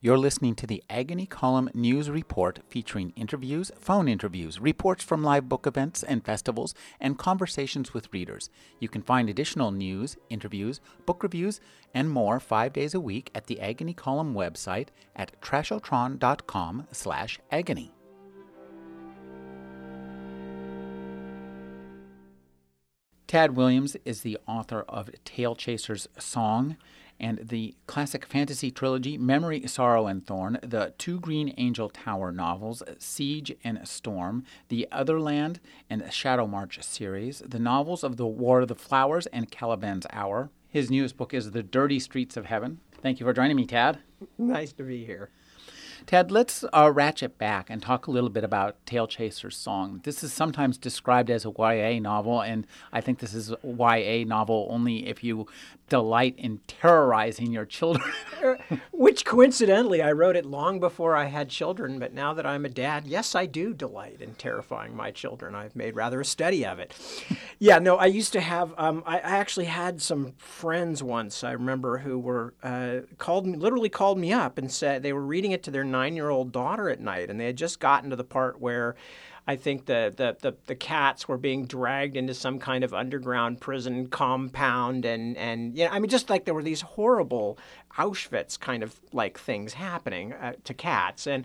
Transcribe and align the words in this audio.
You're 0.00 0.16
listening 0.16 0.54
to 0.54 0.66
the 0.68 0.84
Agony 0.88 1.26
Column 1.26 1.70
News 1.74 2.08
Report 2.08 2.60
featuring 2.68 3.12
interviews, 3.16 3.72
phone 3.80 4.06
interviews, 4.06 4.60
reports 4.60 5.02
from 5.02 5.24
live 5.24 5.48
book 5.48 5.66
events 5.66 6.04
and 6.04 6.24
festivals, 6.24 6.72
and 7.00 7.18
conversations 7.18 7.92
with 7.92 8.12
readers. 8.12 8.48
You 8.78 8.88
can 8.88 9.02
find 9.02 9.28
additional 9.28 9.72
news, 9.72 10.16
interviews, 10.30 10.80
book 11.04 11.24
reviews, 11.24 11.60
and 11.92 12.08
more 12.08 12.38
five 12.38 12.72
days 12.72 12.94
a 12.94 13.00
week 13.00 13.32
at 13.34 13.48
the 13.48 13.60
Agony 13.60 13.92
Column 13.92 14.34
website 14.34 14.90
at 15.16 15.32
trashotron.com 15.40 16.86
slash 16.92 17.40
agony. 17.50 17.92
Tad 23.26 23.56
Williams 23.56 23.96
is 24.04 24.20
the 24.20 24.38
author 24.46 24.82
of 24.88 25.10
Tailchaser's 25.24 26.08
Song 26.18 26.76
and 27.20 27.40
the 27.48 27.74
classic 27.86 28.24
fantasy 28.24 28.70
trilogy 28.70 29.18
Memory, 29.18 29.66
Sorrow, 29.66 30.06
and 30.06 30.26
Thorn, 30.26 30.58
the 30.62 30.94
two 30.98 31.20
Green 31.20 31.54
Angel 31.56 31.88
Tower 31.88 32.32
novels 32.32 32.82
Siege 32.98 33.54
and 33.64 33.86
Storm, 33.86 34.44
the 34.68 34.88
Otherland 34.92 35.58
and 35.90 36.12
Shadow 36.12 36.46
March 36.46 36.82
series, 36.82 37.42
the 37.46 37.58
novels 37.58 38.04
of 38.04 38.16
the 38.16 38.26
War 38.26 38.60
of 38.60 38.68
the 38.68 38.74
Flowers 38.74 39.26
and 39.26 39.50
Caliban's 39.50 40.06
Hour. 40.10 40.50
His 40.68 40.90
newest 40.90 41.16
book 41.16 41.32
is 41.32 41.50
The 41.52 41.62
Dirty 41.62 41.98
Streets 41.98 42.36
of 42.36 42.46
Heaven. 42.46 42.80
Thank 43.00 43.20
you 43.20 43.26
for 43.26 43.32
joining 43.32 43.56
me, 43.56 43.66
Tad. 43.66 43.98
Nice 44.38 44.72
to 44.72 44.82
be 44.82 45.04
here. 45.04 45.30
Tad, 46.06 46.30
let's 46.30 46.64
uh, 46.72 46.90
ratchet 46.92 47.38
back 47.38 47.68
and 47.70 47.82
talk 47.82 48.06
a 48.06 48.10
little 48.10 48.30
bit 48.30 48.44
about 48.44 48.76
Tailchaser's 48.86 49.56
Song. 49.56 50.00
This 50.04 50.22
is 50.22 50.32
sometimes 50.32 50.78
described 50.78 51.30
as 51.30 51.44
a 51.44 51.52
YA 51.56 51.98
novel, 52.00 52.40
and 52.40 52.66
I 52.92 53.00
think 53.00 53.18
this 53.18 53.34
is 53.34 53.50
a 53.50 53.58
YA 53.62 54.24
novel 54.26 54.68
only 54.70 55.06
if 55.06 55.22
you 55.24 55.46
delight 55.88 56.34
in 56.36 56.60
terrorizing 56.66 57.50
your 57.50 57.64
children. 57.64 58.12
Which 58.92 59.24
coincidentally, 59.24 60.02
I 60.02 60.12
wrote 60.12 60.36
it 60.36 60.44
long 60.44 60.80
before 60.80 61.16
I 61.16 61.26
had 61.26 61.48
children, 61.48 61.98
but 61.98 62.12
now 62.12 62.34
that 62.34 62.46
I'm 62.46 62.64
a 62.64 62.68
dad, 62.68 63.06
yes, 63.06 63.34
I 63.34 63.46
do 63.46 63.72
delight 63.72 64.20
in 64.20 64.34
terrifying 64.34 64.94
my 64.94 65.10
children. 65.10 65.54
I've 65.54 65.76
made 65.76 65.96
rather 65.96 66.20
a 66.20 66.24
study 66.24 66.64
of 66.64 66.78
it. 66.78 66.94
yeah, 67.58 67.78
no, 67.78 67.96
I 67.96 68.06
used 68.06 68.32
to 68.34 68.40
have, 68.40 68.74
um, 68.76 69.02
I, 69.06 69.18
I, 69.18 69.38
actually 69.38 69.66
had 69.66 70.02
some 70.02 70.32
friends 70.36 71.02
once, 71.02 71.42
I 71.42 71.52
remember, 71.52 71.98
who 71.98 72.18
were 72.18 72.54
uh, 72.62 72.98
called 73.16 73.46
me, 73.46 73.56
literally 73.56 73.88
called 73.88 74.18
me 74.18 74.32
up 74.32 74.58
and 74.58 74.70
said 74.70 75.02
they 75.02 75.12
were 75.12 75.24
reading 75.24 75.52
it 75.52 75.62
to 75.64 75.70
their 75.70 75.84
nine 75.90 76.16
year 76.16 76.30
old 76.30 76.52
daughter 76.52 76.88
at 76.88 77.00
night, 77.00 77.30
and 77.30 77.40
they 77.40 77.46
had 77.46 77.56
just 77.56 77.80
gotten 77.80 78.10
to 78.10 78.16
the 78.16 78.24
part 78.24 78.60
where 78.60 78.96
I 79.48 79.56
think 79.56 79.86
the, 79.86 80.12
the, 80.14 80.36
the, 80.42 80.56
the, 80.66 80.74
cats 80.74 81.26
were 81.26 81.38
being 81.38 81.64
dragged 81.64 82.18
into 82.18 82.34
some 82.34 82.58
kind 82.58 82.84
of 82.84 82.92
underground 82.92 83.62
prison 83.62 84.08
compound. 84.08 85.06
And, 85.06 85.38
and 85.38 85.74
you 85.74 85.86
know, 85.86 85.90
I 85.90 86.00
mean, 86.00 86.10
just 86.10 86.28
like 86.28 86.44
there 86.44 86.52
were 86.52 86.62
these 86.62 86.82
horrible 86.82 87.58
Auschwitz 87.96 88.58
kind 88.58 88.82
of 88.82 88.98
like 89.12 89.38
things 89.38 89.74
happening 89.74 90.32
uh, 90.32 90.52
to 90.64 90.74
cats. 90.74 91.26
And, 91.26 91.44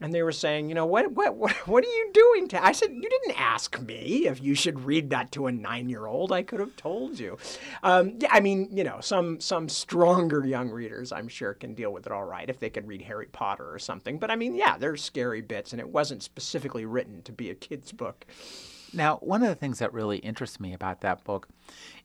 and 0.00 0.12
they 0.12 0.22
were 0.22 0.32
saying, 0.32 0.68
you 0.68 0.74
know, 0.74 0.86
what, 0.86 1.12
what, 1.12 1.36
what, 1.36 1.54
are 1.84 1.88
you 1.88 2.10
doing? 2.12 2.48
To? 2.48 2.64
I 2.64 2.72
said, 2.72 2.90
you 2.90 3.08
didn't 3.08 3.40
ask 3.40 3.80
me 3.80 4.26
if 4.26 4.42
you 4.42 4.54
should 4.54 4.80
read 4.80 5.10
that 5.10 5.32
to 5.32 5.46
a 5.46 5.52
nine 5.52 5.88
year 5.88 6.06
old. 6.06 6.32
I 6.32 6.42
could 6.42 6.60
have 6.60 6.76
told 6.76 7.18
you. 7.18 7.38
Um, 7.82 8.14
yeah, 8.20 8.28
I 8.30 8.40
mean, 8.40 8.68
you 8.72 8.84
know, 8.84 9.00
some, 9.00 9.40
some 9.40 9.68
stronger 9.68 10.44
young 10.44 10.70
readers, 10.70 11.12
I'm 11.12 11.28
sure, 11.28 11.54
can 11.54 11.74
deal 11.74 11.92
with 11.92 12.06
it 12.06 12.12
all 12.12 12.24
right 12.24 12.48
if 12.48 12.58
they 12.58 12.70
could 12.70 12.86
read 12.86 13.02
Harry 13.02 13.26
Potter 13.26 13.72
or 13.72 13.78
something. 13.78 14.18
But 14.18 14.30
I 14.30 14.36
mean, 14.36 14.54
yeah, 14.54 14.76
there's 14.76 15.02
scary 15.02 15.40
bits, 15.40 15.72
and 15.72 15.80
it 15.80 15.88
wasn't 15.88 16.22
specifically 16.22 16.84
written 16.84 17.22
to 17.22 17.32
be 17.32 17.50
a 17.50 17.54
kid's 17.54 17.92
book. 17.92 18.26
Now, 18.94 19.16
one 19.16 19.42
of 19.42 19.48
the 19.48 19.54
things 19.56 19.80
that 19.80 19.92
really 19.92 20.18
interests 20.18 20.60
me 20.60 20.72
about 20.72 21.00
that 21.00 21.24
book 21.24 21.48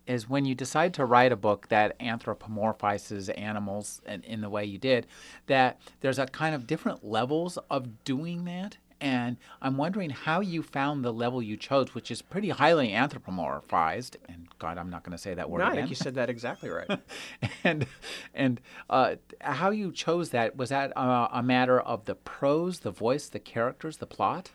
is 0.09 0.27
when 0.27 0.43
you 0.43 0.55
decide 0.55 0.91
to 0.95 1.05
write 1.05 1.31
a 1.31 1.35
book 1.35 1.67
that 1.69 1.97
anthropomorphizes 1.99 3.29
animals 3.39 4.01
in, 4.07 4.23
in 4.23 4.41
the 4.41 4.49
way 4.49 4.65
you 4.65 4.79
did, 4.79 5.05
that 5.45 5.79
there's 6.01 6.17
a 6.17 6.25
kind 6.25 6.55
of 6.55 6.65
different 6.65 7.05
levels 7.05 7.59
of 7.69 8.03
doing 8.03 8.43
that. 8.43 8.77
And 8.99 9.37
I'm 9.61 9.77
wondering 9.77 10.09
how 10.09 10.41
you 10.41 10.63
found 10.63 11.05
the 11.05 11.13
level 11.13 11.43
you 11.43 11.55
chose, 11.55 11.93
which 11.93 12.09
is 12.09 12.23
pretty 12.23 12.49
highly 12.49 12.89
anthropomorphized. 12.89 14.15
And 14.27 14.47
God, 14.57 14.79
I'm 14.79 14.89
not 14.89 15.03
going 15.03 15.11
to 15.11 15.17
say 15.17 15.35
that 15.35 15.47
word. 15.47 15.59
No, 15.59 15.65
again. 15.65 15.77
I 15.77 15.81
think 15.81 15.89
you 15.91 15.95
said 15.95 16.15
that 16.15 16.29
exactly 16.29 16.69
right. 16.69 16.99
and 17.63 17.85
and 18.33 18.59
uh, 18.89 19.15
how 19.39 19.69
you 19.69 19.91
chose 19.91 20.31
that 20.31 20.57
was 20.57 20.69
that 20.69 20.91
a, 20.97 21.29
a 21.33 21.43
matter 21.43 21.79
of 21.79 22.05
the 22.05 22.15
prose, 22.15 22.79
the 22.79 22.91
voice, 22.91 23.29
the 23.29 23.39
characters, 23.39 23.97
the 23.97 24.07
plot? 24.07 24.49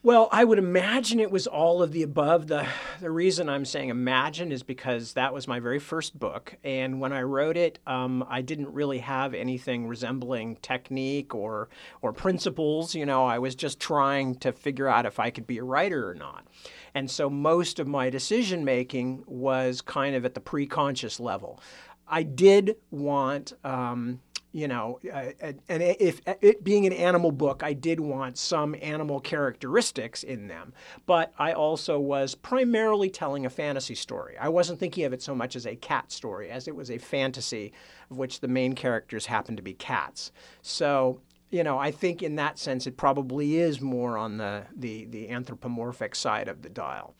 Well, 0.00 0.28
I 0.30 0.44
would 0.44 0.60
imagine 0.60 1.18
it 1.18 1.32
was 1.32 1.48
all 1.48 1.82
of 1.82 1.90
the 1.90 2.04
above. 2.04 2.46
The, 2.46 2.64
the 3.00 3.10
reason 3.10 3.48
I'm 3.48 3.64
saying 3.64 3.88
imagine 3.88 4.52
is 4.52 4.62
because 4.62 5.14
that 5.14 5.34
was 5.34 5.48
my 5.48 5.58
very 5.58 5.80
first 5.80 6.16
book. 6.16 6.56
And 6.62 7.00
when 7.00 7.12
I 7.12 7.22
wrote 7.22 7.56
it, 7.56 7.80
um, 7.84 8.24
I 8.28 8.40
didn't 8.40 8.72
really 8.72 8.98
have 9.00 9.34
anything 9.34 9.88
resembling 9.88 10.56
technique 10.62 11.34
or, 11.34 11.68
or 12.00 12.12
principles. 12.12 12.94
You 12.94 13.06
know, 13.06 13.26
I 13.26 13.40
was 13.40 13.56
just 13.56 13.80
trying 13.80 14.36
to 14.36 14.52
figure 14.52 14.86
out 14.86 15.04
if 15.04 15.18
I 15.18 15.30
could 15.30 15.48
be 15.48 15.58
a 15.58 15.64
writer 15.64 16.08
or 16.08 16.14
not. 16.14 16.46
And 16.94 17.10
so 17.10 17.28
most 17.28 17.80
of 17.80 17.88
my 17.88 18.08
decision 18.08 18.64
making 18.64 19.24
was 19.26 19.80
kind 19.80 20.14
of 20.14 20.24
at 20.24 20.34
the 20.34 20.40
pre-conscious 20.40 21.18
level. 21.18 21.60
I 22.06 22.22
did 22.22 22.76
want 22.90 23.52
um, 23.64 24.20
you 24.58 24.66
know, 24.66 24.98
uh, 25.12 25.30
and 25.68 25.82
if 25.82 26.20
it 26.26 26.64
being 26.64 26.84
an 26.84 26.92
animal 26.92 27.30
book, 27.30 27.62
I 27.62 27.74
did 27.74 28.00
want 28.00 28.36
some 28.36 28.74
animal 28.82 29.20
characteristics 29.20 30.24
in 30.24 30.48
them, 30.48 30.72
but 31.06 31.32
I 31.38 31.52
also 31.52 32.00
was 32.00 32.34
primarily 32.34 33.08
telling 33.08 33.46
a 33.46 33.50
fantasy 33.50 33.94
story. 33.94 34.36
I 34.36 34.48
wasn't 34.48 34.80
thinking 34.80 35.04
of 35.04 35.12
it 35.12 35.22
so 35.22 35.32
much 35.32 35.54
as 35.54 35.64
a 35.64 35.76
cat 35.76 36.10
story 36.10 36.50
as 36.50 36.66
it 36.66 36.74
was 36.74 36.90
a 36.90 36.98
fantasy 36.98 37.72
of 38.10 38.18
which 38.18 38.40
the 38.40 38.48
main 38.48 38.74
characters 38.74 39.26
happen 39.26 39.54
to 39.54 39.62
be 39.62 39.74
cats. 39.74 40.32
So 40.60 41.20
you 41.50 41.62
know, 41.62 41.78
I 41.78 41.92
think 41.92 42.22
in 42.22 42.36
that 42.36 42.58
sense, 42.58 42.86
it 42.86 42.96
probably 42.96 43.56
is 43.56 43.80
more 43.80 44.18
on 44.18 44.36
the, 44.36 44.64
the, 44.76 45.06
the 45.06 45.30
anthropomorphic 45.30 46.14
side 46.14 46.46
of 46.46 46.60
the 46.60 46.68
dial. 46.68 47.14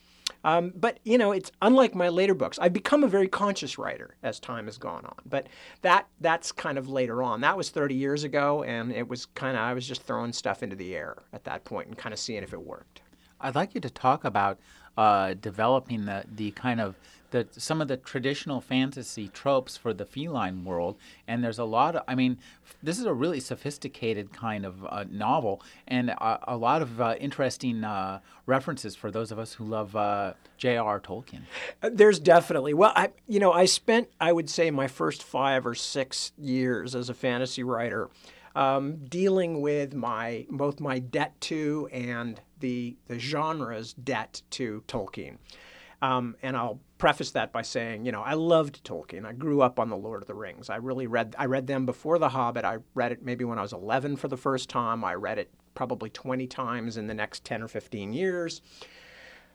Um, 0.44 0.72
but 0.74 0.98
you 1.04 1.18
know, 1.18 1.32
it's 1.32 1.50
unlike 1.62 1.94
my 1.94 2.08
later 2.08 2.34
books. 2.34 2.58
I've 2.58 2.72
become 2.72 3.04
a 3.04 3.08
very 3.08 3.28
conscious 3.28 3.78
writer 3.78 4.16
as 4.22 4.38
time 4.38 4.66
has 4.66 4.78
gone 4.78 5.04
on. 5.04 5.16
But 5.26 5.48
that 5.82 6.06
that's 6.20 6.52
kind 6.52 6.78
of 6.78 6.88
later 6.88 7.22
on. 7.22 7.40
That 7.40 7.56
was 7.56 7.70
30 7.70 7.94
years 7.94 8.24
ago, 8.24 8.62
and 8.62 8.92
it 8.92 9.08
was 9.08 9.26
kind 9.26 9.56
of 9.56 9.62
I 9.62 9.74
was 9.74 9.86
just 9.86 10.02
throwing 10.02 10.32
stuff 10.32 10.62
into 10.62 10.76
the 10.76 10.94
air 10.94 11.16
at 11.32 11.44
that 11.44 11.64
point 11.64 11.88
and 11.88 11.98
kind 11.98 12.12
of 12.12 12.18
seeing 12.18 12.42
if 12.42 12.52
it 12.52 12.62
worked. 12.62 13.02
I'd 13.40 13.54
like 13.54 13.74
you 13.74 13.80
to 13.80 13.90
talk 13.90 14.24
about 14.24 14.58
uh, 14.96 15.34
developing 15.34 16.04
the 16.06 16.24
the 16.34 16.50
kind 16.52 16.80
of 16.80 16.96
the 17.30 17.46
some 17.52 17.80
of 17.80 17.88
the 17.88 17.96
traditional 17.96 18.60
fantasy 18.60 19.28
tropes 19.28 19.76
for 19.76 19.92
the 19.92 20.04
feline 20.04 20.64
world, 20.64 20.96
and 21.26 21.42
there's 21.44 21.58
a 21.58 21.64
lot 21.64 21.96
of. 21.96 22.02
I 22.08 22.14
mean, 22.14 22.38
this 22.82 22.98
is 22.98 23.04
a 23.04 23.12
really 23.12 23.40
sophisticated 23.40 24.32
kind 24.32 24.64
of 24.64 24.84
uh, 24.86 25.04
novel, 25.10 25.62
and 25.86 26.10
a, 26.10 26.56
lot 26.56 26.82
of 26.82 27.00
uh, 27.00 27.14
interesting 27.20 27.84
uh, 27.84 28.20
references 28.46 28.96
for 28.96 29.10
those 29.10 29.30
of 29.30 29.38
us 29.38 29.54
who 29.54 29.64
love 29.64 29.94
uh, 29.94 30.34
J.R.R. 30.56 31.00
Tolkien. 31.00 31.42
Uh, 31.82 31.90
there's 31.92 32.18
definitely. 32.18 32.74
Well, 32.74 32.92
I 32.96 33.10
you 33.26 33.40
know 33.40 33.52
I 33.52 33.66
spent 33.66 34.08
I 34.20 34.32
would 34.32 34.48
say 34.48 34.70
my 34.70 34.88
first 34.88 35.22
five 35.22 35.66
or 35.66 35.74
six 35.74 36.32
years 36.38 36.94
as 36.94 37.08
a 37.08 37.14
fantasy 37.14 37.62
writer. 37.62 38.08
Um, 38.56 39.04
dealing 39.04 39.60
with 39.60 39.94
my 39.94 40.46
both 40.50 40.80
my 40.80 40.98
debt 40.98 41.40
to 41.42 41.88
and 41.92 42.40
the 42.60 42.96
the 43.06 43.18
genre's 43.18 43.92
debt 43.92 44.42
to 44.50 44.82
Tolkien. 44.88 45.36
Um, 46.00 46.36
and 46.42 46.56
I'll 46.56 46.80
preface 46.98 47.30
that 47.30 47.52
by 47.52 47.62
saying, 47.62 48.04
you 48.04 48.12
know, 48.12 48.22
I 48.22 48.34
loved 48.34 48.84
Tolkien. 48.84 49.24
I 49.24 49.32
grew 49.32 49.62
up 49.62 49.78
on 49.78 49.88
the 49.88 49.96
Lord 49.96 50.22
of 50.22 50.28
the 50.28 50.34
Rings. 50.34 50.68
I 50.68 50.76
really 50.76 51.06
read 51.06 51.34
I 51.38 51.46
read 51.46 51.66
them 51.66 51.86
before 51.86 52.18
The 52.18 52.28
Hobbit. 52.28 52.64
I 52.64 52.78
read 52.94 53.12
it 53.12 53.24
maybe 53.24 53.44
when 53.44 53.58
I 53.58 53.62
was 53.62 53.72
11 53.72 54.16
for 54.16 54.28
the 54.28 54.36
first 54.36 54.68
time. 54.68 55.04
I 55.04 55.14
read 55.14 55.38
it 55.38 55.50
probably 55.74 56.10
20 56.10 56.46
times 56.48 56.96
in 56.96 57.06
the 57.06 57.14
next 57.14 57.44
10 57.44 57.62
or 57.62 57.68
15 57.68 58.12
years. 58.12 58.60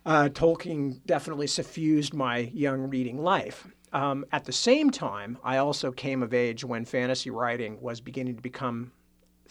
Uh, 0.05 0.29
Tolkien 0.29 0.99
definitely 1.05 1.47
suffused 1.47 2.13
my 2.13 2.37
young 2.53 2.89
reading 2.89 3.21
life. 3.21 3.67
Um, 3.93 4.25
at 4.31 4.45
the 4.45 4.51
same 4.51 4.89
time, 4.89 5.37
I 5.43 5.57
also 5.57 5.91
came 5.91 6.23
of 6.23 6.33
age 6.33 6.65
when 6.65 6.83
fantasy 6.83 7.29
writing 7.29 7.79
was 7.79 8.01
beginning 8.01 8.35
to 8.35 8.41
become 8.41 8.91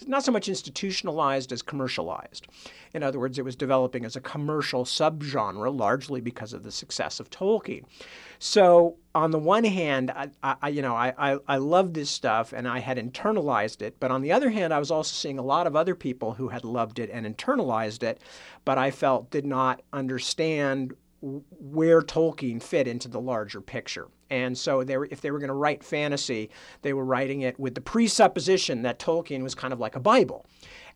not 0.06 0.24
so 0.24 0.32
much 0.32 0.48
institutionalized 0.48 1.52
as 1.52 1.62
commercialized. 1.62 2.46
In 2.94 3.02
other 3.02 3.18
words, 3.18 3.38
it 3.38 3.44
was 3.44 3.56
developing 3.56 4.04
as 4.04 4.16
a 4.16 4.20
commercial 4.20 4.84
subgenre, 4.84 5.74
largely 5.76 6.20
because 6.20 6.52
of 6.52 6.62
the 6.62 6.72
success 6.72 7.20
of 7.20 7.30
Tolkien. 7.30 7.84
So, 8.38 8.96
on 9.14 9.30
the 9.30 9.38
one 9.38 9.64
hand, 9.64 10.10
I, 10.10 10.30
I 10.62 10.68
you 10.70 10.82
know, 10.82 10.94
I, 10.94 11.12
I, 11.16 11.38
I 11.46 11.56
loved 11.58 11.94
this 11.94 12.10
stuff 12.10 12.52
and 12.52 12.66
I 12.66 12.80
had 12.80 12.96
internalized 12.96 13.82
it. 13.82 13.96
But 14.00 14.10
on 14.10 14.22
the 14.22 14.32
other 14.32 14.50
hand, 14.50 14.72
I 14.72 14.78
was 14.78 14.90
also 14.90 15.14
seeing 15.14 15.38
a 15.38 15.42
lot 15.42 15.66
of 15.66 15.76
other 15.76 15.94
people 15.94 16.32
who 16.34 16.48
had 16.48 16.64
loved 16.64 16.98
it 16.98 17.10
and 17.10 17.26
internalized 17.26 18.02
it, 18.02 18.20
but 18.64 18.78
I 18.78 18.90
felt 18.90 19.30
did 19.30 19.46
not 19.46 19.82
understand 19.92 20.94
where 21.22 22.02
Tolkien 22.02 22.60
fit 22.62 22.88
into 22.88 23.08
the 23.08 23.20
larger 23.20 23.60
picture. 23.60 24.08
And 24.28 24.58
so 24.58 24.82
they 24.82 24.96
were, 24.96 25.08
if 25.10 25.20
they 25.20 25.30
were 25.30 25.38
going 25.38 25.48
to 25.48 25.54
write 25.54 25.84
fantasy, 25.84 26.50
they 26.82 26.92
were 26.92 27.04
writing 27.04 27.42
it 27.42 27.58
with 27.60 27.74
the 27.74 27.80
presupposition 27.80 28.82
that 28.82 28.98
Tolkien 28.98 29.42
was 29.42 29.54
kind 29.54 29.72
of 29.72 29.80
like 29.80 29.94
a 29.94 30.00
Bible. 30.00 30.44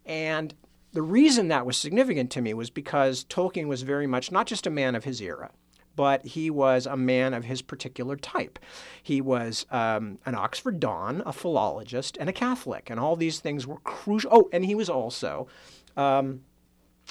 And 0.05 0.53
the 0.93 1.03
reason 1.03 1.49
that 1.49 1.67
was 1.67 1.77
significant 1.77 2.31
to 2.33 2.41
me 2.41 2.55
was 2.55 2.71
because 2.71 3.25
Tolkien 3.25 3.67
was 3.67 3.83
very 3.83 4.07
much 4.07 4.33
not 4.33 4.47
just 4.47 4.67
a 4.67 4.71
man 4.71 4.95
of 4.95 5.05
his 5.05 5.21
era, 5.21 5.51
but 5.95 6.25
he 6.27 6.51
was 6.51 6.87
a 6.87 6.97
man 6.97 7.35
of 7.35 7.45
his 7.45 7.63
particular 7.63 8.17
type. 8.17 8.59
He 9.03 9.21
was 9.21 9.65
um, 9.71 10.19
an 10.27 10.35
Oxford 10.35 10.81
Don, 10.81 11.23
a 11.25 11.33
philologist, 11.33 12.17
and 12.19 12.29
a 12.29 12.33
Catholic, 12.33 12.91
and 12.91 12.99
all 12.99 13.17
these 13.17 13.41
things 13.41 13.67
were 13.67 13.79
crucial. 13.79 14.31
Oh, 14.33 14.49
and 14.53 14.65
he 14.65 14.75
was 14.75 14.91
also. 14.91 15.47
Um, 15.97 16.43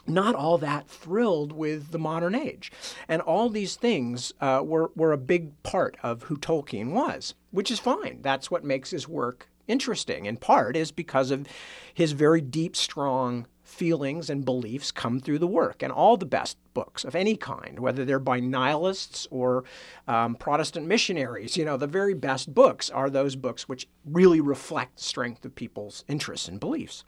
not 0.08 0.36
all 0.36 0.58
that 0.60 0.88
thrilled 0.88 1.52
with 1.52 1.92
the 1.92 2.00
modern 2.00 2.36
age. 2.36 2.72
And 3.08 3.22
all 3.22 3.50
these 3.50 3.76
things 3.76 4.34
uh, 4.42 4.62
were, 4.64 4.92
were 4.96 5.12
a 5.12 5.18
big 5.18 5.62
part 5.64 5.98
of 6.04 6.24
who 6.24 6.38
Tolkien 6.38 6.92
was, 6.92 7.34
which 7.52 7.72
is 7.72 7.80
fine. 7.80 8.20
That's 8.22 8.52
what 8.52 8.64
makes 8.64 8.92
his 8.92 9.08
work 9.08 9.50
interesting, 9.68 10.26
in 10.26 10.38
part, 10.38 10.76
is 10.76 10.92
because 10.92 11.32
of 11.32 11.48
his 11.94 12.12
very 12.12 12.42
deep, 12.42 12.76
strong 12.76 13.48
feelings 13.64 14.30
and 14.30 14.46
beliefs 14.46 14.92
come 14.92 15.20
through 15.20 15.40
the 15.40 15.48
work. 15.48 15.82
And 15.82 15.92
all 15.92 16.18
the 16.18 16.26
best 16.26 16.58
books 16.74 17.04
of 17.04 17.16
any 17.16 17.36
kind, 17.36 17.80
whether 17.80 18.06
they're 18.06 18.20
by 18.20 18.40
nihilists 18.40 19.28
or 19.32 19.64
um, 20.08 20.36
Protestant 20.36 20.88
missionaries, 20.88 21.58
you 21.58 21.66
know, 21.66 21.76
the 21.76 21.88
very 21.88 22.14
best 22.14 22.54
books 22.54 22.90
are 22.90 23.10
those 23.10 23.36
books 23.36 23.68
which 23.68 23.88
really 24.06 24.40
reflect 24.40 24.98
the 24.98 25.04
strength 25.04 25.44
of 25.46 25.56
people's 25.56 26.06
interests 26.08 26.48
and 26.48 26.60
beliefs. 26.60 27.04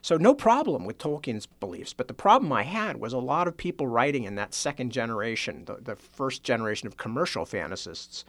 So, 0.00 0.16
no 0.16 0.34
problem 0.34 0.84
with 0.84 0.98
Tolkien's 0.98 1.46
beliefs, 1.46 1.92
but 1.92 2.08
the 2.08 2.14
problem 2.14 2.52
I 2.52 2.62
had 2.62 2.98
was 2.98 3.12
a 3.12 3.18
lot 3.18 3.48
of 3.48 3.56
people 3.56 3.86
writing 3.86 4.24
in 4.24 4.36
that 4.36 4.54
second 4.54 4.92
generation, 4.92 5.64
the, 5.64 5.78
the 5.82 5.96
first 5.96 6.42
generation 6.42 6.86
of 6.86 6.96
commercial 6.96 7.44
fantasists, 7.44 8.24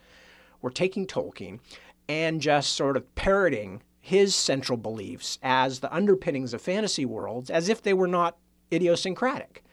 were 0.61 0.71
taking 0.71 1.05
Tolkien 1.05 1.59
and 2.07 2.41
just 2.41 2.73
sort 2.75 2.97
of 2.97 3.15
parroting 3.15 3.81
his 4.01 4.33
central 4.33 4.77
beliefs 4.77 5.37
as 5.43 5.79
the 5.79 5.93
underpinnings 5.93 6.53
of 6.53 6.61
fantasy 6.61 7.05
worlds 7.05 7.49
as 7.49 7.69
if 7.69 7.81
they 7.81 7.93
were 7.93 8.07
not 8.07 8.37
idiosyncratic. 8.73 9.63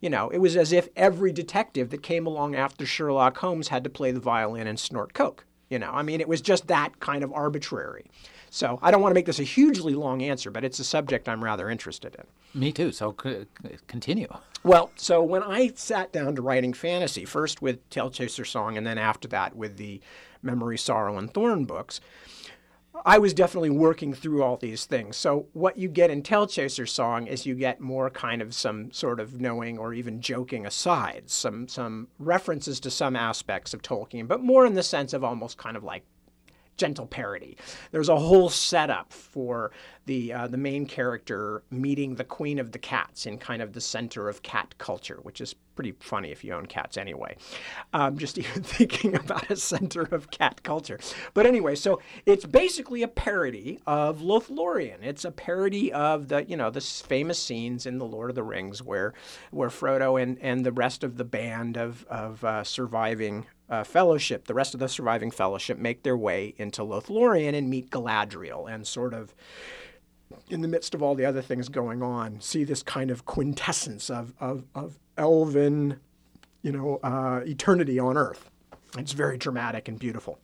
You 0.00 0.08
know, 0.08 0.30
it 0.30 0.38
was 0.38 0.56
as 0.56 0.72
if 0.72 0.88
every 0.96 1.32
detective 1.32 1.90
that 1.90 2.02
came 2.02 2.26
along 2.26 2.54
after 2.54 2.86
Sherlock 2.86 3.36
Holmes 3.38 3.68
had 3.68 3.84
to 3.84 3.90
play 3.90 4.12
the 4.12 4.20
violin 4.20 4.66
and 4.66 4.78
snort 4.78 5.12
coke. 5.12 5.44
You 5.68 5.78
know, 5.78 5.90
I 5.92 6.02
mean, 6.02 6.20
it 6.20 6.28
was 6.28 6.40
just 6.40 6.68
that 6.68 7.00
kind 7.00 7.22
of 7.22 7.32
arbitrary. 7.32 8.06
So 8.50 8.78
I 8.82 8.90
don't 8.90 9.00
want 9.00 9.12
to 9.12 9.14
make 9.14 9.26
this 9.26 9.38
a 9.38 9.44
hugely 9.44 9.94
long 9.94 10.22
answer, 10.22 10.50
but 10.50 10.64
it's 10.64 10.80
a 10.80 10.84
subject 10.84 11.28
I'm 11.28 11.42
rather 11.42 11.70
interested 11.70 12.16
in. 12.16 12.60
Me 12.60 12.72
too. 12.72 12.90
So 12.90 13.14
c- 13.22 13.46
continue. 13.86 14.28
Well, 14.64 14.90
so 14.96 15.22
when 15.22 15.42
I 15.42 15.72
sat 15.76 16.12
down 16.12 16.34
to 16.34 16.42
writing 16.42 16.74
fantasy, 16.74 17.24
first 17.24 17.62
with 17.62 17.88
Tailchaser 17.90 18.46
Song, 18.46 18.76
and 18.76 18.86
then 18.86 18.98
after 18.98 19.28
that 19.28 19.56
with 19.56 19.76
the 19.76 20.00
Memory, 20.42 20.78
Sorrow, 20.78 21.16
and 21.16 21.32
Thorn 21.32 21.64
books, 21.64 22.00
I 23.06 23.18
was 23.18 23.32
definitely 23.32 23.70
working 23.70 24.12
through 24.12 24.42
all 24.42 24.56
these 24.56 24.84
things. 24.84 25.16
So 25.16 25.46
what 25.52 25.78
you 25.78 25.88
get 25.88 26.10
in 26.10 26.22
Tailchaser 26.22 26.88
Song 26.88 27.26
is 27.26 27.46
you 27.46 27.54
get 27.54 27.80
more 27.80 28.10
kind 28.10 28.42
of 28.42 28.52
some 28.52 28.90
sort 28.92 29.20
of 29.20 29.40
knowing 29.40 29.78
or 29.78 29.94
even 29.94 30.20
joking 30.20 30.66
asides, 30.66 31.32
some 31.32 31.68
some 31.68 32.08
references 32.18 32.80
to 32.80 32.90
some 32.90 33.16
aspects 33.16 33.72
of 33.72 33.80
Tolkien, 33.80 34.26
but 34.26 34.42
more 34.42 34.66
in 34.66 34.74
the 34.74 34.82
sense 34.82 35.12
of 35.12 35.24
almost 35.24 35.56
kind 35.56 35.76
of 35.76 35.84
like 35.84 36.02
gentle 36.80 37.06
parody. 37.06 37.58
There's 37.90 38.08
a 38.08 38.16
whole 38.16 38.48
setup 38.48 39.12
for 39.12 39.70
the 40.06 40.32
uh, 40.32 40.46
the 40.46 40.56
main 40.56 40.86
character 40.86 41.62
meeting 41.70 42.14
the 42.14 42.24
queen 42.24 42.58
of 42.58 42.72
the 42.72 42.78
cats 42.78 43.26
in 43.26 43.36
kind 43.36 43.60
of 43.60 43.74
the 43.74 43.82
center 43.82 44.30
of 44.30 44.42
cat 44.42 44.74
culture, 44.78 45.18
which 45.22 45.42
is 45.42 45.54
pretty 45.74 45.94
funny 46.00 46.30
if 46.30 46.42
you 46.42 46.54
own 46.54 46.64
cats 46.64 46.96
anyway. 46.96 47.36
Um, 47.92 48.16
just 48.16 48.38
even 48.44 48.62
thinking 48.62 49.14
about 49.14 49.50
a 49.50 49.56
center 49.56 50.02
of 50.02 50.30
cat 50.30 50.62
culture. 50.62 50.98
But 51.34 51.44
anyway, 51.44 51.74
so 51.74 52.00
it's 52.24 52.46
basically 52.46 53.02
a 53.02 53.08
parody 53.08 53.78
of 53.86 54.20
Lothlorien. 54.20 55.02
It's 55.02 55.26
a 55.26 55.30
parody 55.30 55.92
of 55.92 56.28
the 56.28 56.46
you 56.46 56.56
know 56.56 56.70
the 56.70 56.80
famous 56.80 57.38
scenes 57.38 57.84
in 57.84 57.98
the 57.98 58.06
Lord 58.06 58.30
of 58.30 58.36
the 58.36 58.42
Rings 58.42 58.82
where 58.82 59.12
where 59.50 59.68
Frodo 59.68 60.20
and 60.20 60.38
and 60.40 60.64
the 60.64 60.72
rest 60.72 61.04
of 61.04 61.18
the 61.18 61.24
band 61.24 61.76
of 61.76 62.06
of 62.08 62.42
uh, 62.42 62.64
surviving 62.64 63.46
uh, 63.70 63.84
fellowship, 63.84 64.46
the 64.46 64.54
rest 64.54 64.74
of 64.74 64.80
the 64.80 64.88
surviving 64.88 65.30
fellowship, 65.30 65.78
make 65.78 66.02
their 66.02 66.16
way 66.16 66.54
into 66.58 66.82
Lothlorien 66.82 67.54
and 67.54 67.70
meet 67.70 67.90
Galadriel 67.90 68.72
and 68.72 68.86
sort 68.86 69.14
of, 69.14 69.34
in 70.48 70.60
the 70.60 70.68
midst 70.68 70.94
of 70.94 71.02
all 71.02 71.14
the 71.14 71.24
other 71.24 71.40
things 71.40 71.68
going 71.68 72.02
on, 72.02 72.40
see 72.40 72.64
this 72.64 72.82
kind 72.82 73.10
of 73.10 73.24
quintessence 73.24 74.10
of, 74.10 74.34
of, 74.40 74.64
of 74.74 74.98
elven, 75.16 76.00
you 76.62 76.72
know, 76.72 76.98
uh, 77.02 77.40
eternity 77.46 77.98
on 77.98 78.16
Earth. 78.16 78.50
It's 78.98 79.12
very 79.12 79.38
dramatic 79.38 79.88
and 79.88 79.98
beautiful. 79.98 80.38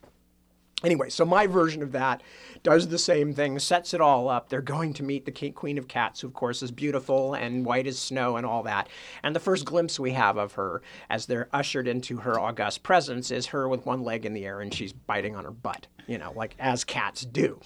Anyway, 0.87 1.11
so 1.11 1.25
my 1.25 1.49
version 1.49 1.83
of 1.83 1.91
that 1.91 2.23
does 2.63 2.87
the 2.87 2.97
same 2.97 3.35
thing, 3.35 3.59
sets 3.59 3.93
it 3.93 4.01
all 4.01 4.29
up. 4.29 4.49
They're 4.49 4.63
going 4.63 4.93
to 4.95 5.03
meet 5.03 5.25
the 5.25 5.51
Queen 5.51 5.79
of 5.79 5.89
Cats, 5.89 6.21
who, 6.21 6.29
of 6.29 6.35
course, 6.35 6.63
is 6.63 6.71
beautiful 6.71 7.35
and 7.35 7.67
white 7.67 7.89
as 7.89 7.99
snow 7.99 8.37
and 8.37 8.47
all 8.47 8.63
that. 8.63 8.89
And 9.25 9.35
the 9.35 9.41
first 9.41 9.65
glimpse 9.65 9.99
we 9.99 10.13
have 10.13 10.37
of 10.37 10.53
her 10.53 10.83
as 11.11 11.27
they're 11.27 11.49
ushered 11.53 11.89
into 11.89 12.19
her 12.19 12.39
august 12.39 12.85
presence 12.85 13.33
is 13.33 13.47
her 13.47 13.69
with 13.69 13.85
one 13.85 14.05
leg 14.05 14.25
in 14.25 14.33
the 14.33 14.47
air 14.47 14.61
and 14.61 14.73
she's 14.73 14.93
biting 14.93 15.35
on 15.35 15.43
her 15.43 15.51
butt, 15.51 15.89
you 16.07 16.19
know, 16.19 16.33
like 16.37 16.55
as 16.61 16.85
cats 16.85 17.23
do. 17.23 17.61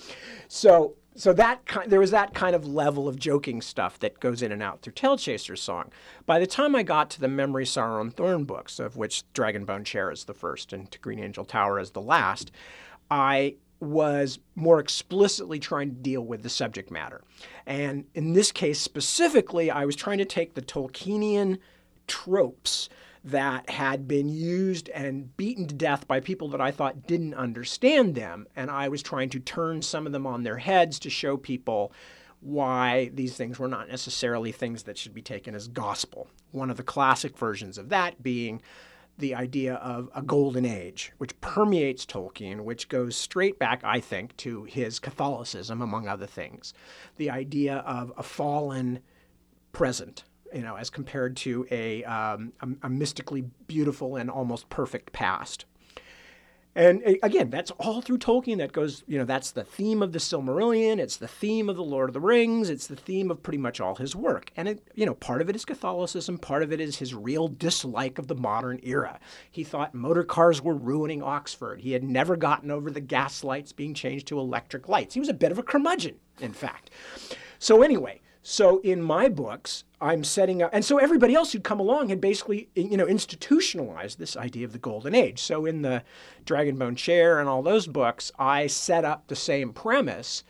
So 0.48 0.94
so 1.16 1.32
that 1.32 1.60
there 1.86 2.00
was 2.00 2.12
that 2.12 2.34
kind 2.34 2.54
of 2.54 2.66
level 2.66 3.08
of 3.08 3.18
joking 3.18 3.60
stuff 3.60 3.98
that 3.98 4.20
goes 4.20 4.42
in 4.42 4.52
and 4.52 4.62
out 4.62 4.80
through 4.80 4.92
Tailchaser's 4.92 5.60
song. 5.60 5.90
By 6.24 6.38
the 6.38 6.46
time 6.46 6.74
I 6.74 6.82
got 6.82 7.10
to 7.10 7.20
the 7.20 7.28
Memory, 7.28 7.66
Sorrow, 7.66 8.00
and 8.00 8.14
Thorn 8.14 8.44
books, 8.44 8.78
of 8.78 8.96
which 8.96 9.24
Dragonbone 9.34 9.84
Chair 9.84 10.10
is 10.10 10.24
the 10.24 10.34
first 10.34 10.72
and 10.72 10.90
To 10.90 10.98
Green 11.00 11.18
Angel 11.18 11.44
Tower 11.44 11.80
is 11.80 11.90
the 11.90 12.00
last, 12.00 12.52
I 13.10 13.56
was 13.80 14.38
more 14.54 14.78
explicitly 14.78 15.58
trying 15.58 15.88
to 15.88 15.96
deal 15.96 16.22
with 16.22 16.42
the 16.42 16.50
subject 16.50 16.90
matter. 16.90 17.22
And 17.66 18.04
in 18.14 18.34
this 18.34 18.52
case 18.52 18.78
specifically, 18.78 19.70
I 19.70 19.86
was 19.86 19.96
trying 19.96 20.18
to 20.18 20.24
take 20.24 20.54
the 20.54 20.62
Tolkienian 20.62 21.58
tropes 22.06 22.88
that 23.24 23.68
had 23.70 24.08
been 24.08 24.28
used 24.28 24.88
and 24.90 25.36
beaten 25.36 25.66
to 25.66 25.74
death 25.74 26.06
by 26.08 26.20
people 26.20 26.48
that 26.48 26.60
I 26.60 26.70
thought 26.70 27.06
didn't 27.06 27.34
understand 27.34 28.14
them. 28.14 28.46
And 28.56 28.70
I 28.70 28.88
was 28.88 29.02
trying 29.02 29.30
to 29.30 29.40
turn 29.40 29.82
some 29.82 30.06
of 30.06 30.12
them 30.12 30.26
on 30.26 30.42
their 30.42 30.58
heads 30.58 30.98
to 31.00 31.10
show 31.10 31.36
people 31.36 31.92
why 32.40 33.10
these 33.12 33.36
things 33.36 33.58
were 33.58 33.68
not 33.68 33.88
necessarily 33.88 34.52
things 34.52 34.84
that 34.84 34.96
should 34.96 35.12
be 35.12 35.22
taken 35.22 35.54
as 35.54 35.68
gospel. 35.68 36.28
One 36.52 36.70
of 36.70 36.78
the 36.78 36.82
classic 36.82 37.36
versions 37.36 37.76
of 37.76 37.90
that 37.90 38.22
being 38.22 38.62
the 39.20 39.34
idea 39.34 39.74
of 39.74 40.10
a 40.14 40.22
golden 40.22 40.64
age, 40.64 41.12
which 41.18 41.40
permeates 41.40 42.04
Tolkien, 42.04 42.62
which 42.62 42.88
goes 42.88 43.16
straight 43.16 43.58
back, 43.58 43.82
I 43.84 44.00
think, 44.00 44.36
to 44.38 44.64
his 44.64 44.98
Catholicism, 44.98 45.80
among 45.80 46.08
other 46.08 46.26
things. 46.26 46.74
The 47.16 47.30
idea 47.30 47.76
of 47.78 48.12
a 48.16 48.22
fallen 48.22 49.00
present, 49.72 50.24
you 50.52 50.62
know, 50.62 50.76
as 50.76 50.90
compared 50.90 51.36
to 51.38 51.66
a, 51.70 52.02
um, 52.04 52.52
a, 52.60 52.86
a 52.86 52.88
mystically 52.88 53.44
beautiful 53.66 54.16
and 54.16 54.28
almost 54.28 54.68
perfect 54.68 55.12
past. 55.12 55.64
And 56.74 57.02
eh, 57.04 57.16
again, 57.22 57.50
that's 57.50 57.70
all 57.72 58.00
through 58.00 58.18
Tolkien. 58.18 58.58
That 58.58 58.72
goes, 58.72 59.02
you 59.06 59.18
know, 59.18 59.24
that's 59.24 59.50
the 59.50 59.64
theme 59.64 60.02
of 60.02 60.12
the 60.12 60.18
Silmarillion. 60.18 60.98
It's 60.98 61.16
the 61.16 61.28
theme 61.28 61.68
of 61.68 61.76
the 61.76 61.82
Lord 61.82 62.08
of 62.10 62.14
the 62.14 62.20
Rings. 62.20 62.70
It's 62.70 62.86
the 62.86 62.96
theme 62.96 63.30
of 63.30 63.42
pretty 63.42 63.58
much 63.58 63.80
all 63.80 63.96
his 63.96 64.14
work. 64.14 64.52
And 64.56 64.68
it, 64.68 64.82
you 64.94 65.06
know, 65.06 65.14
part 65.14 65.40
of 65.40 65.48
it 65.48 65.56
is 65.56 65.64
Catholicism. 65.64 66.38
Part 66.38 66.62
of 66.62 66.72
it 66.72 66.80
is 66.80 66.96
his 66.96 67.14
real 67.14 67.48
dislike 67.48 68.18
of 68.18 68.28
the 68.28 68.34
modern 68.34 68.78
era. 68.82 69.18
He 69.50 69.64
thought 69.64 69.94
motor 69.94 70.24
cars 70.24 70.62
were 70.62 70.74
ruining 70.74 71.22
Oxford. 71.22 71.80
He 71.80 71.92
had 71.92 72.04
never 72.04 72.36
gotten 72.36 72.70
over 72.70 72.90
the 72.90 73.00
gas 73.00 73.42
lights 73.42 73.72
being 73.72 73.94
changed 73.94 74.28
to 74.28 74.38
electric 74.38 74.88
lights. 74.88 75.14
He 75.14 75.20
was 75.20 75.28
a 75.28 75.34
bit 75.34 75.52
of 75.52 75.58
a 75.58 75.62
curmudgeon, 75.62 76.16
in 76.40 76.52
fact. 76.52 76.90
So 77.58 77.82
anyway, 77.82 78.20
so 78.42 78.78
in 78.80 79.02
my 79.02 79.28
books, 79.28 79.84
I'm 80.00 80.24
setting 80.24 80.62
up, 80.62 80.70
and 80.72 80.84
so 80.84 80.96
everybody 80.98 81.34
else 81.34 81.52
who'd 81.52 81.62
come 81.62 81.80
along 81.80 82.08
had 82.08 82.20
basically, 82.20 82.70
you 82.74 82.96
know, 82.96 83.06
institutionalized 83.06 84.18
this 84.18 84.36
idea 84.36 84.64
of 84.64 84.72
the 84.72 84.78
golden 84.78 85.14
age. 85.14 85.40
So 85.40 85.66
in 85.66 85.82
the 85.82 86.02
Dragonbone 86.46 86.96
Chair 86.96 87.38
and 87.38 87.48
all 87.48 87.62
those 87.62 87.86
books, 87.86 88.32
I 88.38 88.66
set 88.66 89.04
up 89.04 89.26
the 89.26 89.36
same 89.36 89.72
premise, 89.74 90.42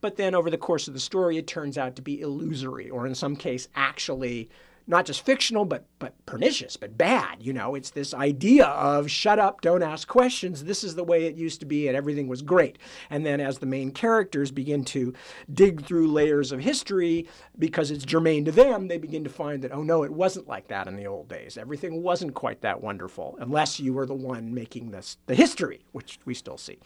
but 0.00 0.16
then 0.16 0.34
over 0.34 0.50
the 0.50 0.58
course 0.58 0.88
of 0.88 0.94
the 0.94 1.00
story, 1.00 1.36
it 1.36 1.46
turns 1.46 1.78
out 1.78 1.94
to 1.96 2.02
be 2.02 2.20
illusory, 2.20 2.90
or 2.90 3.06
in 3.06 3.14
some 3.14 3.36
case, 3.36 3.68
actually 3.76 4.50
not 4.86 5.04
just 5.06 5.24
fictional, 5.24 5.64
but 5.64 5.84
but 5.98 6.14
pernicious, 6.26 6.76
but 6.76 6.96
bad. 6.96 7.38
You 7.40 7.52
know, 7.52 7.74
it's 7.74 7.90
this 7.90 8.14
idea 8.14 8.66
of 8.66 9.10
shut 9.10 9.38
up, 9.38 9.60
don't 9.60 9.82
ask 9.82 10.06
questions. 10.06 10.64
This 10.64 10.84
is 10.84 10.94
the 10.94 11.04
way 11.04 11.24
it 11.24 11.34
used 11.34 11.60
to 11.60 11.66
be, 11.66 11.88
and 11.88 11.96
everything 11.96 12.28
was 12.28 12.42
great. 12.42 12.78
And 13.10 13.24
then 13.24 13.40
as 13.40 13.58
the 13.58 13.66
main 13.66 13.90
characters 13.90 14.50
begin 14.50 14.84
to 14.86 15.14
dig 15.52 15.84
through 15.84 16.12
layers 16.12 16.52
of 16.52 16.60
history 16.60 17.28
because 17.58 17.90
it's 17.90 18.04
germane 18.04 18.44
to 18.44 18.52
them, 18.52 18.88
they 18.88 18.98
begin 18.98 19.24
to 19.24 19.30
find 19.30 19.62
that 19.62 19.72
oh 19.72 19.82
no, 19.82 20.02
it 20.02 20.12
wasn't 20.12 20.48
like 20.48 20.68
that 20.68 20.86
in 20.86 20.96
the 20.96 21.06
old 21.06 21.28
days. 21.28 21.56
Everything 21.56 22.02
wasn't 22.02 22.34
quite 22.34 22.60
that 22.60 22.80
wonderful, 22.80 23.36
unless 23.40 23.80
you 23.80 23.92
were 23.92 24.06
the 24.06 24.14
one 24.14 24.52
making 24.54 24.90
this 24.90 25.16
the 25.26 25.34
history, 25.34 25.84
which 25.92 26.18
we 26.24 26.34
still 26.34 26.58
see. 26.58 26.78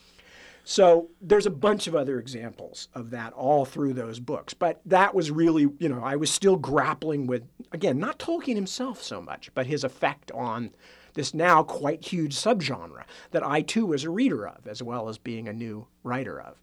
So 0.70 1.08
there's 1.20 1.46
a 1.46 1.50
bunch 1.50 1.88
of 1.88 1.96
other 1.96 2.20
examples 2.20 2.86
of 2.94 3.10
that 3.10 3.32
all 3.32 3.64
through 3.64 3.94
those 3.94 4.20
books. 4.20 4.54
But 4.54 4.80
that 4.86 5.16
was 5.16 5.28
really, 5.28 5.68
you 5.80 5.88
know, 5.88 6.00
I 6.00 6.14
was 6.14 6.30
still 6.30 6.56
grappling 6.56 7.26
with, 7.26 7.42
again, 7.72 7.98
not 7.98 8.20
Tolkien 8.20 8.54
himself 8.54 9.02
so 9.02 9.20
much, 9.20 9.50
but 9.52 9.66
his 9.66 9.82
effect 9.82 10.30
on 10.30 10.70
this 11.14 11.34
now 11.34 11.64
quite 11.64 12.04
huge 12.04 12.36
subgenre 12.36 13.02
that 13.32 13.44
I 13.44 13.62
too 13.62 13.84
was 13.84 14.04
a 14.04 14.10
reader 14.10 14.46
of, 14.46 14.68
as 14.68 14.80
well 14.80 15.08
as 15.08 15.18
being 15.18 15.48
a 15.48 15.52
new 15.52 15.88
writer 16.04 16.40
of. 16.40 16.56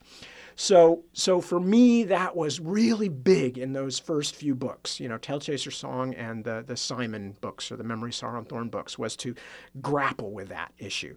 So, 0.59 1.03
so 1.13 1.39
for 1.39 1.59
me, 1.59 2.03
that 2.05 2.35
was 2.35 2.59
really 2.59 3.09
big 3.09 3.59
in 3.59 3.73
those 3.73 3.99
first 3.99 4.33
few 4.33 4.55
books, 4.55 4.99
you 4.99 5.07
know, 5.07 5.19
Tailchaser 5.19 5.71
Song 5.71 6.15
and 6.15 6.43
the, 6.43 6.63
the 6.65 6.75
Simon 6.75 7.37
books 7.41 7.71
or 7.71 7.77
the 7.77 7.83
Memory 7.83 8.11
Sorrow 8.11 8.39
and 8.39 8.49
Thorn 8.49 8.69
books, 8.69 8.97
was 8.97 9.15
to 9.17 9.35
grapple 9.81 10.31
with 10.31 10.49
that 10.49 10.73
issue. 10.79 11.15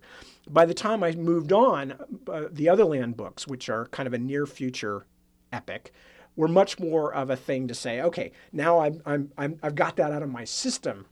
By 0.51 0.67
the 0.67 0.75
time 0.75 1.03
I 1.03 1.13
moved 1.13 1.53
on, 1.55 1.93
uh, 2.31 2.49
the 2.53 2.67
Otherland 2.67 3.17
books, 3.17 3.49
which 3.49 3.71
are 3.71 3.87
kind 3.87 4.07
of 4.07 4.13
a 4.13 4.19
near 4.19 4.45
future 4.45 5.07
epic, 5.55 5.95
were 6.37 6.47
much 6.47 6.79
more 6.79 7.15
of 7.15 7.31
a 7.31 7.37
thing 7.37 7.67
to 7.69 7.75
say, 7.75 8.03
okay, 8.03 8.33
now 8.53 8.81
I'm, 8.81 9.01
I'm, 9.07 9.33
I'm, 9.39 9.59
I've 9.63 9.75
got 9.75 9.97
that 9.97 10.13
out 10.13 10.23
of 10.23 10.29
my 10.29 10.45
system. 10.45 11.07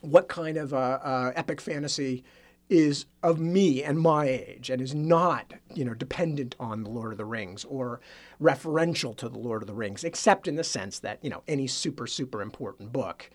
What 0.00 0.26
kind 0.26 0.56
of 0.56 0.74
uh, 0.74 0.98
uh, 1.00 1.32
epic 1.36 1.60
fantasy 1.60 2.24
is 2.68 3.06
of 3.22 3.38
me 3.38 3.82
and 3.82 3.98
my 4.00 4.26
age 4.26 4.70
and 4.70 4.82
is 4.82 4.94
not, 4.94 5.54
you 5.74 5.84
know, 5.84 5.94
dependent 5.94 6.54
on 6.58 6.82
the 6.82 6.90
Lord 6.90 7.12
of 7.12 7.18
the 7.18 7.24
Rings 7.24 7.64
or 7.64 8.00
referential 8.42 9.16
to 9.16 9.28
the 9.28 9.38
Lord 9.38 9.62
of 9.62 9.68
the 9.68 9.74
Rings, 9.74 10.04
except 10.04 10.48
in 10.48 10.56
the 10.56 10.64
sense 10.64 10.98
that, 11.00 11.18
you 11.22 11.30
know, 11.30 11.42
any 11.46 11.66
super, 11.66 12.06
super 12.06 12.42
important 12.42 12.92
book 12.92 13.30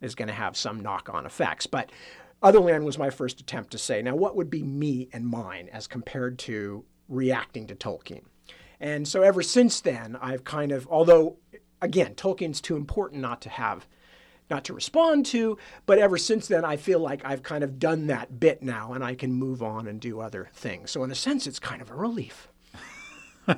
is 0.00 0.14
going 0.14 0.28
to 0.28 0.34
have 0.34 0.56
some 0.56 0.80
knock-on 0.80 1.26
effects. 1.26 1.66
But 1.66 1.90
Otherland 2.42 2.84
was 2.84 2.98
my 2.98 3.10
first 3.10 3.40
attempt 3.40 3.70
to 3.72 3.78
say, 3.78 4.02
now 4.02 4.14
what 4.14 4.36
would 4.36 4.50
be 4.50 4.62
me 4.62 5.08
and 5.12 5.26
mine 5.26 5.68
as 5.72 5.86
compared 5.86 6.38
to 6.40 6.84
reacting 7.08 7.66
to 7.66 7.74
Tolkien? 7.74 8.22
And 8.78 9.08
so 9.08 9.22
ever 9.22 9.42
since 9.42 9.80
then, 9.80 10.16
I've 10.20 10.44
kind 10.44 10.70
of, 10.70 10.86
although 10.88 11.38
again, 11.80 12.14
Tolkien's 12.14 12.60
too 12.60 12.76
important 12.76 13.20
not 13.20 13.40
to 13.42 13.48
have 13.48 13.86
not 14.50 14.64
to 14.64 14.72
respond 14.72 15.26
to. 15.26 15.58
But 15.86 15.98
ever 15.98 16.18
since 16.18 16.48
then, 16.48 16.64
I 16.64 16.76
feel 16.76 17.00
like 17.00 17.24
I've 17.24 17.42
kind 17.42 17.64
of 17.64 17.78
done 17.78 18.06
that 18.08 18.38
bit 18.38 18.62
now 18.62 18.92
and 18.92 19.04
I 19.04 19.14
can 19.14 19.32
move 19.32 19.62
on 19.62 19.86
and 19.86 20.00
do 20.00 20.20
other 20.20 20.50
things. 20.54 20.90
So, 20.90 21.04
in 21.04 21.10
a 21.10 21.14
sense, 21.14 21.46
it's 21.46 21.58
kind 21.58 21.82
of 21.82 21.90
a 21.90 21.94
relief. 21.94 22.48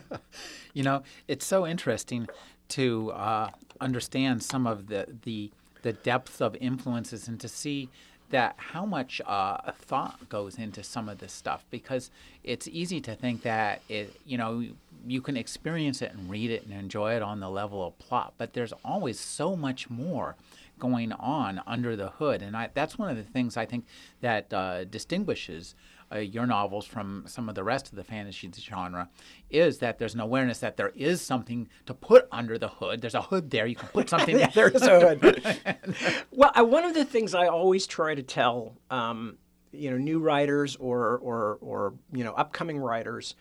you 0.74 0.82
know, 0.82 1.02
it's 1.26 1.46
so 1.46 1.66
interesting 1.66 2.28
to 2.70 3.10
uh, 3.12 3.50
understand 3.80 4.42
some 4.42 4.66
of 4.66 4.88
the, 4.88 5.06
the, 5.24 5.50
the 5.82 5.92
depth 5.92 6.40
of 6.40 6.56
influences 6.56 7.28
and 7.28 7.40
to 7.40 7.48
see 7.48 7.88
that 8.30 8.54
how 8.58 8.84
much 8.84 9.20
uh, 9.26 9.72
thought 9.72 10.28
goes 10.28 10.58
into 10.58 10.82
some 10.82 11.08
of 11.08 11.18
this 11.18 11.32
stuff 11.32 11.64
because 11.70 12.10
it's 12.44 12.68
easy 12.68 13.00
to 13.00 13.14
think 13.14 13.42
that 13.42 13.80
it 13.88 14.14
you 14.26 14.36
know 14.36 14.64
you 15.06 15.20
can 15.20 15.36
experience 15.36 16.02
it 16.02 16.12
and 16.12 16.28
read 16.28 16.50
it 16.50 16.64
and 16.64 16.74
enjoy 16.74 17.14
it 17.14 17.22
on 17.22 17.40
the 17.40 17.48
level 17.48 17.86
of 17.86 17.98
plot 17.98 18.34
but 18.36 18.52
there's 18.52 18.72
always 18.84 19.18
so 19.18 19.56
much 19.56 19.88
more 19.88 20.36
going 20.78 21.12
on 21.12 21.60
under 21.66 21.96
the 21.96 22.10
hood. 22.10 22.42
And 22.42 22.56
I, 22.56 22.70
that's 22.72 22.98
one 22.98 23.08
of 23.10 23.16
the 23.16 23.22
things 23.22 23.56
I 23.56 23.66
think 23.66 23.86
that 24.20 24.52
uh, 24.52 24.84
distinguishes 24.84 25.74
uh, 26.10 26.18
your 26.18 26.46
novels 26.46 26.86
from 26.86 27.24
some 27.26 27.48
of 27.48 27.54
the 27.54 27.64
rest 27.64 27.88
of 27.88 27.96
the 27.96 28.04
fantasy 28.04 28.50
genre 28.58 29.08
is 29.50 29.78
that 29.78 29.98
there's 29.98 30.14
an 30.14 30.20
awareness 30.20 30.58
that 30.60 30.76
there 30.76 30.92
is 30.94 31.20
something 31.20 31.68
to 31.86 31.94
put 31.94 32.26
under 32.32 32.56
the 32.58 32.68
hood. 32.68 33.00
There's 33.00 33.14
a 33.14 33.22
hood 33.22 33.50
there. 33.50 33.66
You 33.66 33.76
can 33.76 33.88
put 33.88 34.08
something 34.10 34.38
yeah, 34.38 34.48
there 34.48 34.68
is 34.68 34.82
a 34.82 35.14
hood. 35.16 35.60
well, 36.30 36.52
I, 36.54 36.62
one 36.62 36.84
of 36.84 36.94
the 36.94 37.04
things 37.04 37.34
I 37.34 37.48
always 37.48 37.86
try 37.86 38.14
to 38.14 38.22
tell, 38.22 38.76
um, 38.90 39.36
you 39.72 39.90
know, 39.90 39.98
new 39.98 40.18
writers 40.18 40.76
or, 40.76 41.18
or, 41.18 41.58
or, 41.60 41.94
you 42.12 42.24
know, 42.24 42.32
upcoming 42.32 42.78
writers 42.78 43.34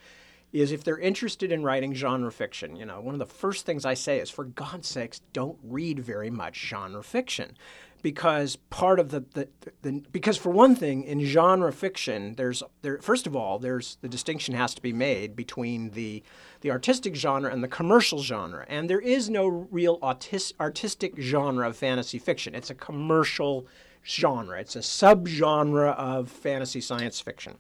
is 0.54 0.72
if 0.72 0.84
they're 0.84 1.00
interested 1.00 1.52
in 1.52 1.64
writing 1.64 1.94
genre 1.94 2.32
fiction, 2.32 2.76
you 2.76 2.86
know, 2.86 3.02
one 3.02 3.16
of 3.16 3.20
the 3.20 3.26
first 3.26 3.66
things 3.66 3.86
I 3.86 3.94
say 3.94 4.20
is, 4.20 4.30
for 4.30 4.46
God's 4.46 4.88
sakes, 4.88 5.22
don't 5.34 5.58
read 5.64 6.00
very 6.00 6.30
much 6.30 6.58
genre 6.58 7.04
fiction. 7.04 7.58
Because 8.04 8.56
part 8.56 9.00
of 9.00 9.10
the, 9.10 9.26
the, 9.34 9.48
the, 9.82 10.04
because 10.12 10.38
for 10.38 10.52
one 10.52 10.76
thing, 10.76 11.04
in 11.04 11.26
genre 11.26 11.74
fiction, 11.74 12.36
there's 12.36 12.62
there 12.84 13.00
first 13.00 13.26
of 13.26 13.36
all, 13.36 13.58
there's 13.58 13.98
the 14.02 14.08
distinction 14.08 14.54
has 14.54 14.76
to 14.76 14.82
be 14.84 14.94
made 14.94 15.36
between 15.36 15.90
the 15.90 16.24
the 16.62 16.70
artistic 16.70 17.16
genre 17.16 17.52
and 17.52 17.64
the 17.64 17.68
commercial 17.68 18.22
genre, 18.22 18.66
and 18.70 18.88
there 18.88 19.00
is 19.00 19.32
no 19.32 19.48
real 19.48 20.00
autis, 20.00 20.54
artistic 20.60 21.20
genre 21.20 21.68
of 21.68 21.76
fantasy 21.76 22.20
fiction. 22.20 22.54
It's 22.54 22.70
a 22.70 22.76
commercial 22.76 23.66
genre. 24.06 24.60
It's 24.60 24.76
a 24.76 24.80
subgenre 24.80 25.96
of 25.96 26.30
fantasy 26.30 26.82
science 26.82 27.20
fiction 27.20 27.58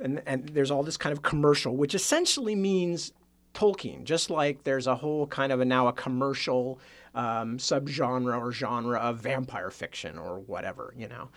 and, 0.00 0.22
and 0.26 0.48
there's 0.50 0.70
all 0.70 0.82
this 0.82 0.96
kind 0.96 1.12
of 1.12 1.22
commercial, 1.22 1.76
which 1.76 1.94
essentially 1.94 2.54
means 2.54 3.12
Tolkien, 3.54 4.04
just 4.04 4.30
like 4.30 4.64
there's 4.64 4.86
a 4.86 4.96
whole 4.96 5.26
kind 5.26 5.52
of 5.52 5.60
a, 5.60 5.64
now 5.64 5.88
a 5.88 5.92
commercial 5.92 6.78
um, 7.14 7.58
subgenre 7.58 8.38
or 8.40 8.52
genre 8.52 8.98
of 8.98 9.18
vampire 9.18 9.70
fiction 9.70 10.18
or 10.18 10.38
whatever, 10.40 10.94
you 10.96 11.08
know. 11.08 11.28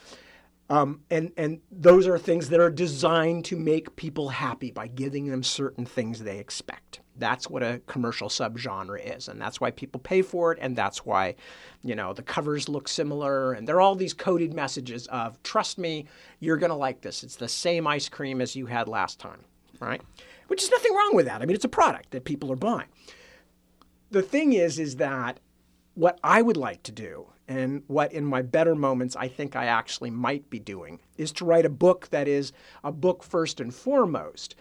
Um, 0.70 1.02
and 1.10 1.32
and 1.36 1.60
those 1.72 2.08
are 2.08 2.18
things 2.18 2.50
that 2.50 2.60
are 2.60 2.70
designed 2.70 3.46
to 3.46 3.58
make 3.58 3.96
people 3.96 4.30
happy 4.30 4.72
by 4.72 4.88
giving 4.88 5.28
them 5.28 5.44
certain 5.44 5.86
things 5.86 6.24
they 6.24 6.40
expect. 6.40 7.02
That's 7.16 7.50
what 7.50 7.62
a 7.62 7.80
commercial 7.86 8.28
subgenre 8.28 9.18
is, 9.18 9.28
and 9.28 9.40
that's 9.40 9.62
why 9.62 9.70
people 9.70 10.00
pay 10.00 10.24
for 10.24 10.52
it, 10.52 10.58
and 10.60 10.76
that's 10.76 11.06
why, 11.06 11.36
you 11.84 11.96
know, 11.96 12.12
the 12.12 12.24
covers 12.24 12.68
look 12.68 12.88
similar, 12.88 13.54
and 13.54 13.68
there 13.68 13.76
are 13.76 13.82
all 13.82 13.96
these 13.96 14.16
coded 14.16 14.54
messages 14.54 15.06
of 15.08 15.42
"Trust 15.44 15.78
me, 15.78 16.08
you're 16.40 16.58
going 16.58 16.72
to 16.72 16.76
like 16.76 17.02
this. 17.02 17.24
It's 17.24 17.36
the 17.36 17.48
same 17.48 17.86
ice 17.86 18.10
cream 18.10 18.42
as 18.42 18.56
you 18.56 18.66
had 18.66 18.88
last 18.88 19.20
time," 19.20 19.46
right? 19.80 20.02
Which 20.48 20.64
is 20.64 20.72
nothing 20.72 20.94
wrong 20.94 21.12
with 21.14 21.28
that. 21.28 21.42
I 21.42 21.46
mean, 21.46 21.56
it's 21.56 21.66
a 21.66 21.70
product 21.70 22.12
that 22.12 22.26
people 22.26 22.52
are 22.52 22.56
buying. 22.56 22.88
The 24.10 24.24
thing 24.24 24.54
is, 24.54 24.80
is 24.80 24.96
that 24.96 25.40
what 25.94 26.20
I 26.24 26.42
would 26.42 26.58
like 26.58 26.82
to 26.84 26.92
do, 26.92 27.28
and 27.48 27.84
what 27.88 28.12
in 28.12 28.26
my 28.26 28.42
better 28.42 28.74
moments 28.74 29.16
I 29.16 29.28
think 29.28 29.56
I 29.56 29.66
actually 29.66 30.10
might 30.10 30.50
be 30.50 30.60
doing, 30.60 31.00
is 31.18 31.32
to 31.34 31.46
write 31.46 31.66
a 31.66 31.70
book 31.70 32.10
that 32.10 32.28
is 32.28 32.54
a 32.84 32.92
book 32.92 33.22
first 33.22 33.60
and 33.60 33.74
foremost 33.74 34.56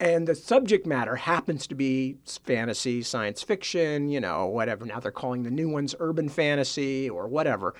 and 0.00 0.26
the 0.26 0.34
subject 0.34 0.86
matter 0.86 1.14
happens 1.14 1.66
to 1.66 1.74
be 1.74 2.16
fantasy, 2.24 3.02
science 3.02 3.42
fiction, 3.42 4.08
you 4.08 4.18
know, 4.18 4.46
whatever. 4.46 4.86
Now 4.86 4.98
they're 4.98 5.12
calling 5.12 5.42
the 5.42 5.50
new 5.50 5.68
ones 5.68 5.94
urban 6.00 6.30
fantasy 6.30 7.08
or 7.08 7.28
whatever. 7.28 7.74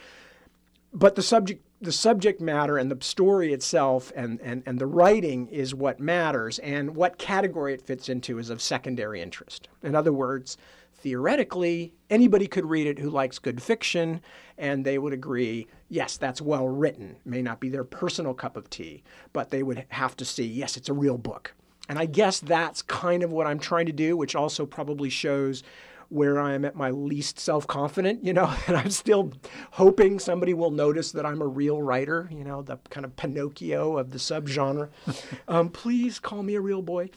But 0.93 1.15
the 1.15 1.23
subject 1.23 1.65
the 1.83 1.93
subject 1.93 2.43
matter 2.43 2.77
and 2.77 2.91
the 2.91 3.03
story 3.03 3.55
itself 3.55 4.13
and, 4.15 4.39
and, 4.43 4.63
and 4.67 4.79
the 4.79 4.87
writing 4.87 5.49
is 5.49 5.75
what 5.75 5.99
matters, 5.99 6.59
and 6.59 6.95
what 6.95 7.17
category 7.17 7.73
it 7.73 7.81
fits 7.81 8.11
into 8.11 8.39
is 8.39 8.51
of 8.51 8.61
secondary 8.61 9.23
interest. 9.23 9.69
In 9.83 9.95
other 9.95 10.13
words, 10.13 10.59
theoretically, 10.93 11.95
anybody 12.11 12.47
could 12.47 12.67
read 12.67 12.87
it 12.87 12.99
who 12.99 13.09
likes 13.09 13.39
good 13.39 13.63
fiction, 13.63 14.21
and 14.59 14.85
they 14.85 14.99
would 14.99 15.15
agree, 15.15 15.69
yes, 15.89 16.19
that's 16.19 16.43
well 16.43 16.69
written. 16.69 17.17
May 17.25 17.41
not 17.41 17.61
be 17.61 17.71
their 17.71 17.85
personal 17.85 18.35
cup 18.35 18.59
of 18.59 18.69
tea, 18.69 19.03
but 19.33 19.49
they 19.49 19.63
would 19.63 19.87
have 19.89 20.15
to 20.17 20.27
see, 20.27 20.45
yes, 20.45 20.77
it's 20.77 20.91
a 20.91 20.95
real 20.95 21.17
book. 21.17 21.55
And 21.91 21.99
I 21.99 22.07
guess 22.07 22.39
that's 22.39 22.83
kind 22.83 23.25
of 23.25 23.33
what 23.33 23.49
I'm 23.49 23.59
trying 23.59 23.87
to 23.87 23.93
do, 23.93 24.17
which 24.17 24.37
also 24.37 24.65
probably 24.65 25.11
shows 25.11 25.65
where 26.09 26.39
I 26.39 26.53
am 26.53 26.65
at 26.65 26.77
my 26.77 26.91
least 26.91 27.41
self 27.41 27.67
confident, 27.67 28.23
you 28.25 28.33
know, 28.33 28.55
and 28.69 28.77
I'm 28.77 28.91
still 28.91 29.33
hoping 29.73 30.21
somebody 30.21 30.55
will 30.55 30.71
notice 30.71 31.11
that 31.11 31.27
I'm 31.27 31.43
a 31.43 31.49
real 31.49 31.83
writer, 31.83 32.29
you 32.31 32.45
know, 32.45 32.63
the 32.63 32.77
kind 32.91 33.05
of 33.05 33.17
Pinocchio 33.17 33.99
of 33.99 34.13
the 34.13 34.19
subgenre. 34.19 34.91
um, 35.49 35.69
please 35.69 36.21
call 36.21 36.45
me 36.45 36.55
a 36.55 36.61
real 36.61 36.81
boy. 36.81 37.11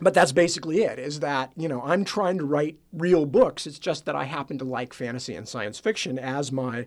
But 0.00 0.14
that's 0.14 0.30
basically 0.30 0.82
it 0.82 1.00
is 1.00 1.18
that, 1.18 1.50
you 1.56 1.66
know, 1.66 1.82
I'm 1.82 2.04
trying 2.04 2.38
to 2.38 2.44
write 2.44 2.78
real 2.92 3.26
books. 3.26 3.66
It's 3.66 3.80
just 3.80 4.04
that 4.04 4.14
I 4.14 4.24
happen 4.24 4.58
to 4.58 4.64
like 4.64 4.94
fantasy 4.94 5.34
and 5.34 5.48
science 5.48 5.80
fiction 5.80 6.20
as 6.20 6.52
my 6.52 6.86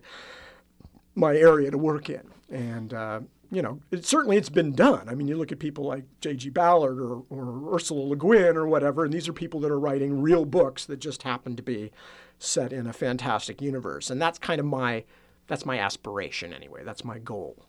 my 1.14 1.36
area 1.36 1.70
to 1.70 1.78
work 1.78 2.08
in. 2.08 2.30
And, 2.50 2.94
uh, 2.94 3.20
you 3.50 3.62
know, 3.62 3.80
it, 3.90 4.04
certainly 4.04 4.36
it's 4.36 4.48
been 4.48 4.72
done. 4.72 5.08
I 5.08 5.14
mean, 5.14 5.28
you 5.28 5.36
look 5.36 5.52
at 5.52 5.58
people 5.58 5.84
like 5.84 6.04
J.G. 6.20 6.50
Ballard 6.50 6.98
or, 6.98 7.22
or 7.30 7.74
Ursula 7.74 8.00
Le 8.00 8.16
Guin 8.16 8.56
or 8.56 8.66
whatever, 8.66 9.04
and 9.04 9.12
these 9.12 9.28
are 9.28 9.32
people 9.32 9.60
that 9.60 9.70
are 9.70 9.78
writing 9.78 10.20
real 10.20 10.44
books 10.44 10.84
that 10.86 10.98
just 10.98 11.22
happen 11.22 11.56
to 11.56 11.62
be 11.62 11.90
set 12.38 12.72
in 12.72 12.86
a 12.86 12.92
fantastic 12.92 13.62
universe. 13.62 14.10
And 14.10 14.20
that's 14.20 14.38
kind 14.38 14.60
of 14.60 14.66
my, 14.66 15.04
that's 15.46 15.64
my 15.64 15.78
aspiration 15.78 16.52
anyway. 16.52 16.82
That's 16.84 17.04
my 17.04 17.18
goal. 17.18 17.66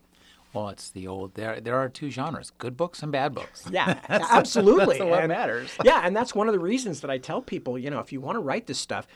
Well, 0.52 0.70
it's 0.70 0.90
the 0.90 1.06
old. 1.06 1.34
There, 1.34 1.60
there 1.60 1.76
are 1.76 1.90
two 1.90 2.10
genres: 2.10 2.52
good 2.56 2.76
books 2.76 3.02
and 3.02 3.12
bad 3.12 3.34
books. 3.34 3.66
Yeah, 3.70 4.00
absolutely. 4.08 4.98
that's 4.98 5.10
what 5.10 5.20
and, 5.20 5.28
matters. 5.28 5.70
yeah, 5.84 6.00
and 6.04 6.16
that's 6.16 6.34
one 6.34 6.48
of 6.48 6.54
the 6.54 6.58
reasons 6.58 7.02
that 7.02 7.10
I 7.10 7.18
tell 7.18 7.42
people, 7.42 7.78
you 7.78 7.90
know, 7.90 8.00
if 8.00 8.12
you 8.12 8.20
want 8.20 8.36
to 8.36 8.40
write 8.40 8.66
this 8.66 8.78
stuff, 8.78 9.06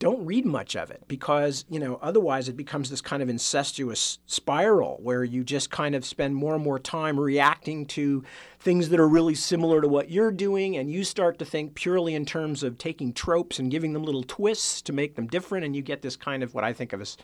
don't 0.00 0.24
read 0.24 0.46
much 0.46 0.74
of 0.74 0.90
it 0.90 1.04
because 1.06 1.66
you 1.68 1.78
know 1.78 1.98
otherwise 2.02 2.48
it 2.48 2.56
becomes 2.56 2.90
this 2.90 3.02
kind 3.02 3.22
of 3.22 3.28
incestuous 3.28 4.18
spiral 4.26 4.98
where 5.02 5.22
you 5.22 5.44
just 5.44 5.70
kind 5.70 5.94
of 5.94 6.04
spend 6.04 6.34
more 6.34 6.54
and 6.54 6.64
more 6.64 6.78
time 6.78 7.20
reacting 7.20 7.84
to 7.84 8.24
things 8.58 8.88
that 8.88 8.98
are 8.98 9.06
really 9.06 9.34
similar 9.34 9.80
to 9.80 9.86
what 9.86 10.10
you're 10.10 10.32
doing 10.32 10.76
and 10.76 10.90
you 10.90 11.04
start 11.04 11.38
to 11.38 11.44
think 11.44 11.74
purely 11.74 12.14
in 12.14 12.24
terms 12.24 12.62
of 12.62 12.78
taking 12.78 13.12
tropes 13.12 13.58
and 13.58 13.70
giving 13.70 13.92
them 13.92 14.02
little 14.02 14.24
twists 14.24 14.82
to 14.82 14.92
make 14.92 15.14
them 15.14 15.26
different 15.28 15.64
and 15.64 15.76
you 15.76 15.82
get 15.82 16.02
this 16.02 16.16
kind 16.16 16.42
of 16.42 16.54
what 16.54 16.64
i 16.64 16.72
think 16.72 16.92
of 16.92 17.00
as 17.00 17.16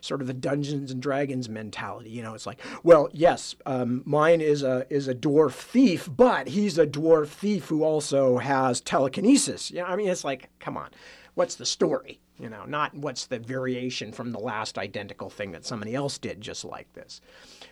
sort 0.00 0.20
of 0.20 0.26
the 0.26 0.34
Dungeons 0.34 0.90
and 0.90 1.00
Dragons 1.00 1.48
mentality. 1.48 2.10
You 2.10 2.20
know, 2.20 2.34
it's 2.34 2.44
like, 2.44 2.60
well, 2.82 3.08
yes, 3.14 3.54
um, 3.64 4.02
mine 4.04 4.42
is 4.42 4.62
a 4.62 4.84
is 4.90 5.08
a 5.08 5.14
dwarf 5.14 5.52
thief, 5.52 6.10
but 6.14 6.46
he's 6.46 6.76
a 6.76 6.86
dwarf 6.86 7.28
thief 7.28 7.68
who 7.68 7.82
also 7.82 8.36
has 8.36 8.82
telekinesis. 8.82 9.70
Yeah, 9.70 9.86
I 9.86 9.96
mean, 9.96 10.10
it's 10.10 10.22
like, 10.22 10.50
come 10.60 10.76
on 10.76 10.90
what's 11.34 11.54
the 11.54 11.66
story? 11.66 12.20
You 12.38 12.48
know, 12.48 12.64
not 12.64 12.94
what's 12.94 13.26
the 13.26 13.38
variation 13.38 14.12
from 14.12 14.32
the 14.32 14.40
last 14.40 14.78
identical 14.78 15.30
thing 15.30 15.52
that 15.52 15.64
somebody 15.64 15.94
else 15.94 16.18
did 16.18 16.40
just 16.40 16.64
like 16.64 16.92
this. 16.92 17.20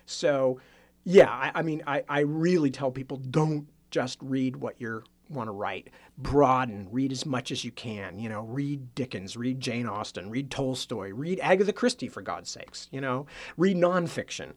So, 0.06 0.60
yeah, 1.04 1.30
I, 1.30 1.50
I 1.54 1.62
mean, 1.62 1.82
I, 1.86 2.04
I 2.08 2.20
really 2.20 2.70
tell 2.70 2.90
people 2.90 3.16
don't 3.16 3.66
just 3.90 4.18
read 4.22 4.56
what 4.56 4.80
you 4.80 5.02
want 5.28 5.48
to 5.48 5.52
write. 5.52 5.88
Broaden, 6.16 6.88
read 6.92 7.10
as 7.10 7.26
much 7.26 7.50
as 7.50 7.64
you 7.64 7.72
can. 7.72 8.18
You 8.18 8.28
know, 8.28 8.42
read 8.42 8.94
Dickens, 8.94 9.36
read 9.36 9.58
Jane 9.58 9.86
Austen, 9.86 10.30
read 10.30 10.50
Tolstoy, 10.50 11.10
read 11.12 11.40
Agatha 11.40 11.72
Christie, 11.72 12.08
for 12.08 12.22
God's 12.22 12.50
sakes. 12.50 12.88
You 12.92 13.00
know, 13.00 13.26
read 13.56 13.76
nonfiction 13.76 14.52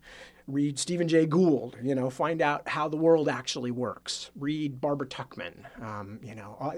read 0.48 0.78
Stephen 0.78 1.08
Jay 1.08 1.26
Gould, 1.26 1.78
you 1.82 1.96
know, 1.96 2.10
find 2.10 2.42
out 2.42 2.68
how 2.68 2.88
the 2.88 2.98
world 2.98 3.28
actually 3.28 3.72
works. 3.72 4.32
Read 4.36 4.80
Barbara 4.80 5.08
Tuchman. 5.08 5.54
um, 5.82 6.20
you 6.22 6.36
know, 6.36 6.56
uh, 6.60 6.74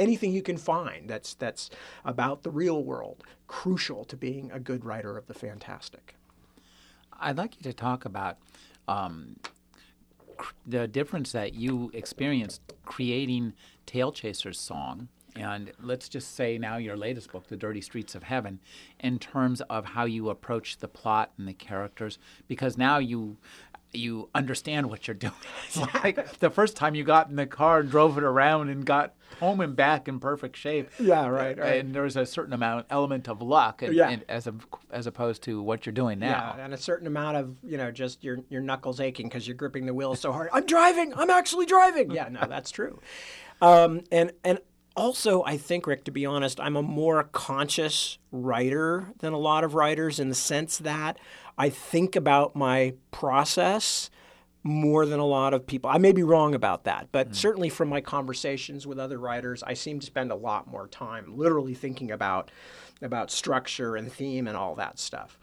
anything 0.00 0.32
you 0.32 0.42
can 0.42 0.56
find 0.56 1.08
that's 1.08 1.34
that's 1.34 1.70
about 2.04 2.42
the 2.42 2.50
real 2.50 2.82
world, 2.82 3.22
crucial 3.46 4.04
to 4.06 4.16
being 4.16 4.50
a 4.52 4.58
good 4.58 4.84
writer 4.84 5.16
of 5.16 5.26
the 5.26 5.34
fantastic. 5.34 6.16
I'd 7.20 7.36
like 7.36 7.56
you 7.56 7.62
to 7.64 7.72
talk 7.72 8.04
about 8.04 8.38
um, 8.88 9.36
cr- 10.36 10.54
the 10.66 10.88
difference 10.88 11.32
that 11.32 11.54
you 11.54 11.90
experienced 11.94 12.62
creating 12.84 13.52
Tailchaser's 13.86 14.58
song 14.58 15.08
and 15.36 15.72
let's 15.80 16.08
just 16.08 16.34
say 16.34 16.58
now 16.58 16.76
your 16.76 16.96
latest 16.96 17.30
book, 17.30 17.46
The 17.46 17.56
Dirty 17.56 17.80
Streets 17.80 18.14
of 18.14 18.24
Heaven, 18.24 18.60
in 18.98 19.18
terms 19.18 19.60
of 19.62 19.84
how 19.84 20.04
you 20.04 20.28
approach 20.28 20.78
the 20.78 20.88
plot 20.88 21.32
and 21.38 21.46
the 21.46 21.52
characters, 21.52 22.18
because 22.48 22.76
now 22.76 22.98
you 22.98 23.36
you 23.92 24.28
understand 24.36 24.88
what 24.88 25.08
you're 25.08 25.14
doing. 25.14 25.32
Like 26.04 26.38
the 26.38 26.50
first 26.50 26.76
time 26.76 26.94
you 26.94 27.04
got 27.04 27.28
in 27.28 27.36
the 27.36 27.46
car 27.46 27.80
and 27.80 27.90
drove 27.90 28.16
it 28.18 28.24
around 28.24 28.68
and 28.68 28.84
got 28.84 29.14
home 29.38 29.60
and 29.60 29.76
back 29.76 30.08
in 30.08 30.20
perfect 30.20 30.56
shape. 30.56 30.90
Yeah, 30.98 31.26
right. 31.26 31.58
right. 31.58 31.80
And 31.80 31.94
there's 31.94 32.16
a 32.16 32.26
certain 32.26 32.52
amount 32.52 32.86
element 32.90 33.28
of 33.28 33.40
luck, 33.42 33.82
and, 33.82 33.94
Yeah. 33.94 34.08
and 34.10 34.24
as 34.28 34.46
a, 34.46 34.54
as 34.90 35.06
opposed 35.06 35.42
to 35.44 35.62
what 35.62 35.86
you're 35.86 35.92
doing 35.92 36.18
now. 36.18 36.54
Yeah, 36.56 36.64
and 36.64 36.74
a 36.74 36.78
certain 36.78 37.06
amount 37.06 37.36
of 37.36 37.56
you 37.62 37.76
know 37.76 37.90
just 37.90 38.24
your 38.24 38.38
your 38.48 38.60
knuckles 38.60 39.00
aching 39.00 39.28
because 39.28 39.46
you're 39.46 39.56
gripping 39.56 39.86
the 39.86 39.94
wheel 39.94 40.14
so 40.14 40.32
hard. 40.32 40.50
I'm 40.52 40.66
driving. 40.66 41.14
I'm 41.14 41.30
actually 41.30 41.66
driving. 41.66 42.10
Yeah, 42.10 42.28
no, 42.28 42.46
that's 42.48 42.70
true. 42.70 43.00
Um, 43.62 44.02
and 44.10 44.32
and 44.44 44.58
also, 44.96 45.42
I 45.44 45.56
think 45.56 45.86
Rick, 45.86 46.04
to 46.04 46.10
be 46.10 46.26
honest, 46.26 46.60
I'm 46.60 46.76
a 46.76 46.82
more 46.82 47.22
conscious 47.24 48.18
writer 48.32 49.12
than 49.20 49.32
a 49.32 49.38
lot 49.38 49.64
of 49.64 49.74
writers 49.74 50.18
in 50.18 50.28
the 50.28 50.34
sense 50.34 50.78
that 50.78 51.18
I 51.56 51.70
think 51.70 52.16
about 52.16 52.56
my 52.56 52.94
process 53.10 54.10
more 54.62 55.06
than 55.06 55.20
a 55.20 55.24
lot 55.24 55.54
of 55.54 55.66
people. 55.66 55.90
I 55.90 55.98
may 55.98 56.12
be 56.12 56.22
wrong 56.22 56.54
about 56.54 56.84
that, 56.84 57.08
but 57.12 57.34
certainly 57.34 57.68
from 57.70 57.88
my 57.88 58.00
conversations 58.00 58.86
with 58.86 58.98
other 58.98 59.18
writers, 59.18 59.62
I 59.62 59.74
seem 59.74 60.00
to 60.00 60.06
spend 60.06 60.30
a 60.30 60.34
lot 60.34 60.66
more 60.66 60.86
time 60.86 61.36
literally 61.36 61.74
thinking 61.74 62.10
about 62.10 62.50
about 63.02 63.30
structure 63.30 63.96
and 63.96 64.12
theme 64.12 64.46
and 64.46 64.56
all 64.56 64.74
that 64.74 64.98
stuff 64.98 65.38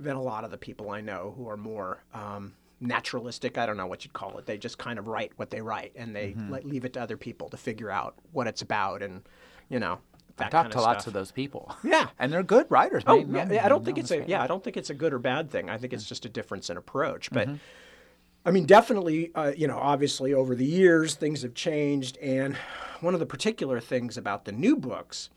than 0.00 0.16
a 0.16 0.22
lot 0.22 0.44
of 0.44 0.50
the 0.50 0.56
people 0.56 0.90
I 0.90 1.02
know 1.02 1.34
who 1.36 1.46
are 1.48 1.58
more 1.58 2.02
um, 2.14 2.54
naturalistic. 2.80 3.58
I 3.58 3.66
don't 3.66 3.76
know 3.76 3.86
what 3.86 4.04
you'd 4.04 4.14
call 4.14 4.38
it. 4.38 4.46
They 4.46 4.56
just 4.56 4.78
kind 4.78 4.98
of 4.98 5.06
write 5.06 5.32
what 5.36 5.50
they 5.50 5.60
write, 5.60 5.92
and 5.94 6.16
they 6.16 6.34
let, 6.48 6.64
leave 6.64 6.86
it 6.86 6.94
to 6.94 7.02
other 7.02 7.18
people 7.18 7.50
to 7.50 7.58
figure 7.58 7.90
out 7.90 8.14
what 8.32 8.46
it's 8.46 8.62
about, 8.62 9.02
and 9.02 9.22
you 9.68 9.78
know. 9.78 9.98
I 10.38 10.48
talk 10.48 10.70
to 10.70 10.80
lots 10.80 11.04
stuff. 11.04 11.08
of 11.08 11.12
those 11.12 11.30
people. 11.30 11.76
Yeah. 11.84 12.08
and 12.18 12.32
they're 12.32 12.42
good 12.42 12.66
writers. 12.70 13.04
Oh, 13.06 13.16
yeah, 13.16 13.64
I 13.64 13.68
don't 13.68 13.84
think 13.84 13.98
it's 13.98 14.10
a 14.10 14.24
yeah, 14.26 14.42
I 14.42 14.46
don't 14.46 14.64
think 14.64 14.78
it's 14.78 14.88
a 14.88 14.94
good 14.94 15.12
or 15.12 15.18
bad 15.18 15.50
thing. 15.50 15.68
I 15.68 15.76
think 15.76 15.92
it's 15.92 16.08
just 16.08 16.24
a 16.24 16.28
difference 16.30 16.70
in 16.70 16.78
approach. 16.78 17.30
But 17.30 17.48
Mm-hmm. 17.48 17.56
I 18.44 18.50
mean, 18.50 18.66
definitely, 18.66 19.30
uh, 19.34 19.52
you 19.56 19.68
know, 19.68 19.78
obviously 19.78 20.34
over 20.34 20.54
the 20.54 20.64
years 20.64 21.14
things 21.14 21.42
have 21.42 21.54
changed, 21.54 22.18
and 22.18 22.56
one 23.00 23.14
of 23.14 23.20
the 23.20 23.26
particular 23.26 23.78
things 23.78 24.16
about 24.16 24.44
the 24.44 24.52
new 24.52 24.76
books 24.76 25.30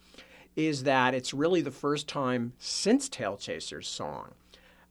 is 0.55 0.83
that 0.83 1.13
it's 1.13 1.33
really 1.33 1.61
the 1.61 1.71
first 1.71 2.07
time 2.07 2.53
since 2.57 3.09
Tailchaser's 3.09 3.87
song 3.87 4.33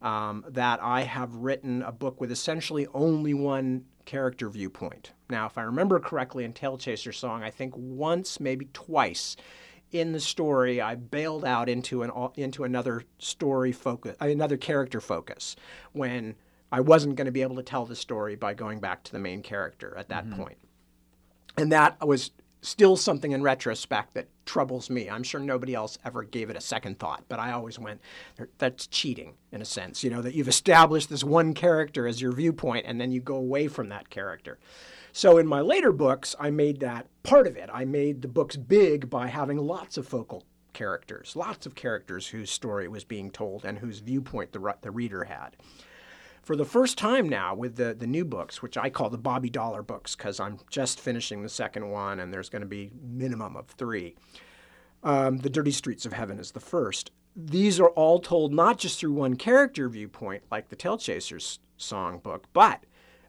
um, 0.02 0.44
that 0.49 0.80
I 0.83 1.02
have 1.02 1.35
written 1.35 1.83
a 1.83 1.90
book 1.90 2.21
with 2.21 2.30
essentially 2.30 2.87
only 2.94 3.35
one 3.35 3.87
character 4.04 4.49
viewpoint. 4.49 5.12
Now, 5.30 5.47
if 5.47 5.56
I 5.56 5.62
remember 5.62 5.99
correctly 5.99 6.44
in 6.44 6.52
Tailchaser's 6.52 7.16
song, 7.16 7.42
I 7.42 7.50
think 7.50 7.75
once, 7.76 8.38
maybe 8.38 8.68
twice, 8.73 9.37
in 9.90 10.12
the 10.12 10.21
story, 10.21 10.80
I 10.80 10.97
bailed 10.97 11.44
out 11.44 11.68
into 11.68 12.02
an 12.02 12.11
into 12.37 12.64
another 12.64 13.04
story 13.18 13.73
focus, 13.73 14.16
another 14.21 14.56
character 14.56 15.00
focus, 15.00 15.56
when 15.92 16.35
I 16.73 16.80
wasn't 16.80 17.16
going 17.16 17.26
to 17.26 17.33
be 17.33 17.42
able 17.42 17.56
to 17.56 17.62
tell 17.62 17.87
the 17.87 17.97
story 17.97 18.37
by 18.37 18.54
going 18.54 18.80
back 18.80 19.04
to 19.04 19.12
the 19.12 19.18
main 19.18 19.42
character 19.42 19.94
at 19.97 20.09
that 20.09 20.26
mm-hmm. 20.26 20.42
point. 20.42 20.59
And 21.56 21.71
that 21.73 22.04
was 22.04 22.33
still 22.64 22.96
something 22.96 23.33
in 23.33 23.42
retrospect 23.42 24.14
that 24.14 24.29
troubles 24.46 24.88
me. 24.88 25.09
I'm 25.09 25.22
sure 25.22 25.40
nobody 25.40 25.74
else 25.74 25.98
ever 26.05 26.22
gave 26.22 26.50
it 26.50 26.57
a 26.57 26.61
second 26.61 26.98
thought, 26.98 27.24
but 27.29 27.38
I 27.38 27.53
always 27.53 27.79
went, 27.79 28.00
that's 28.59 28.87
cheating 28.87 29.35
in 29.53 29.61
a 29.61 29.66
sense, 29.66 30.03
you 30.03 30.11
know, 30.11 30.22
that 30.22 30.35
you've 30.35 30.48
established 30.48 31.11
this 31.11 31.22
one 31.22 31.53
character 31.53 32.07
as 32.07 32.20
your 32.20 32.33
viewpoint 32.33 32.87
and 32.88 33.00
then 33.00 33.12
you 33.12 33.20
go 33.20 33.37
away 33.37 33.68
from 33.68 33.90
that 33.90 34.09
character. 34.09 34.59
So 35.12 35.38
in 35.38 35.46
my 35.46 35.61
later 35.61 35.92
books, 35.92 36.35
I 36.40 36.50
made 36.50 36.81
that 36.81 37.07
part 37.22 37.46
of 37.46 37.57
it. 37.57 37.70
I 37.72 37.85
made 37.85 38.22
the 38.22 38.29
books 38.29 38.57
big 38.57 39.11
by 39.11 39.29
having 39.29 39.59
lots 39.59 39.96
of 39.96 40.09
focal 40.09 40.44
characters, 40.72 41.37
lots 41.37 41.66
of 41.66 41.74
characters 41.74 42.27
whose 42.27 42.50
story 42.50 42.88
was 42.88 43.05
being 43.05 43.31
told 43.31 43.64
and 43.64 43.79
whose 43.79 44.00
viewpoint 44.00 44.53
the, 44.53 44.74
the 44.81 44.90
reader 44.90 45.24
had 45.24 45.57
for 46.44 46.57
the 46.57 46.64
first 46.64 46.98
time 46.98 47.28
now 47.28 47.54
with 47.54 47.76
the, 47.76 47.94
the 47.94 48.07
new 48.07 48.24
books, 48.24 48.62
which 48.62 48.76
I 48.76 48.90
call 48.90 49.11
the 49.11 49.18
Bobby 49.18 49.50
Dollar 49.50 49.83
books 49.83 50.14
because 50.14 50.38
I'm 50.38 50.59
just 50.70 51.00
finishing 51.00 51.42
the 51.42 51.48
second 51.48 51.90
one 51.90 52.20
and 52.20 52.33
there's 52.33 52.50
going 52.50 52.62
to 52.62 52.68
be 52.68 52.90
minimum 53.02 53.57
of 53.57 53.66
three. 53.68 54.14
Um, 55.02 55.38
the 55.38 55.50
Dirty 55.50 55.70
Streets 55.70 56.07
of 56.07 56.12
Heaven 56.12 56.38
is 56.38 56.52
the 56.52 56.61
first. 56.61 57.11
These 57.35 57.80
are 57.80 57.88
all 57.90 58.20
told 58.20 58.52
not 58.52 58.78
just 58.78 59.00
through 59.00 59.14
one 59.14 59.37
character 59.37 59.88
viewpoint, 59.88 60.44
like 60.50 60.68
the 60.68 60.76
Tailchaser's 60.76 61.59
song 61.76 62.18
book, 62.18 62.46
but 62.52 62.85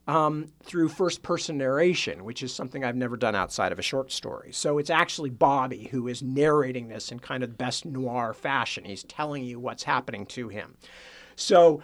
um, 0.07 0.51
through 0.63 0.89
first 0.89 1.23
person 1.23 1.57
narration, 1.57 2.23
which 2.23 2.43
is 2.43 2.53
something 2.53 2.83
I've 2.83 2.95
never 2.95 3.17
done 3.17 3.35
outside 3.35 3.71
of 3.71 3.79
a 3.79 3.83
short 3.83 4.11
story. 4.11 4.51
So 4.51 4.77
it's 4.77 4.89
actually 4.91 5.31
Bobby 5.31 5.85
who 5.91 6.07
is 6.07 6.21
narrating 6.21 6.87
this 6.87 7.11
in 7.11 7.19
kind 7.19 7.43
of 7.43 7.49
the 7.49 7.55
best 7.55 7.85
noir 7.85 8.33
fashion. 8.33 8.85
He's 8.85 9.03
telling 9.03 9.43
you 9.43 9.59
what's 9.59 9.83
happening 9.83 10.25
to 10.27 10.49
him. 10.49 10.77
So 11.35 11.81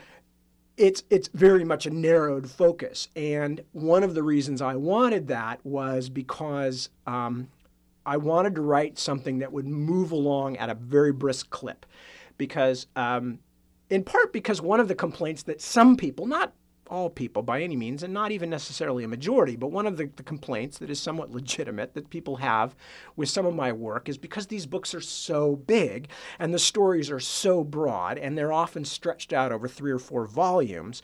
it's 0.77 1.03
it's 1.09 1.27
very 1.29 1.63
much 1.63 1.85
a 1.85 1.89
narrowed 1.89 2.49
focus. 2.49 3.09
And 3.15 3.61
one 3.73 4.03
of 4.03 4.15
the 4.15 4.23
reasons 4.23 4.61
I 4.61 4.75
wanted 4.75 5.27
that 5.27 5.59
was 5.65 6.09
because 6.09 6.89
um, 7.05 7.47
I 8.05 8.17
wanted 8.17 8.55
to 8.55 8.61
write 8.61 8.97
something 8.97 9.39
that 9.39 9.51
would 9.51 9.67
move 9.67 10.11
along 10.11 10.57
at 10.57 10.69
a 10.69 10.75
very 10.75 11.11
brisk 11.11 11.49
clip, 11.49 11.85
because 12.37 12.87
um, 12.95 13.39
in 13.89 14.03
part 14.03 14.33
because 14.33 14.61
one 14.61 14.79
of 14.79 14.87
the 14.87 14.95
complaints 14.95 15.43
that 15.43 15.61
some 15.61 15.97
people, 15.97 16.25
not 16.25 16.53
all 16.91 17.09
people 17.09 17.41
by 17.41 17.61
any 17.61 17.75
means, 17.75 18.03
and 18.03 18.13
not 18.13 18.31
even 18.31 18.49
necessarily 18.49 19.03
a 19.03 19.07
majority, 19.07 19.55
but 19.55 19.71
one 19.71 19.87
of 19.87 19.95
the, 19.97 20.09
the, 20.17 20.23
complaints 20.23 20.77
that 20.77 20.89
is 20.89 20.99
somewhat 20.99 21.31
legitimate 21.41 21.93
that 21.93 22.09
people 22.09 22.35
have 22.35 22.75
with 23.15 23.29
some 23.29 23.45
of 23.45 23.55
my 23.55 23.71
work 23.71 24.09
is 24.09 24.17
because 24.17 24.47
these 24.47 24.65
books 24.65 24.93
are 24.93 25.01
so 25.01 25.55
big 25.55 26.09
and 26.37 26.53
the 26.53 26.59
stories 26.59 27.09
are 27.09 27.19
so 27.19 27.63
broad 27.63 28.17
and 28.17 28.37
they're 28.37 28.51
often 28.51 28.83
stretched 28.83 29.31
out 29.31 29.51
over 29.51 29.67
three 29.67 29.91
or 29.91 29.99
four 29.99 30.25
volumes. 30.25 31.01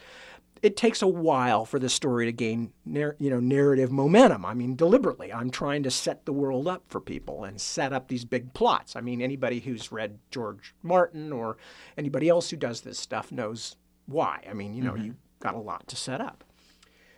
It 0.63 0.75
takes 0.75 1.03
a 1.03 1.07
while 1.07 1.65
for 1.65 1.77
the 1.77 1.87
story 1.87 2.25
to 2.25 2.31
gain, 2.31 2.73
you 2.85 3.13
know, 3.19 3.39
narrative 3.39 3.91
momentum. 3.91 4.43
I 4.43 4.55
mean, 4.55 4.75
deliberately, 4.75 5.31
I'm 5.31 5.51
trying 5.51 5.83
to 5.83 5.91
set 5.91 6.25
the 6.25 6.33
world 6.33 6.67
up 6.67 6.83
for 6.87 6.99
people 6.99 7.43
and 7.43 7.61
set 7.61 7.93
up 7.93 8.07
these 8.07 8.25
big 8.25 8.53
plots. 8.53 8.95
I 8.95 9.01
mean, 9.01 9.21
anybody 9.21 9.59
who's 9.59 9.91
read 9.91 10.17
George 10.31 10.73
Martin 10.81 11.31
or 11.31 11.57
anybody 11.95 12.27
else 12.27 12.49
who 12.49 12.57
does 12.57 12.81
this 12.81 12.97
stuff 12.97 13.31
knows 13.31 13.75
why. 14.07 14.43
I 14.49 14.53
mean, 14.53 14.73
you 14.73 14.83
know, 14.83 14.93
mm-hmm. 14.93 15.05
you 15.05 15.15
got 15.39 15.55
a 15.55 15.59
lot 15.59 15.87
to 15.87 15.95
set 15.95 16.21
up. 16.21 16.43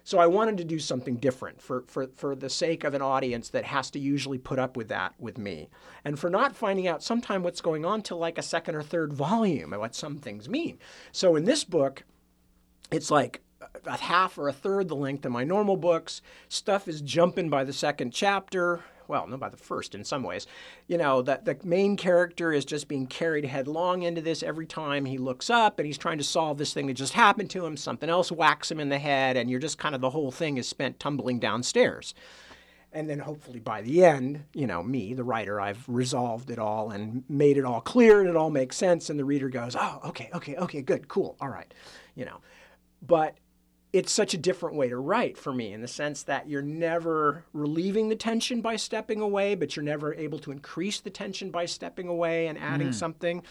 So 0.04 0.18
I 0.18 0.26
wanted 0.26 0.58
to 0.58 0.64
do 0.64 0.80
something 0.80 1.18
different 1.18 1.62
for, 1.62 1.84
for, 1.86 2.08
for 2.08 2.36
the 2.36 2.50
sake 2.50 2.84
of 2.84 2.96
an 2.96 3.02
audience 3.02 3.50
that 3.50 3.66
has 3.66 3.92
to 3.92 4.00
usually 4.00 4.40
put 4.40 4.58
up 4.58 4.76
with 4.76 4.88
that 4.88 5.14
with 5.20 5.38
me. 5.38 5.70
And 6.04 6.18
for 6.18 6.32
not 6.32 6.56
finding 6.56 6.88
out 6.88 7.04
sometime 7.04 7.44
what's 7.44 7.62
going 7.62 7.86
on 7.86 8.02
till 8.02 8.18
like 8.18 8.40
a 8.40 8.42
second 8.42 8.74
or 8.74 8.82
third 8.82 9.14
volume 9.14 9.72
and 9.72 9.80
what 9.80 9.94
some 9.94 10.18
things 10.18 10.50
mean. 10.50 10.80
So 11.12 11.36
in 11.36 11.44
this 11.46 11.64
book, 11.64 12.06
it's 12.92 13.12
like 13.12 13.42
a 13.86 13.98
half 13.98 14.40
or 14.40 14.48
a 14.48 14.54
third 14.54 14.88
the 14.88 14.96
length 14.96 15.26
of 15.26 15.32
my 15.32 15.44
normal 15.44 15.78
books. 15.78 16.24
Stuff 16.48 16.88
is 16.88 17.02
jumping 17.02 17.50
by 17.50 17.64
the 17.64 17.74
second 17.74 18.12
chapter. 18.12 18.82
Well, 19.10 19.26
no, 19.26 19.38
by 19.38 19.50
the 19.50 19.58
first 19.58 19.95
in 19.95 20.04
some 20.04 20.22
ways. 20.22 20.45
You 20.88 21.00
know, 21.00 21.24
that 21.24 21.43
the 21.43 21.58
main 21.63 21.98
character 21.98 22.54
is 22.54 22.63
just 22.63 22.88
being 22.88 23.08
carried 23.08 23.43
headlong 23.43 24.04
into 24.04 24.22
this 24.22 24.43
every 24.43 24.67
time 24.67 25.04
he 25.04 25.17
looks 25.17 25.50
up 25.50 25.80
and 25.80 25.88
he's 25.88 25.98
trying 25.98 26.19
to 26.19 26.24
solve 26.24 26.60
this 26.60 26.74
thing 26.74 26.86
that 26.88 26.93
just 26.93 27.13
happened 27.13 27.50
to 27.50 27.65
him. 27.65 27.76
Something 27.76 28.10
else 28.10 28.32
whacks 28.32 28.69
him 28.69 28.80
in 28.80 28.89
the 28.89 29.00
head, 29.00 29.36
and 29.36 29.50
you're 29.50 29.60
just 29.60 29.80
kind 29.80 29.95
of 29.95 30.02
the 30.02 30.12
whole 30.12 30.30
thing 30.30 30.58
is 30.58 30.67
spent 30.67 31.00
tumbling 31.00 31.39
downstairs. 31.39 32.13
And 32.93 33.10
then 33.10 33.17
hopefully 33.17 33.60
by 33.60 33.82
the 33.82 34.06
end, 34.06 34.45
you 34.54 34.67
know, 34.67 34.84
me, 34.84 35.15
the 35.15 35.24
writer, 35.24 35.60
I've 35.60 35.84
resolved 35.88 36.52
it 36.52 36.60
all 36.60 36.91
and 36.91 37.24
made 37.28 37.58
it 37.58 37.65
all 37.65 37.82
clear 37.82 38.19
and 38.19 38.30
it 38.30 38.36
all 38.36 38.52
makes 38.52 38.78
sense. 38.78 39.10
And 39.10 39.19
the 39.19 39.26
reader 39.26 39.50
goes, 39.50 39.76
oh, 39.76 40.02
okay, 40.06 40.30
okay, 40.36 40.56
okay, 40.56 40.82
good, 40.84 41.08
cool, 41.08 41.36
all 41.41 41.50
right, 41.50 41.72
you 42.13 42.26
know. 42.26 42.41
But 43.02 43.38
it's 43.91 44.12
such 44.12 44.34
a 44.34 44.38
different 44.38 44.75
way 44.75 44.88
to 44.88 44.97
write 44.97 45.38
for 45.38 45.52
me 45.52 45.73
in 45.73 45.82
the 45.82 45.88
sense 45.88 46.23
that 46.23 46.47
you're 46.47 46.62
never 46.62 47.43
relieving 47.54 48.10
the 48.10 48.15
tension 48.15 48.62
by 48.62 48.75
stepping 48.75 49.19
away, 49.19 49.56
but 49.56 49.75
you're 49.75 49.84
never 49.84 50.13
able 50.13 50.38
to 50.39 50.52
increase 50.52 50.99
the 50.99 51.10
tension 51.10 51.49
by 51.49 51.65
stepping 51.65 52.08
away 52.08 52.47
and 52.47 52.58
adding 52.60 52.89
mm. 52.89 52.93
something. 52.93 53.41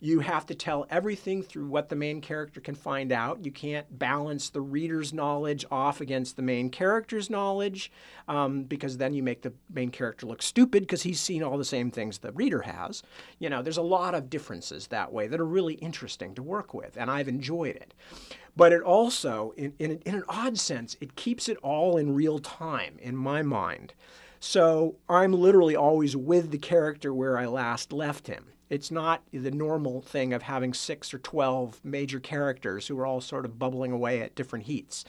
You 0.00 0.18
have 0.18 0.46
to 0.46 0.56
tell 0.56 0.86
everything 0.90 1.44
through 1.44 1.68
what 1.68 1.88
the 1.88 1.94
main 1.94 2.20
character 2.20 2.60
can 2.60 2.74
find 2.74 3.12
out. 3.12 3.44
You 3.44 3.52
can't 3.52 3.86
balance 4.00 4.50
the 4.50 4.60
reader's 4.60 5.12
knowledge 5.12 5.64
off 5.70 6.00
against 6.00 6.34
the 6.34 6.42
main 6.42 6.70
character's 6.70 7.30
knowledge 7.30 7.92
um, 8.26 8.64
because 8.64 8.96
then 8.96 9.14
you 9.14 9.22
make 9.22 9.42
the 9.42 9.52
main 9.72 9.90
character 9.90 10.26
look 10.26 10.42
stupid 10.42 10.82
because 10.82 11.02
he's 11.02 11.20
seen 11.20 11.44
all 11.44 11.56
the 11.56 11.64
same 11.64 11.92
things 11.92 12.18
the 12.18 12.32
reader 12.32 12.62
has. 12.62 13.04
You 13.38 13.48
know, 13.48 13.62
there's 13.62 13.76
a 13.76 13.82
lot 13.82 14.16
of 14.16 14.28
differences 14.28 14.88
that 14.88 15.12
way 15.12 15.28
that 15.28 15.38
are 15.38 15.46
really 15.46 15.74
interesting 15.74 16.34
to 16.34 16.42
work 16.42 16.74
with, 16.74 16.96
and 16.96 17.08
I've 17.08 17.28
enjoyed 17.28 17.76
it. 17.76 17.94
But 18.56 18.72
it 18.72 18.82
also, 18.82 19.54
in, 19.56 19.72
in, 19.78 19.92
in 20.04 20.14
an 20.14 20.24
odd 20.28 20.58
sense, 20.58 20.96
it 21.00 21.16
keeps 21.16 21.48
it 21.48 21.56
all 21.62 21.96
in 21.96 22.14
real 22.14 22.38
time 22.38 22.96
in 23.00 23.16
my 23.16 23.42
mind. 23.42 23.94
So 24.40 24.96
I'm 25.08 25.32
literally 25.32 25.76
always 25.76 26.16
with 26.16 26.50
the 26.50 26.58
character 26.58 27.14
where 27.14 27.38
I 27.38 27.46
last 27.46 27.92
left 27.92 28.26
him. 28.26 28.46
It's 28.68 28.90
not 28.90 29.22
the 29.32 29.50
normal 29.50 30.00
thing 30.00 30.32
of 30.32 30.42
having 30.42 30.74
six 30.74 31.12
or 31.12 31.18
12 31.18 31.80
major 31.84 32.18
characters 32.18 32.86
who 32.86 32.98
are 32.98 33.06
all 33.06 33.20
sort 33.20 33.44
of 33.44 33.58
bubbling 33.58 33.92
away 33.92 34.20
at 34.20 34.34
different 34.34 34.64
heats. 34.64 35.04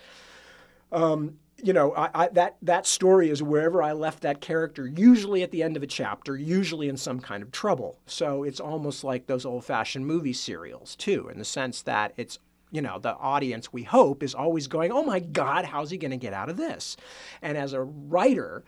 Um, 0.92 1.40
you 1.62 1.72
know, 1.74 1.94
I, 1.96 2.10
I, 2.14 2.28
that 2.30 2.58
that 2.62 2.86
story 2.86 3.30
is 3.30 3.42
wherever 3.42 3.82
I 3.82 3.94
left 3.94 4.22
that 4.22 4.42
character, 4.42 4.86
usually 4.86 5.44
at 5.44 5.52
the 5.52 5.64
end 5.64 5.78
of 5.78 5.84
a 5.84 5.88
chapter, 5.88 6.36
usually 6.36 6.90
in 6.90 6.98
some 6.98 7.20
kind 7.20 7.42
of 7.42 7.52
trouble. 7.52 8.00
So 8.06 8.44
it's 8.44 8.60
almost 8.60 9.04
like 9.04 9.28
those 9.28 9.46
old-fashioned 9.46 10.06
movie 10.06 10.34
serials 10.34 10.96
too, 10.96 11.30
in 11.30 11.40
the 11.40 11.46
sense 11.46 11.82
that 11.84 12.14
it's 12.18 12.40
you 12.74 12.82
know 12.82 13.00
the 13.00 13.16
audience 13.16 13.72
we 13.72 13.84
hope 13.84 14.24
is 14.24 14.34
always 14.34 14.68
going, 14.68 14.92
oh 14.92 15.04
my 15.04 15.20
God, 15.20 15.64
how's 15.64 15.92
he 15.92 15.98
going 15.98 16.12
to 16.12 16.18
get 16.18 16.34
out 16.34 16.50
of 16.50 16.58
this? 16.58 16.98
And 17.42 17.58
as 17.58 17.72
a 17.72 17.82
writer, 17.82 18.64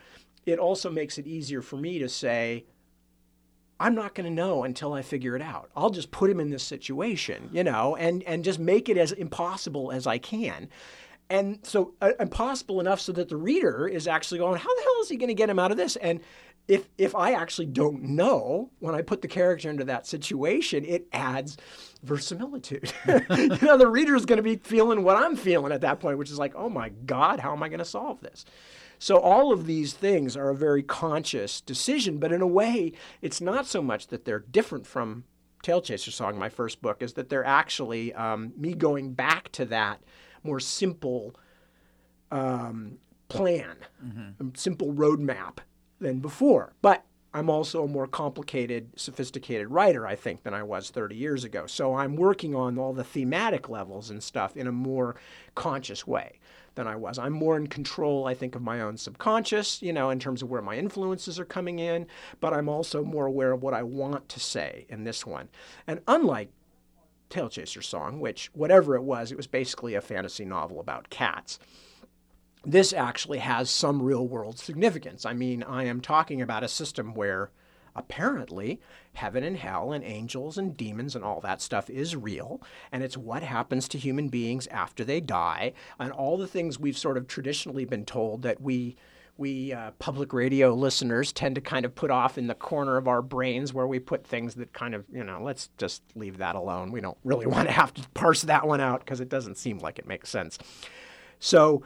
it 0.46 0.60
also 0.60 0.92
makes 0.92 1.18
it 1.18 1.26
easier 1.26 1.62
for 1.62 1.76
me 1.76 1.98
to 2.00 2.08
say, 2.08 2.66
I'm 3.80 3.96
not 3.96 4.14
going 4.14 4.30
to 4.30 4.34
know 4.34 4.64
until 4.64 4.94
I 4.94 5.02
figure 5.02 5.36
it 5.36 5.42
out. 5.42 5.72
I'll 5.76 5.90
just 5.90 6.12
put 6.12 6.30
him 6.30 6.40
in 6.40 6.52
this 6.52 6.64
situation, 6.64 7.50
you 7.52 7.64
know, 7.64 7.96
and 7.96 8.24
and 8.24 8.44
just 8.44 8.60
make 8.60 8.88
it 8.88 8.98
as 8.98 9.12
impossible 9.12 9.92
as 9.92 10.08
I 10.08 10.20
can. 10.20 10.70
And 11.30 11.60
so 11.64 11.96
uh, 12.02 12.12
impossible 12.20 12.80
enough 12.80 13.02
so 13.02 13.12
that 13.14 13.30
the 13.30 13.38
reader 13.38 13.88
is 13.88 14.08
actually 14.08 14.38
going, 14.38 14.60
how 14.60 14.76
the 14.76 14.82
hell 14.82 15.02
is 15.02 15.10
he 15.10 15.18
going 15.18 15.30
to 15.30 15.34
get 15.34 15.50
him 15.50 15.58
out 15.58 15.72
of 15.72 15.78
this? 15.78 15.96
And 15.96 16.22
if 16.68 16.88
if 16.98 17.16
I 17.16 17.34
actually 17.34 17.68
don't 17.68 18.02
know 18.04 18.70
when 18.80 18.96
I 18.96 19.02
put 19.02 19.22
the 19.22 19.28
character 19.28 19.70
into 19.70 19.86
that 19.86 20.08
situation, 20.08 20.86
it 20.86 21.08
adds 21.12 21.58
verisimilitude. 22.06 22.94
you 23.08 23.58
know, 23.62 23.78
the 23.78 23.88
reader 23.88 24.16
is 24.16 24.26
going 24.26 24.38
to 24.38 24.44
be 24.44 24.56
feeling 24.58 25.04
what 25.04 25.18
I'm 25.18 25.36
feeling 25.36 25.72
at 25.72 25.82
that 25.82 26.00
point, 26.00 26.18
which 26.18 26.32
is 26.32 26.40
like, 26.40 26.54
oh 26.56 26.70
my 26.70 26.90
God, 26.90 27.40
how 27.40 27.54
am 27.54 27.64
I 27.64 27.70
going 27.70 27.80
to 27.80 27.86
solve 27.86 28.22
this? 28.22 28.46
So 29.00 29.18
all 29.18 29.52
of 29.52 29.66
these 29.66 29.94
things 29.94 30.38
are 30.38 30.50
a 30.50 30.56
very 30.56 30.84
conscious 30.84 31.62
decision, 31.62 32.18
but 32.18 32.32
in 32.32 32.42
a 32.42 32.48
way, 32.48 32.94
it's 33.22 33.42
not 33.42 33.66
so 33.68 33.82
much 33.82 34.08
that 34.08 34.26
they're 34.26 34.40
different 34.40 34.88
from 34.88 35.26
Tailchaser 35.64 36.12
Song, 36.12 36.38
my 36.38 36.50
first 36.50 36.82
book, 36.82 37.02
is 37.02 37.14
that 37.14 37.30
they're 37.30 37.44
actually 37.44 38.14
um, 38.14 38.54
me 38.56 38.74
going 38.74 39.14
back 39.14 39.52
to 39.54 39.66
that 39.66 40.02
more 40.44 40.60
simple 40.60 41.36
um, 42.32 43.00
plan, 43.28 43.76
mm-hmm. 44.04 44.50
simple 44.56 44.94
roadmap 44.94 45.58
than 46.00 46.20
before. 46.20 46.74
But 46.82 47.04
I'm 47.36 47.50
also 47.50 47.84
a 47.84 47.88
more 47.88 48.08
complicated, 48.08 48.92
sophisticated 48.96 49.70
writer, 49.70 50.08
I 50.08 50.16
think, 50.16 50.44
than 50.44 50.54
I 50.54 50.64
was 50.64 50.90
30 50.90 51.18
years 51.18 51.44
ago. 51.44 51.68
So 51.68 51.96
I'm 51.96 52.16
working 52.16 52.56
on 52.56 52.78
all 52.78 52.94
the 52.94 53.04
thematic 53.04 53.68
levels 53.68 54.10
and 54.10 54.24
stuff 54.24 54.56
in 54.56 54.68
a 54.68 54.72
more 54.72 55.18
conscious 55.54 56.08
way 56.08 56.40
than 56.76 56.88
I 56.88 56.96
was. 56.96 57.20
I'm 57.20 57.34
more 57.34 57.58
in 57.58 57.68
control, 57.68 58.26
I 58.26 58.36
think, 58.36 58.56
of 58.56 58.62
my 58.62 58.80
own 58.80 58.96
subconscious, 58.96 59.82
you 59.82 59.92
know, 59.92 60.12
in 60.12 60.20
terms 60.20 60.44
of 60.44 60.50
where 60.50 60.62
my 60.62 60.78
influences 60.78 61.38
are 61.38 61.44
coming 61.44 61.80
in, 61.80 62.08
but 62.40 62.54
I'm 62.54 62.70
also 62.70 63.04
more 63.04 63.26
aware 63.26 63.52
of 63.52 63.62
what 63.62 63.74
I 63.74 63.84
want 63.84 64.30
to 64.30 64.40
say 64.40 64.86
in 64.88 65.04
this 65.04 65.26
one. 65.26 65.50
And 65.88 66.00
unlike 66.08 66.52
Tailchaser 67.30 67.84
Song, 67.84 68.22
which, 68.22 68.50
whatever 68.54 68.96
it 68.96 69.04
was, 69.04 69.34
it 69.34 69.38
was 69.38 69.48
basically 69.48 69.94
a 69.94 70.02
fantasy 70.02 70.46
novel 70.46 70.80
about 70.80 71.10
cats 71.10 71.60
this 72.66 72.94
actually 72.94 73.40
has 73.40 73.70
some 73.70 74.02
real 74.02 74.28
world 74.28 74.60
significance. 74.60 75.26
I 75.26 75.34
mean, 75.34 75.64
I 75.64 75.84
am 75.86 76.02
talking 76.02 76.42
about 76.42 76.64
a 76.64 76.68
system 76.68 77.14
where 77.14 77.52
apparently 77.96 78.82
heaven 79.14 79.44
and 79.44 79.58
hell 79.58 79.94
and 79.94 80.04
angels 80.04 80.58
and 80.58 80.76
demons 80.76 81.16
and 81.16 81.24
all 81.24 81.40
that 81.40 81.62
stuff 81.62 81.90
is 81.90 82.16
real 82.16 82.62
and 82.92 83.02
it's 83.02 83.16
what 83.16 83.42
happens 83.42 83.88
to 83.88 83.98
human 83.98 84.28
beings 84.28 84.68
after 84.68 85.06
they 85.06 85.22
die 85.22 85.72
and 85.98 86.12
all 86.12 86.38
the 86.38 86.48
things 86.48 86.78
we've 86.78 86.98
sort 86.98 87.18
of 87.18 87.28
traditionally 87.28 87.86
been 87.86 88.06
told 88.06 88.42
that 88.42 88.60
we 88.62 88.96
we 89.38 89.74
uh, 89.74 89.92
public 90.00 90.34
radio 90.34 90.74
listeners 90.74 91.34
tend 91.34 91.56
to 91.56 91.62
kind 91.62 91.86
of 91.86 91.94
put 91.96 92.12
off 92.12 92.38
in 92.38 92.48
the 92.48 92.56
corner 92.56 92.98
of 92.98 93.08
our 93.08 93.22
brains 93.22 93.74
where 93.74 93.88
we 93.88 94.00
put 94.00 94.26
things 94.26 94.56
that 94.56 94.74
kind 94.74 94.94
of 94.94 95.06
you 95.12 95.24
know 95.24 95.42
let's 95.42 95.70
just 95.78 96.04
leave 96.16 96.38
that 96.38 96.56
alone 96.56 96.92
we 96.92 97.00
don't 97.00 97.18
really 97.24 97.46
want 97.46 97.68
to 97.68 97.74
have 97.74 97.94
to 97.94 98.02
parse 98.10 98.42
that 98.42 98.68
one 98.68 98.82
out 98.82 99.00
because 99.00 99.22
it 99.22 99.30
doesn't 99.30 99.58
seem 99.58 99.80
like 99.80 100.00
it 100.00 100.08
makes 100.08 100.30
sense 100.30 100.58
so 101.40 101.82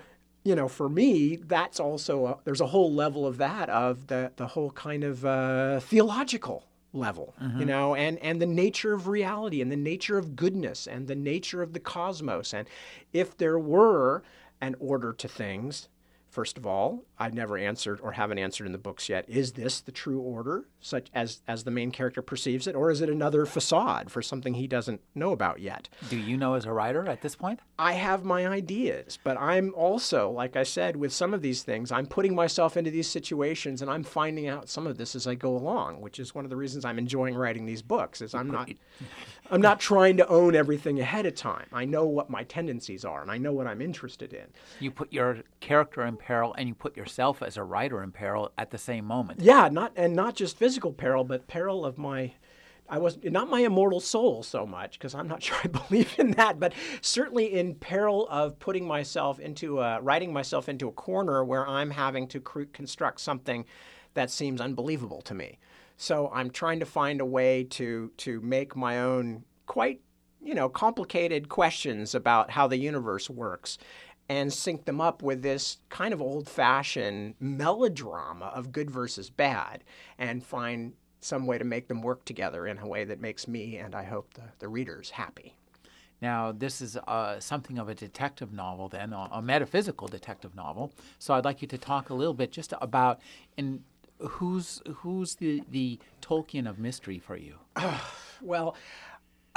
you 0.49 0.55
know, 0.55 0.67
for 0.67 0.89
me, 0.89 1.35
that's 1.35 1.79
also 1.79 2.25
a, 2.25 2.37
there's 2.43 2.59
a 2.59 2.65
whole 2.65 2.91
level 2.91 3.27
of 3.27 3.37
that 3.37 3.69
of 3.69 4.07
the 4.07 4.31
the 4.35 4.47
whole 4.47 4.71
kind 4.71 5.03
of 5.03 5.23
uh, 5.23 5.79
theological 5.79 6.65
level, 6.91 7.35
mm-hmm. 7.39 7.59
you 7.59 7.65
know, 7.67 7.93
and 7.93 8.17
and 8.17 8.41
the 8.41 8.47
nature 8.47 8.93
of 8.93 9.07
reality 9.07 9.61
and 9.61 9.71
the 9.71 9.77
nature 9.77 10.17
of 10.17 10.35
goodness 10.35 10.87
and 10.87 11.07
the 11.07 11.15
nature 11.15 11.61
of 11.61 11.73
the 11.73 11.79
cosmos, 11.79 12.51
and 12.51 12.67
if 13.13 13.37
there 13.37 13.59
were 13.59 14.23
an 14.59 14.75
order 14.79 15.13
to 15.13 15.27
things, 15.27 15.87
First 16.29 16.57
of 16.57 16.65
all, 16.65 17.05
I've 17.19 17.33
never 17.33 17.57
answered 17.57 17.99
or 18.01 18.13
haven't 18.13 18.37
answered 18.37 18.65
in 18.65 18.71
the 18.71 18.77
books 18.77 19.09
yet. 19.09 19.25
Is 19.27 19.51
this 19.53 19.81
the 19.81 19.91
true 19.91 20.19
order, 20.19 20.65
such 20.79 21.09
as 21.13 21.41
as 21.47 21.65
the 21.65 21.71
main 21.71 21.91
character 21.91 22.21
perceives 22.21 22.65
it, 22.65 22.75
or 22.75 22.89
is 22.89 23.01
it 23.01 23.09
another 23.09 23.45
facade 23.45 24.09
for 24.09 24.21
something 24.21 24.53
he 24.53 24.67
doesn't 24.67 25.01
know 25.13 25.31
about 25.31 25.59
yet? 25.59 25.89
Do 26.09 26.17
you 26.17 26.37
know 26.37 26.53
as 26.53 26.65
a 26.65 26.71
writer 26.71 27.07
at 27.09 27.21
this 27.21 27.35
point? 27.35 27.59
I 27.77 27.93
have 27.93 28.23
my 28.23 28.47
ideas, 28.47 29.19
but 29.21 29.37
I'm 29.37 29.73
also, 29.75 30.29
like 30.31 30.55
I 30.55 30.63
said, 30.63 30.95
with 30.95 31.11
some 31.11 31.33
of 31.33 31.41
these 31.41 31.63
things, 31.63 31.91
I'm 31.91 32.05
putting 32.05 32.33
myself 32.33 32.77
into 32.77 32.91
these 32.91 33.09
situations 33.09 33.81
and 33.81 33.91
I'm 33.91 34.03
finding 34.03 34.47
out 34.47 34.69
some 34.69 34.87
of 34.87 34.97
this 34.97 35.13
as 35.13 35.27
I 35.27 35.35
go 35.35 35.55
along, 35.55 35.99
which 35.99 36.19
is 36.19 36.33
one 36.33 36.45
of 36.45 36.49
the 36.49 36.55
reasons 36.55 36.85
I'm 36.85 36.99
enjoying 36.99 37.35
writing 37.35 37.65
these 37.65 37.81
books. 37.81 38.21
Is 38.21 38.33
I'm 38.33 38.49
not 38.49 38.69
I'm 39.51 39.61
not 39.61 39.79
trying 39.79 40.17
to 40.17 40.27
own 40.27 40.55
everything 40.55 40.99
ahead 40.99 41.25
of 41.25 41.35
time. 41.35 41.67
I 41.73 41.83
know 41.83 42.05
what 42.05 42.29
my 42.29 42.43
tendencies 42.43 43.03
are 43.03 43.21
and 43.21 43.31
I 43.31 43.37
know 43.37 43.51
what 43.51 43.67
I'm 43.67 43.81
interested 43.81 44.31
in. 44.31 44.45
You 44.79 44.91
put 44.91 45.11
your 45.11 45.39
character 45.59 46.05
in 46.05 46.17
peril 46.17 46.53
and 46.57 46.67
you 46.69 46.75
put 46.75 46.95
yourself 47.09 47.41
as 47.41 47.57
a 47.57 47.63
writer 47.63 48.03
in 48.03 48.11
peril 48.11 48.51
at 48.57 48.69
the 48.69 48.77
same 48.77 49.03
moment. 49.03 49.41
Yeah, 49.41 49.67
not 49.71 49.91
and 49.95 50.15
not 50.15 50.35
just 50.35 50.57
physical 50.57 50.93
peril, 50.93 51.23
but 51.23 51.47
peril 51.47 51.83
of 51.83 51.97
my 51.97 52.33
I 52.87 52.97
was 52.99 53.17
not 53.23 53.49
my 53.49 53.61
immortal 53.61 53.99
soul 53.99 54.43
so 54.43 54.65
much 54.65 54.97
because 54.97 55.15
I'm 55.15 55.27
not 55.27 55.41
sure 55.47 55.57
I 55.63 55.67
believe 55.67 56.13
in 56.19 56.31
that, 56.31 56.59
but 56.59 56.73
certainly 57.01 57.53
in 57.53 57.75
peril 57.75 58.27
of 58.29 58.59
putting 58.59 58.85
myself 58.87 59.39
into 59.39 59.79
a, 59.79 59.99
writing 60.01 60.31
myself 60.31 60.69
into 60.69 60.87
a 60.87 60.91
corner 60.91 61.43
where 61.43 61.67
I'm 61.67 61.91
having 61.91 62.27
to 62.29 62.39
cr- 62.39 62.63
construct 62.73 63.21
something 63.21 63.65
that 64.13 64.29
seems 64.29 64.61
unbelievable 64.61 65.21
to 65.23 65.33
me. 65.33 65.57
So 65.97 66.31
I'm 66.33 66.49
trying 66.51 66.79
to 66.79 66.85
find 66.85 67.21
a 67.21 67.25
way 67.25 67.63
to 67.71 68.11
to 68.17 68.39
make 68.41 68.75
my 68.75 68.99
own 68.99 69.43
quite 69.65 70.01
you 70.41 70.53
know 70.53 70.69
complicated 70.69 71.49
questions 71.49 72.13
about 72.13 72.51
how 72.51 72.67
the 72.67 72.77
universe 72.77 73.29
works 73.29 73.77
and 74.29 74.53
sync 74.53 74.85
them 74.85 75.01
up 75.01 75.23
with 75.23 75.41
this 75.41 75.79
kind 75.89 76.13
of 76.13 76.21
old-fashioned 76.21 77.33
melodrama 77.39 78.45
of 78.53 78.71
good 78.71 78.91
versus 78.91 79.29
bad 79.29 79.83
and 80.17 80.45
find 80.45 80.93
some 81.19 81.45
way 81.45 81.57
to 81.57 81.65
make 81.65 81.87
them 81.87 82.01
work 82.01 82.23
together 82.23 82.67
in 82.67 82.77
a 82.77 82.87
way 82.87 83.03
that 83.03 83.19
makes 83.19 83.47
me 83.47 83.77
and 83.77 83.95
I 83.95 84.03
hope 84.03 84.35
the, 84.35 84.43
the 84.59 84.69
readers 84.69 85.09
happy. 85.09 85.55
Now, 86.21 86.51
this 86.51 86.81
is 86.81 86.97
uh, 86.97 87.39
something 87.39 87.77
of 87.77 87.87
a 87.87 87.95
detective 87.95 88.51
novel, 88.51 88.89
then, 88.89 89.13
a 89.13 89.41
metaphysical 89.41 90.07
detective 90.07 90.53
novel. 90.53 90.91
So 91.17 91.33
I'd 91.33 91.45
like 91.45 91.61
you 91.61 91.67
to 91.69 91.77
talk 91.77 92.09
a 92.09 92.13
little 92.13 92.33
bit 92.33 92.51
just 92.51 92.73
about 92.81 93.21
in 93.55 93.83
who's 94.19 94.81
who's 94.95 95.35
the 95.35 95.63
the 95.69 95.99
Tolkien 96.21 96.69
of 96.69 96.77
mystery 96.77 97.19
for 97.19 97.37
you? 97.37 97.55
well, 98.41 98.75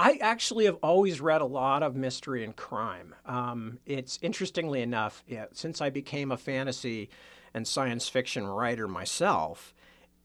I 0.03 0.19
actually 0.21 0.65
have 0.65 0.79
always 0.83 1.21
read 1.21 1.43
a 1.43 1.47
lot 1.47 1.85
of 1.85 1.95
mystery 1.95 2.43
and 2.43 2.57
crime. 2.57 3.15
Um, 3.25 3.79
it's 3.87 4.19
interestingly 4.21 4.83
enough, 4.83 5.23
yeah, 5.29 5.45
since 5.53 5.81
I 5.81 5.91
became 5.91 6.33
a 6.33 6.37
fantasy 6.37 7.09
and 7.55 7.65
science 7.65 8.09
fiction 8.09 8.45
writer 8.45 8.89
myself, 8.89 9.73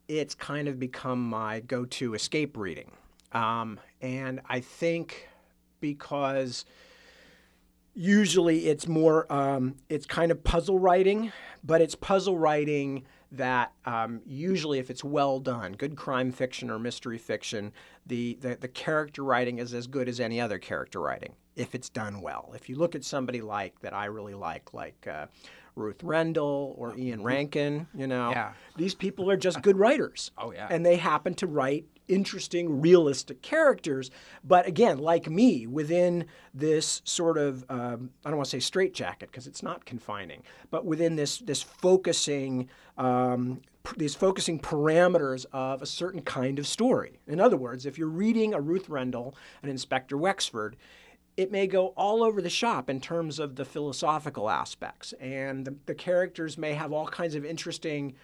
it's 0.07 0.33
kind 0.33 0.67
of 0.67 0.79
become 0.79 1.29
my 1.29 1.59
go-to 1.59 2.15
escape 2.15 2.57
reading. 2.57 2.89
Um, 3.33 3.79
and 4.01 4.41
I 4.49 4.61
think 4.61 5.29
because 5.79 6.65
usually 7.93 8.69
it's 8.69 8.87
more 8.87 9.31
um, 9.31 9.75
it's 9.89 10.07
kind 10.07 10.31
of 10.31 10.43
puzzle 10.43 10.79
writing, 10.79 11.31
but 11.63 11.81
it's 11.81 11.93
puzzle 11.93 12.39
writing 12.39 13.03
that 13.31 13.73
um, 13.85 14.21
usually, 14.25 14.79
if 14.79 14.89
it's 14.89 15.03
well 15.03 15.39
done, 15.39 15.73
good 15.73 15.95
crime 15.95 16.31
fiction 16.31 16.69
or 16.69 16.79
mystery 16.79 17.17
fiction, 17.17 17.71
the, 18.05 18.37
the, 18.41 18.55
the 18.59 18.67
character 18.67 19.23
writing 19.23 19.57
is 19.59 19.73
as 19.73 19.87
good 19.87 20.07
as 20.07 20.19
any 20.19 20.39
other 20.39 20.57
character 20.59 20.99
writing 21.01 21.33
if 21.55 21.73
it's 21.75 21.89
done 21.89 22.21
well. 22.21 22.51
If 22.55 22.69
you 22.69 22.75
look 22.75 22.95
at 22.95 23.03
somebody 23.03 23.41
like 23.41 23.79
that 23.81 23.93
I 23.93 24.05
really 24.05 24.35
like, 24.35 24.73
like 24.73 25.07
uh, 25.11 25.25
Ruth 25.75 26.03
Rendell 26.03 26.73
or 26.77 26.95
Ian 26.97 27.23
Rankin, 27.23 27.87
you 27.95 28.07
know, 28.07 28.29
Yeah. 28.29 28.53
these 28.77 28.93
people 28.93 29.29
are 29.31 29.37
just 29.37 29.61
good 29.61 29.77
writers. 29.77 30.31
Oh, 30.37 30.51
yeah. 30.51 30.67
And 30.69 30.85
they 30.85 30.95
happen 30.97 31.33
to 31.35 31.47
write 31.47 31.85
interesting, 32.07 32.81
realistic 32.81 33.41
characters. 33.41 34.11
But 34.43 34.67
again, 34.67 34.97
like 34.97 35.29
me, 35.29 35.67
within 35.67 36.25
this 36.53 37.01
sort 37.05 37.37
of 37.37 37.65
um, 37.69 38.11
I 38.25 38.29
don't 38.29 38.37
want 38.37 38.49
to 38.49 38.51
say 38.51 38.59
straitjacket 38.59 39.31
because 39.31 39.47
it's 39.47 39.63
not 39.63 39.85
confining, 39.85 40.43
but 40.71 40.85
within 40.85 41.15
this 41.15 41.37
this 41.39 41.61
focusing. 41.61 42.69
Um, 42.97 43.61
these 43.95 44.15
focusing 44.15 44.59
parameters 44.59 45.45
of 45.53 45.81
a 45.81 45.85
certain 45.85 46.21
kind 46.21 46.59
of 46.59 46.67
story. 46.67 47.21
In 47.25 47.39
other 47.39 47.55
words, 47.55 47.85
if 47.85 47.97
you're 47.97 48.09
reading 48.09 48.53
a 48.53 48.59
Ruth 48.59 48.89
Rendell, 48.89 49.33
an 49.63 49.69
Inspector 49.69 50.17
Wexford, 50.17 50.75
it 51.37 51.51
may 51.51 51.67
go 51.67 51.93
all 51.95 52.23
over 52.23 52.41
the 52.41 52.49
shop 52.49 52.89
in 52.89 52.99
terms 52.99 53.39
of 53.39 53.55
the 53.55 53.63
philosophical 53.63 54.49
aspects, 54.49 55.13
and 55.21 55.65
the, 55.65 55.75
the 55.85 55.93
characters 55.93 56.57
may 56.57 56.73
have 56.73 56.91
all 56.91 57.07
kinds 57.07 57.35
of 57.35 57.45
interesting 57.45 58.15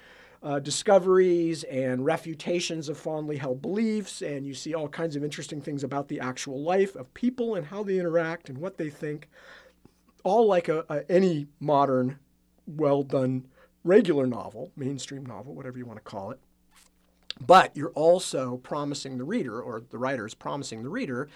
uh, 0.43 0.59
discoveries 0.59 1.63
and 1.63 2.05
refutations 2.05 2.89
of 2.89 2.97
fondly 2.97 3.37
held 3.37 3.61
beliefs, 3.61 4.21
and 4.21 4.45
you 4.45 4.53
see 4.53 4.73
all 4.73 4.89
kinds 4.89 5.15
of 5.15 5.23
interesting 5.23 5.61
things 5.61 5.83
about 5.83 6.09
the 6.09 6.19
actual 6.19 6.61
life 6.61 6.95
of 6.95 7.13
people 7.13 7.55
and 7.55 7.67
how 7.67 7.81
they 7.81 7.97
interact 7.97 8.49
and 8.49 8.57
what 8.57 8.77
they 8.77 8.89
think. 8.89 9.29
All 10.23 10.45
like 10.45 10.67
a, 10.67 10.85
a 10.89 11.09
any 11.09 11.47
modern, 11.59 12.19
well 12.67 13.03
done 13.03 13.47
regular 13.85 14.27
novel, 14.27 14.71
mainstream 14.75 15.25
novel, 15.25 15.55
whatever 15.55 15.77
you 15.77 15.85
want 15.85 15.97
to 15.97 16.03
call 16.03 16.31
it. 16.31 16.39
But 17.39 17.75
you're 17.75 17.91
also 17.91 18.57
promising 18.57 19.17
the 19.17 19.23
reader, 19.23 19.61
or 19.61 19.83
the 19.89 19.97
writer 19.97 20.25
is 20.25 20.33
promising 20.33 20.83
the 20.83 20.89
reader, 20.89 21.29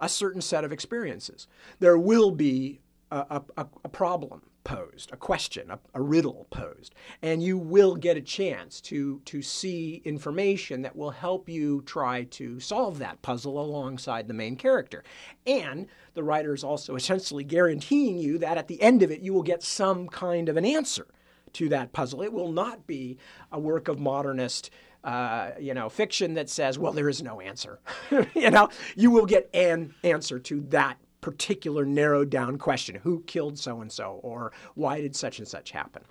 a 0.00 0.08
certain 0.08 0.40
set 0.40 0.64
of 0.64 0.72
experiences. 0.72 1.46
There 1.80 1.98
will 1.98 2.30
be 2.30 2.80
a, 3.10 3.42
a, 3.56 3.66
a 3.84 3.88
problem 3.88 4.42
posed, 4.68 5.10
a 5.14 5.16
question, 5.16 5.70
a, 5.70 5.78
a 5.94 6.02
riddle 6.02 6.46
posed, 6.50 6.94
and 7.22 7.42
you 7.42 7.56
will 7.56 7.96
get 7.96 8.18
a 8.18 8.20
chance 8.20 8.82
to, 8.82 9.18
to 9.24 9.40
see 9.40 10.02
information 10.04 10.82
that 10.82 10.94
will 10.94 11.10
help 11.10 11.48
you 11.48 11.80
try 11.86 12.24
to 12.24 12.60
solve 12.60 12.98
that 12.98 13.22
puzzle 13.22 13.58
alongside 13.58 14.28
the 14.28 14.34
main 14.34 14.56
character. 14.56 15.02
And 15.46 15.86
the 16.12 16.22
writer 16.22 16.52
is 16.52 16.64
also 16.64 16.96
essentially 16.96 17.44
guaranteeing 17.44 18.18
you 18.18 18.36
that 18.38 18.58
at 18.58 18.68
the 18.68 18.82
end 18.82 19.02
of 19.02 19.10
it, 19.10 19.22
you 19.22 19.32
will 19.32 19.42
get 19.42 19.62
some 19.62 20.06
kind 20.06 20.50
of 20.50 20.58
an 20.58 20.66
answer 20.66 21.06
to 21.54 21.70
that 21.70 21.94
puzzle. 21.94 22.20
It 22.20 22.34
will 22.34 22.52
not 22.52 22.86
be 22.86 23.16
a 23.50 23.58
work 23.58 23.88
of 23.88 23.98
modernist 23.98 24.68
uh, 25.02 25.52
you 25.58 25.72
know, 25.72 25.88
fiction 25.88 26.34
that 26.34 26.50
says, 26.50 26.78
well, 26.78 26.92
there 26.92 27.08
is 27.08 27.22
no 27.22 27.40
answer. 27.40 27.78
you 28.34 28.50
know, 28.50 28.68
you 28.96 29.10
will 29.10 29.24
get 29.24 29.48
an 29.54 29.94
answer 30.02 30.38
to 30.40 30.60
that 30.68 30.98
particular 31.30 31.84
narrowed 31.84 32.30
down 32.30 32.56
question 32.56 32.94
who 32.94 33.22
killed 33.26 33.58
so 33.58 33.82
and 33.82 33.92
so, 33.92 34.18
or 34.22 34.52
why 34.74 34.98
did 34.98 35.14
such 35.14 35.38
and 35.38 35.46
such 35.46 35.70
happen? 35.70 36.02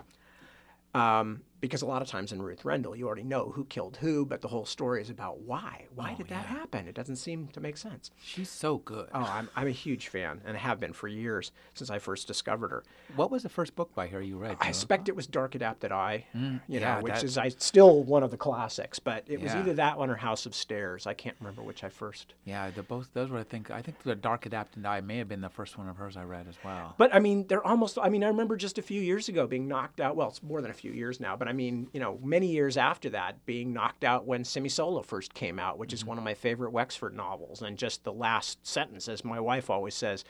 Um, 0.94 1.42
because 1.60 1.82
a 1.82 1.86
lot 1.86 2.02
of 2.02 2.08
times 2.08 2.32
in 2.32 2.40
Ruth 2.40 2.64
Rendell, 2.64 2.94
you 2.94 3.06
already 3.06 3.24
know 3.24 3.50
who 3.54 3.64
killed 3.64 3.96
who, 3.96 4.24
but 4.24 4.40
the 4.42 4.48
whole 4.48 4.64
story 4.66 5.00
is 5.02 5.10
about 5.10 5.40
why. 5.40 5.86
Why 5.94 6.14
did 6.14 6.28
that 6.28 6.46
happen? 6.46 6.86
It 6.86 6.94
doesn't 6.94 7.16
seem 7.16 7.48
to 7.48 7.60
make 7.60 7.76
sense. 7.76 8.10
She's 8.22 8.48
so 8.50 8.78
good. 8.78 9.08
Oh, 9.12 9.22
I'm, 9.28 9.48
I'm 9.56 9.66
a 9.66 9.70
huge 9.72 10.08
fan 10.08 10.40
and 10.44 10.56
have 10.56 10.78
been 10.78 10.92
for 10.92 11.08
years 11.08 11.50
since 11.74 11.90
I 11.90 11.98
first 11.98 12.26
discovered 12.26 12.70
her. 12.70 12.84
What 13.16 13.30
was 13.30 13.42
the 13.42 13.48
first 13.48 13.74
book 13.74 13.94
by 13.94 14.06
her 14.08 14.22
you 14.22 14.36
read? 14.38 14.56
I 14.60 14.70
suspect 14.72 15.08
it 15.08 15.16
was 15.16 15.26
Dark 15.26 15.54
Adapted 15.54 15.90
Eye, 15.92 16.26
you 16.34 16.40
Mm, 16.40 16.60
yeah, 16.68 17.00
which 17.00 17.14
that- 17.14 17.24
is 17.24 17.36
I, 17.38 17.48
still 17.48 18.02
one 18.04 18.22
of 18.22 18.30
the 18.30 18.36
classics, 18.36 18.98
but 18.98 19.24
it 19.26 19.40
was 19.40 19.52
either 19.54 19.74
that 19.74 19.98
one 19.98 20.10
or 20.10 20.16
House 20.16 20.46
of 20.46 20.54
Stairs. 20.54 21.06
I 21.06 21.14
can't 21.14 21.36
remember 21.40 21.62
which 21.62 21.82
I 21.82 21.88
first. 21.88 22.34
Yeah, 22.44 22.70
the 22.70 22.82
both 22.82 23.12
those 23.14 23.30
were 23.30 23.38
I 23.38 23.42
think 23.44 23.70
I 23.70 23.82
think 23.82 24.02
the 24.02 24.14
Dark 24.14 24.46
Adapted 24.46 24.86
Eye 24.86 25.00
may 25.00 25.18
have 25.18 25.28
been 25.28 25.40
the 25.40 25.48
first 25.48 25.76
one 25.76 25.88
of 25.88 25.96
hers 25.96 26.16
I 26.16 26.22
read 26.22 26.46
as 26.48 26.56
well. 26.64 26.94
But 26.98 27.14
I 27.14 27.18
mean, 27.18 27.46
they're 27.48 27.66
almost. 27.66 27.98
I 28.00 28.08
mean, 28.08 28.22
I 28.22 28.28
remember 28.28 28.56
just 28.56 28.78
a 28.78 28.82
few 28.82 29.00
years 29.00 29.28
ago 29.28 29.46
being 29.46 29.66
knocked 29.66 30.00
out. 30.00 30.14
Well, 30.16 30.28
it's 30.28 30.42
more 30.42 30.60
than 30.62 30.70
a 30.70 30.74
few 30.74 30.92
years 30.92 31.18
now, 31.20 31.36
but 31.36 31.47
I 31.48 31.52
mean, 31.52 31.88
you 31.92 32.00
know, 32.00 32.18
many 32.22 32.46
years 32.46 32.76
after 32.76 33.08
that, 33.10 33.44
being 33.46 33.72
knocked 33.72 34.04
out 34.04 34.26
when 34.26 34.42
Simisola 34.42 35.04
first 35.04 35.32
came 35.32 35.58
out, 35.58 35.78
which 35.78 35.92
is 35.92 36.04
one 36.04 36.18
of 36.18 36.24
my 36.24 36.34
favorite 36.34 36.72
Wexford 36.72 37.16
novels. 37.16 37.62
And 37.62 37.78
just 37.78 38.04
the 38.04 38.12
last 38.12 38.66
sentence, 38.66 39.08
as 39.08 39.24
my 39.24 39.40
wife 39.40 39.70
always 39.70 39.94
says, 39.94 40.24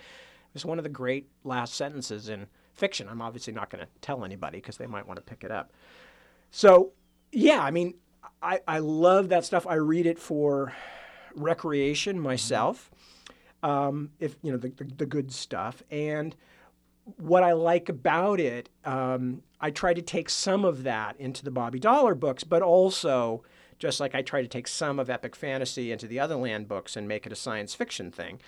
is 0.55 0.65
one 0.65 0.79
of 0.79 0.85
the 0.85 0.89
great 0.89 1.29
last 1.45 1.75
sentences 1.75 2.29
in 2.29 2.47
fiction. 2.73 3.09
I'm 3.09 3.21
obviously 3.21 3.53
not 3.53 3.69
going 3.69 3.85
to 3.85 3.91
tell 4.01 4.25
anybody 4.25 4.59
because 4.59 4.77
they 4.77 4.87
might 4.87 5.07
want 5.07 5.17
to 5.17 5.23
pick 5.23 5.43
it 5.43 5.51
up. 5.51 5.73
So, 6.51 6.93
yeah, 7.33 7.63
I 7.63 7.71
mean, 7.71 7.95
I, 8.41 8.61
I 8.69 8.79
love 8.79 9.29
that 9.31 9.45
stuff. 9.45 9.67
I 9.67 9.75
read 9.75 10.07
it 10.07 10.19
for 10.19 10.73
recreation 11.35 12.19
myself. 12.19 12.91
Um, 13.63 14.11
if 14.21 14.37
you 14.43 14.53
know 14.53 14.59
the, 14.59 14.69
the, 14.69 14.85
the 14.85 15.07
good 15.07 15.33
stuff, 15.33 15.83
and 15.91 16.37
what 17.17 17.43
I 17.43 17.53
like 17.53 17.89
about 17.89 18.41
it, 18.41 18.69
um, 18.85 19.43
I 19.61 19.71
try 19.71 19.95
to 19.95 20.03
take 20.03 20.29
some 20.31 20.65
of 20.65 20.83
that 20.85 21.19
into 21.19 21.45
the 21.45 21.51
Bobby 21.51 21.79
Dollar 21.79 22.15
books, 22.15 22.45
but 22.45 22.63
also 22.63 23.43
just 23.79 24.01
like 24.01 24.15
I 24.15 24.23
try 24.23 24.43
to 24.43 24.49
take 24.49 24.69
some 24.69 24.99
of 24.99 25.09
epic 25.09 25.37
fantasy 25.37 25.93
into 25.93 26.07
the 26.07 26.17
Otherland 26.19 26.69
books 26.69 26.97
and 26.97 27.09
make 27.09 27.27
it 27.27 27.33
a 27.33 27.37
science 27.37 27.75
fiction 27.75 28.11
thing. 28.11 28.41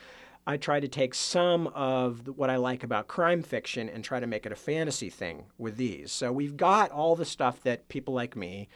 I 0.46 0.56
try 0.56 0.80
to 0.80 0.88
take 0.88 1.14
some 1.14 1.66
of 1.68 2.26
what 2.36 2.50
I 2.50 2.56
like 2.56 2.82
about 2.82 3.08
crime 3.08 3.42
fiction 3.42 3.88
and 3.88 4.02
try 4.02 4.20
to 4.20 4.26
make 4.26 4.46
it 4.46 4.52
a 4.52 4.56
fantasy 4.56 5.10
thing 5.10 5.44
with 5.58 5.76
these. 5.76 6.10
So 6.10 6.32
we've 6.32 6.56
got 6.56 6.90
all 6.90 7.14
the 7.14 7.24
stuff 7.24 7.62
that 7.62 7.88
people 7.88 8.14
like 8.14 8.34
me 8.36 8.68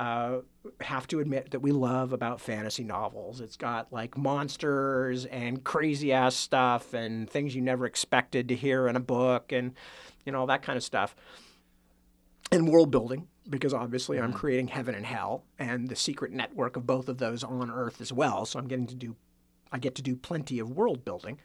uh, 0.00 0.40
have 0.80 1.06
to 1.06 1.20
admit 1.20 1.50
that 1.50 1.60
we 1.60 1.72
love 1.72 2.14
about 2.14 2.40
fantasy 2.40 2.82
novels. 2.82 3.42
It's 3.42 3.58
got 3.58 3.92
like 3.92 4.16
monsters 4.16 5.26
and 5.26 5.62
crazy 5.62 6.10
ass 6.10 6.34
stuff 6.34 6.94
and 6.94 7.28
things 7.28 7.54
you 7.54 7.60
never 7.60 7.84
expected 7.84 8.48
to 8.48 8.56
hear 8.56 8.88
in 8.88 8.96
a 8.96 9.00
book 9.00 9.52
and 9.52 9.74
you 10.24 10.32
know 10.32 10.40
all 10.40 10.46
that 10.46 10.62
kind 10.62 10.78
of 10.78 10.82
stuff. 10.82 11.14
And 12.50 12.66
world 12.66 12.90
building 12.90 13.28
because 13.50 13.74
obviously 13.74 14.18
I'm 14.18 14.32
creating 14.32 14.68
heaven 14.68 14.94
and 14.94 15.04
hell 15.04 15.44
and 15.58 15.90
the 15.90 15.96
secret 15.96 16.32
network 16.32 16.76
of 16.76 16.86
both 16.86 17.10
of 17.10 17.18
those 17.18 17.44
on 17.44 17.70
Earth 17.70 18.00
as 18.00 18.10
well. 18.10 18.46
So 18.46 18.58
I'm 18.58 18.68
getting 18.68 18.86
to 18.86 18.94
do 18.94 19.16
I 19.70 19.78
get 19.78 19.94
to 19.96 20.02
do 20.02 20.16
plenty 20.16 20.58
of 20.60 20.70
world 20.70 21.04
building. 21.04 21.38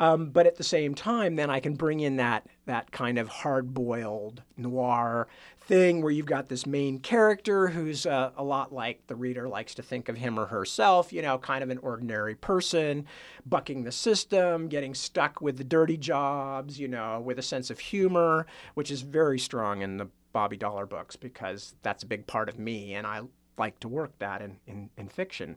Um, 0.00 0.30
but 0.30 0.46
at 0.46 0.56
the 0.56 0.64
same 0.64 0.94
time, 0.94 1.34
then 1.36 1.50
I 1.50 1.58
can 1.58 1.74
bring 1.74 2.00
in 2.00 2.16
that 2.16 2.46
that 2.66 2.92
kind 2.92 3.18
of 3.18 3.28
hard-boiled 3.28 4.42
noir 4.56 5.26
thing 5.60 6.02
where 6.02 6.12
you've 6.12 6.26
got 6.26 6.48
this 6.48 6.66
main 6.66 6.98
character 6.98 7.68
who's 7.68 8.06
uh, 8.06 8.30
a 8.36 8.44
lot 8.44 8.72
like 8.72 9.06
the 9.06 9.16
reader 9.16 9.48
likes 9.48 9.74
to 9.74 9.82
think 9.82 10.08
of 10.08 10.16
him 10.16 10.38
or 10.38 10.46
herself. 10.46 11.12
You 11.12 11.22
know, 11.22 11.38
kind 11.38 11.64
of 11.64 11.70
an 11.70 11.78
ordinary 11.78 12.34
person, 12.34 13.06
bucking 13.44 13.82
the 13.82 13.92
system, 13.92 14.68
getting 14.68 14.94
stuck 14.94 15.40
with 15.40 15.56
the 15.56 15.64
dirty 15.64 15.96
jobs. 15.96 16.78
You 16.78 16.88
know, 16.88 17.20
with 17.20 17.38
a 17.38 17.42
sense 17.42 17.70
of 17.70 17.80
humor, 17.80 18.46
which 18.74 18.90
is 18.90 19.00
very 19.02 19.38
strong 19.38 19.82
in 19.82 19.96
the 19.96 20.08
Bobby 20.32 20.56
Dollar 20.56 20.86
books 20.86 21.16
because 21.16 21.74
that's 21.82 22.04
a 22.04 22.06
big 22.06 22.26
part 22.26 22.48
of 22.48 22.58
me, 22.58 22.94
and 22.94 23.06
I 23.06 23.22
like 23.56 23.80
to 23.80 23.88
work 23.88 24.16
that 24.20 24.42
in 24.42 24.58
in, 24.68 24.90
in 24.96 25.08
fiction. 25.08 25.56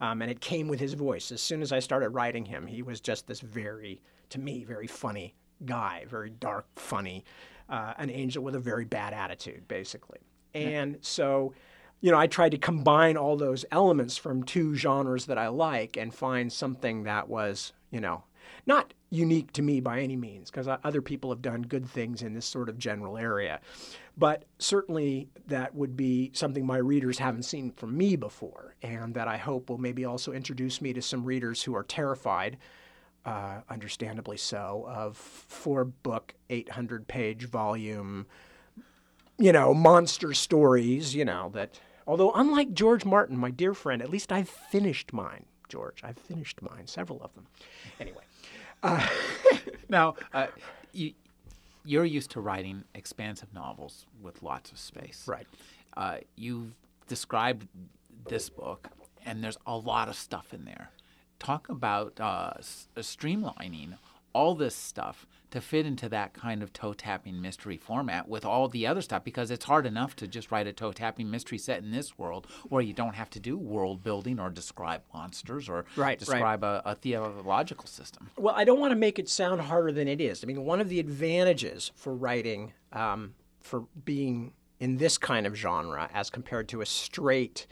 Um, 0.00 0.22
and 0.22 0.30
it 0.30 0.40
came 0.40 0.68
with 0.68 0.80
his 0.80 0.94
voice. 0.94 1.32
As 1.32 1.40
soon 1.40 1.62
as 1.62 1.72
I 1.72 1.80
started 1.80 2.10
writing 2.10 2.44
him, 2.44 2.66
he 2.66 2.82
was 2.82 3.00
just 3.00 3.26
this 3.26 3.40
very, 3.40 4.00
to 4.30 4.38
me, 4.38 4.64
very 4.64 4.86
funny 4.86 5.34
guy, 5.64 6.04
very 6.08 6.30
dark, 6.30 6.66
funny, 6.76 7.24
uh, 7.68 7.94
an 7.98 8.10
angel 8.10 8.44
with 8.44 8.54
a 8.54 8.60
very 8.60 8.84
bad 8.84 9.12
attitude, 9.12 9.66
basically. 9.66 10.20
And 10.54 10.98
so, 11.00 11.52
you 12.00 12.10
know, 12.10 12.18
I 12.18 12.26
tried 12.26 12.50
to 12.50 12.58
combine 12.58 13.16
all 13.16 13.36
those 13.36 13.64
elements 13.70 14.16
from 14.16 14.44
two 14.44 14.74
genres 14.74 15.26
that 15.26 15.38
I 15.38 15.48
like 15.48 15.96
and 15.96 16.14
find 16.14 16.52
something 16.52 17.02
that 17.04 17.28
was, 17.28 17.72
you 17.90 18.00
know, 18.00 18.24
not 18.66 18.94
unique 19.10 19.52
to 19.52 19.62
me 19.62 19.80
by 19.80 20.00
any 20.00 20.16
means, 20.16 20.50
because 20.50 20.68
other 20.84 21.00
people 21.00 21.30
have 21.30 21.42
done 21.42 21.62
good 21.62 21.86
things 21.86 22.22
in 22.22 22.34
this 22.34 22.46
sort 22.46 22.68
of 22.68 22.78
general 22.78 23.16
area. 23.16 23.60
But 24.16 24.44
certainly 24.58 25.28
that 25.46 25.74
would 25.74 25.96
be 25.96 26.30
something 26.34 26.66
my 26.66 26.76
readers 26.76 27.18
haven't 27.18 27.44
seen 27.44 27.70
from 27.70 27.96
me 27.96 28.16
before, 28.16 28.74
and 28.82 29.14
that 29.14 29.28
I 29.28 29.36
hope 29.36 29.70
will 29.70 29.78
maybe 29.78 30.04
also 30.04 30.32
introduce 30.32 30.80
me 30.82 30.92
to 30.92 31.00
some 31.02 31.24
readers 31.24 31.62
who 31.62 31.74
are 31.74 31.84
terrified, 31.84 32.58
uh, 33.24 33.60
understandably 33.70 34.36
so, 34.36 34.84
of 34.88 35.16
four 35.16 35.84
book, 35.84 36.34
800 36.50 37.08
page 37.08 37.44
volume, 37.44 38.26
you 39.38 39.52
know, 39.52 39.72
monster 39.72 40.34
stories, 40.34 41.14
you 41.14 41.24
know, 41.24 41.50
that, 41.54 41.78
although 42.06 42.32
unlike 42.32 42.74
George 42.74 43.04
Martin, 43.04 43.38
my 43.38 43.50
dear 43.50 43.72
friend, 43.72 44.02
at 44.02 44.10
least 44.10 44.32
I've 44.32 44.48
finished 44.48 45.12
mine, 45.12 45.46
George. 45.68 46.00
I've 46.02 46.18
finished 46.18 46.60
mine, 46.60 46.86
several 46.86 47.22
of 47.22 47.32
them. 47.34 47.46
Anyway. 48.00 48.24
Now, 49.88 50.16
uh, 50.34 50.48
you, 50.92 51.12
you're 51.84 52.04
used 52.04 52.30
to 52.32 52.40
writing 52.40 52.84
expansive 52.94 53.52
novels 53.54 54.04
with 54.20 54.42
lots 54.42 54.70
of 54.70 54.78
space. 54.78 55.24
Right. 55.26 55.46
Uh, 55.96 56.18
you've 56.36 56.72
described 57.06 57.66
this 58.28 58.50
book, 58.50 58.88
and 59.24 59.42
there's 59.42 59.56
a 59.66 59.76
lot 59.76 60.08
of 60.08 60.16
stuff 60.16 60.52
in 60.52 60.64
there. 60.66 60.90
Talk 61.38 61.68
about 61.70 62.20
uh, 62.20 62.52
s- 62.58 62.88
uh, 62.96 63.00
streamlining 63.00 63.96
all 64.32 64.54
this 64.54 64.74
stuff 64.74 65.26
to 65.50 65.60
fit 65.60 65.86
into 65.86 66.08
that 66.08 66.34
kind 66.34 66.62
of 66.62 66.72
toe 66.72 66.92
tapping 66.92 67.40
mystery 67.40 67.76
format 67.76 68.28
with 68.28 68.44
all 68.44 68.68
the 68.68 68.86
other 68.86 69.00
stuff 69.00 69.24
because 69.24 69.50
it's 69.50 69.64
hard 69.64 69.86
enough 69.86 70.14
to 70.16 70.28
just 70.28 70.50
write 70.50 70.66
a 70.66 70.72
toe 70.72 70.92
tapping 70.92 71.30
mystery 71.30 71.58
set 71.58 71.82
in 71.82 71.90
this 71.90 72.18
world 72.18 72.46
where 72.68 72.82
you 72.82 72.92
don't 72.92 73.14
have 73.14 73.30
to 73.30 73.40
do 73.40 73.56
world 73.56 74.02
building 74.02 74.38
or 74.38 74.50
describe 74.50 75.02
monsters 75.12 75.68
or 75.68 75.86
right, 75.96 76.18
describe 76.18 76.62
right. 76.62 76.82
A, 76.84 76.90
a, 76.90 76.94
theological 76.94 77.86
system. 77.86 78.28
Well, 78.36 78.54
I 78.56 78.64
don't 78.64 78.80
want 78.80 78.90
to 78.92 78.96
make 78.96 79.18
it 79.18 79.28
sound 79.28 79.62
harder 79.62 79.92
than 79.92 80.08
it 80.08 80.20
is. 80.20 80.44
I 80.44 80.46
mean, 80.46 80.64
one 80.64 80.80
of 80.80 80.88
the 80.88 81.00
advantages 81.00 81.90
for 81.94 82.14
writing, 82.14 82.72
um, 82.92 83.34
for 83.60 83.84
being 84.04 84.52
in 84.80 84.98
this 84.98 85.18
kind 85.18 85.46
of 85.46 85.54
genre 85.54 86.10
as 86.12 86.30
compared 86.30 86.68
to 86.68 86.80
a 86.80 86.86
straight 86.86 87.66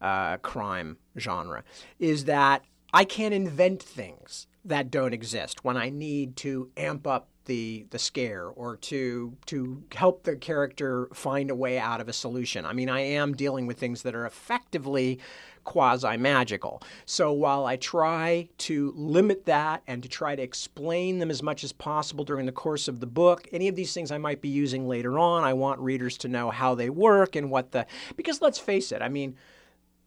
uh, 0.00 0.38
crime 0.38 0.96
genre, 1.18 1.62
is 1.98 2.24
that 2.24 2.62
I 2.92 3.04
can't 3.04 3.34
invent 3.34 3.82
things 3.82 4.46
that 4.64 4.90
don't 4.90 5.12
exist 5.12 5.64
when 5.64 5.76
I 5.76 5.90
need 5.90 6.36
to 6.36 6.70
amp 6.76 7.06
up 7.06 7.28
the 7.44 7.86
the 7.90 7.98
scare 7.98 8.46
or 8.46 8.76
to 8.76 9.34
to 9.46 9.82
help 9.94 10.22
the 10.22 10.36
character 10.36 11.08
find 11.14 11.50
a 11.50 11.54
way 11.54 11.78
out 11.78 12.00
of 12.00 12.08
a 12.08 12.12
solution. 12.12 12.64
I 12.66 12.74
mean, 12.74 12.90
I 12.90 13.00
am 13.00 13.34
dealing 13.34 13.66
with 13.66 13.78
things 13.78 14.02
that 14.02 14.14
are 14.14 14.26
effectively 14.26 15.18
quasi 15.64 16.16
magical. 16.16 16.82
So 17.04 17.32
while 17.32 17.66
I 17.66 17.76
try 17.76 18.48
to 18.58 18.92
limit 18.96 19.46
that 19.46 19.82
and 19.86 20.02
to 20.02 20.08
try 20.08 20.36
to 20.36 20.42
explain 20.42 21.18
them 21.18 21.30
as 21.30 21.42
much 21.42 21.64
as 21.64 21.72
possible 21.72 22.24
during 22.24 22.46
the 22.46 22.52
course 22.52 22.88
of 22.88 23.00
the 23.00 23.06
book, 23.06 23.48
any 23.52 23.68
of 23.68 23.76
these 23.76 23.92
things 23.92 24.10
I 24.10 24.18
might 24.18 24.40
be 24.40 24.48
using 24.48 24.86
later 24.86 25.18
on, 25.18 25.44
I 25.44 25.54
want 25.54 25.80
readers 25.80 26.16
to 26.18 26.28
know 26.28 26.50
how 26.50 26.74
they 26.74 26.90
work 26.90 27.34
and 27.34 27.50
what 27.50 27.72
the 27.72 27.86
because 28.16 28.40
let's 28.40 28.58
face 28.58 28.92
it, 28.92 29.02
I 29.02 29.08
mean, 29.08 29.36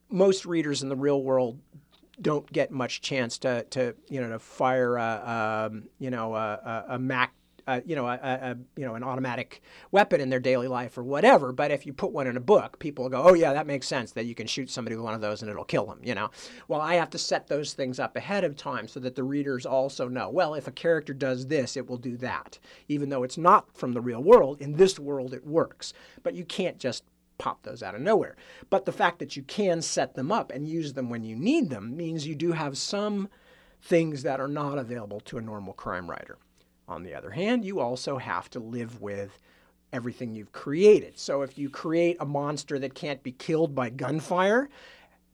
most 0.09 0.45
readers 0.45 0.83
in 0.83 0.89
the 0.89 0.95
real 0.95 1.21
world 1.23 1.59
don't 2.19 2.51
get 2.51 2.71
much 2.71 3.01
chance 3.01 3.37
to, 3.39 3.63
to 3.69 3.95
you 4.09 4.21
know 4.21 4.29
to 4.29 4.39
fire 4.39 4.97
a, 4.97 5.69
um, 5.71 5.83
you 5.99 6.09
know 6.09 6.35
a, 6.35 6.85
a, 6.89 6.99
Mac 6.99 7.33
uh, 7.67 7.81
you 7.85 7.95
know, 7.95 8.07
a, 8.07 8.19
a, 8.21 8.57
you 8.75 8.85
know, 8.85 8.95
an 8.95 9.03
automatic 9.03 9.61
weapon 9.91 10.19
in 10.19 10.29
their 10.29 10.39
daily 10.39 10.67
life 10.67 10.97
or 10.97 11.03
whatever. 11.03 11.51
But 11.51 11.71
if 11.71 11.85
you 11.85 11.93
put 11.93 12.11
one 12.11 12.27
in 12.27 12.37
a 12.37 12.41
book, 12.41 12.79
people 12.79 13.07
go, 13.09 13.23
"Oh 13.23 13.33
yeah, 13.33 13.53
that 13.53 13.67
makes 13.67 13.87
sense. 13.87 14.11
That 14.11 14.25
you 14.25 14.35
can 14.35 14.47
shoot 14.47 14.69
somebody 14.69 14.95
with 14.95 15.05
one 15.05 15.13
of 15.13 15.21
those 15.21 15.41
and 15.41 15.49
it'll 15.49 15.63
kill 15.63 15.85
them." 15.85 15.99
You 16.03 16.15
know. 16.15 16.31
Well, 16.67 16.81
I 16.81 16.95
have 16.95 17.09
to 17.11 17.17
set 17.17 17.47
those 17.47 17.73
things 17.73 17.99
up 17.99 18.15
ahead 18.15 18.43
of 18.43 18.55
time 18.55 18.87
so 18.87 18.99
that 19.01 19.15
the 19.15 19.23
readers 19.23 19.65
also 19.65 20.07
know. 20.07 20.29
Well, 20.29 20.53
if 20.53 20.67
a 20.67 20.71
character 20.71 21.13
does 21.13 21.47
this, 21.47 21.77
it 21.77 21.87
will 21.87 21.97
do 21.97 22.17
that, 22.17 22.59
even 22.87 23.09
though 23.09 23.23
it's 23.23 23.37
not 23.37 23.77
from 23.77 23.93
the 23.93 24.01
real 24.01 24.23
world. 24.23 24.61
In 24.61 24.73
this 24.73 24.99
world, 24.99 25.33
it 25.33 25.45
works. 25.45 25.93
But 26.23 26.35
you 26.35 26.45
can't 26.45 26.77
just 26.77 27.03
pop 27.41 27.63
those 27.63 27.81
out 27.81 27.95
of 27.95 28.01
nowhere. 28.01 28.35
But 28.69 28.85
the 28.85 28.91
fact 28.91 29.17
that 29.17 29.35
you 29.35 29.41
can 29.41 29.81
set 29.81 30.13
them 30.13 30.31
up 30.31 30.51
and 30.51 30.67
use 30.67 30.93
them 30.93 31.09
when 31.09 31.23
you 31.23 31.35
need 31.35 31.71
them 31.71 31.97
means 31.97 32.27
you 32.27 32.35
do 32.35 32.51
have 32.51 32.77
some 32.77 33.29
things 33.81 34.21
that 34.21 34.39
are 34.39 34.47
not 34.47 34.77
available 34.77 35.19
to 35.21 35.39
a 35.39 35.41
normal 35.41 35.73
crime 35.73 36.07
writer. 36.07 36.37
On 36.87 37.01
the 37.01 37.15
other 37.15 37.31
hand, 37.31 37.65
you 37.65 37.79
also 37.79 38.19
have 38.19 38.47
to 38.51 38.59
live 38.59 39.01
with 39.01 39.39
everything 39.91 40.35
you've 40.35 40.51
created. 40.51 41.17
So 41.17 41.41
if 41.41 41.57
you 41.57 41.67
create 41.67 42.17
a 42.19 42.25
monster 42.25 42.77
that 42.77 42.93
can't 42.93 43.23
be 43.23 43.31
killed 43.31 43.73
by 43.73 43.89
gunfire, 43.89 44.69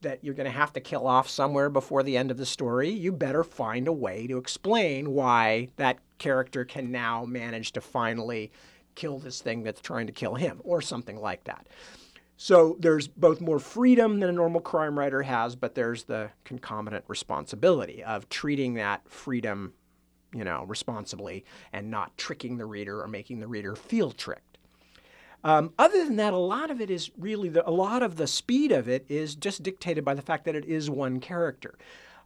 that 0.00 0.24
you're 0.24 0.34
going 0.34 0.50
to 0.50 0.58
have 0.58 0.72
to 0.72 0.80
kill 0.80 1.06
off 1.06 1.28
somewhere 1.28 1.68
before 1.68 2.02
the 2.02 2.16
end 2.16 2.30
of 2.30 2.38
the 2.38 2.46
story, 2.46 2.88
you 2.88 3.12
better 3.12 3.44
find 3.44 3.86
a 3.86 3.92
way 3.92 4.26
to 4.28 4.38
explain 4.38 5.10
why 5.10 5.68
that 5.76 5.98
character 6.16 6.64
can 6.64 6.90
now 6.90 7.26
manage 7.26 7.72
to 7.72 7.82
finally 7.82 8.50
kill 8.98 9.18
this 9.18 9.40
thing 9.40 9.62
that's 9.62 9.80
trying 9.80 10.06
to 10.06 10.12
kill 10.12 10.34
him, 10.34 10.60
or 10.64 10.82
something 10.82 11.18
like 11.28 11.44
that. 11.44 11.66
So 12.36 12.76
there's 12.78 13.08
both 13.08 13.40
more 13.40 13.58
freedom 13.58 14.20
than 14.20 14.28
a 14.28 14.32
normal 14.32 14.60
crime 14.60 14.98
writer 14.98 15.22
has, 15.22 15.56
but 15.56 15.74
there's 15.74 16.04
the 16.04 16.30
concomitant 16.44 17.04
responsibility 17.08 18.04
of 18.04 18.28
treating 18.28 18.74
that 18.74 19.00
freedom, 19.08 19.72
you 20.32 20.44
know, 20.44 20.64
responsibly 20.68 21.44
and 21.72 21.90
not 21.90 22.16
tricking 22.16 22.58
the 22.58 22.66
reader 22.66 23.02
or 23.02 23.08
making 23.08 23.40
the 23.40 23.48
reader 23.48 23.74
feel 23.74 24.12
tricked. 24.12 24.58
Um, 25.44 25.72
other 25.78 26.04
than 26.04 26.16
that, 26.16 26.32
a 26.32 26.36
lot 26.56 26.70
of 26.70 26.80
it 26.80 26.90
is 26.90 27.10
really 27.16 27.48
the, 27.48 27.68
a 27.68 27.70
lot 27.70 28.02
of 28.02 28.16
the 28.16 28.26
speed 28.26 28.72
of 28.72 28.88
it 28.88 29.04
is 29.08 29.36
just 29.36 29.62
dictated 29.62 30.04
by 30.04 30.14
the 30.14 30.22
fact 30.22 30.44
that 30.44 30.56
it 30.56 30.64
is 30.64 30.90
one 30.90 31.20
character, 31.20 31.74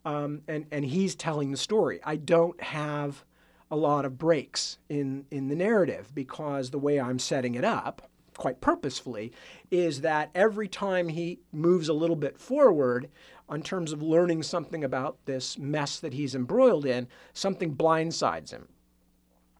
um, 0.05 0.41
and 0.49 0.67
and 0.71 0.85
he's 0.85 1.15
telling 1.15 1.51
the 1.51 1.59
story. 1.59 2.01
I 2.05 2.17
don't 2.17 2.61
have 2.63 3.25
a 3.73 3.77
lot 3.77 4.05
of 4.05 4.19
breaks 4.19 4.79
in, 4.91 5.25
in 5.31 5.49
the 5.49 5.57
narrative 5.57 6.15
because 6.15 6.71
the 6.71 6.79
way 6.79 7.01
I'm 7.01 7.19
setting 7.19 7.55
it 7.55 7.65
up, 7.65 8.09
quite 8.37 8.61
purposefully, 8.61 9.33
is 9.71 10.03
that 10.03 10.31
every 10.35 10.69
time 10.69 11.09
he 11.09 11.41
moves 11.53 11.89
a 11.89 11.95
little 11.95 12.15
bit 12.15 12.39
forward, 12.39 13.09
in 13.51 13.63
terms 13.63 13.93
of 13.93 14.03
learning 14.03 14.43
something 14.43 14.85
about 14.85 15.17
this 15.25 15.59
mess 15.59 15.99
that 16.01 16.13
he's 16.13 16.35
embroiled 16.35 16.87
in, 16.87 17.09
something 17.33 17.75
blindsides 17.75 18.51
him. 18.51 18.69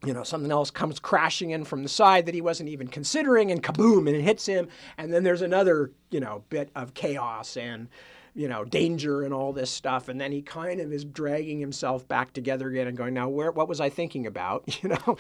You 0.05 0.13
know, 0.13 0.25
something 0.25 0.51
else 0.51 0.71
comes 0.71 0.99
crashing 0.99 1.51
in 1.51 1.65
from 1.65 1.83
the 1.83 1.89
side 1.89 2.27
that 2.27 2.35
he 2.35 2.41
wasn't 2.41 2.69
even 2.69 2.89
considering, 2.89 3.51
and 3.51 3.63
kaboom, 3.63 4.09
and 4.09 4.17
it 4.17 4.23
hits 4.23 4.45
him. 4.45 4.69
And 4.99 5.13
then 5.13 5.23
there's 5.23 5.43
another, 5.43 5.93
you 6.11 6.21
know, 6.21 6.45
bit 6.51 6.71
of 6.75 6.93
chaos 6.93 7.57
and 7.57 7.89
you 8.35 8.49
know, 8.49 8.65
danger 8.65 9.23
and 9.23 9.35
all 9.35 9.53
this 9.53 9.71
stuff. 9.71 10.09
And 10.09 10.21
then 10.21 10.33
he 10.33 10.41
kind 10.41 10.81
of 10.81 10.93
is 10.93 11.05
dragging 11.05 11.61
himself 11.61 12.09
back 12.09 12.33
together 12.33 12.69
again 12.69 12.87
and 12.87 12.97
going, 12.97 13.13
now, 13.13 13.29
where, 13.29 13.53
what 13.53 13.69
was 13.69 13.81
I 13.81 13.91
thinking 13.91 14.27
about? 14.27 14.65
You 14.83 14.89
know, 14.89 15.17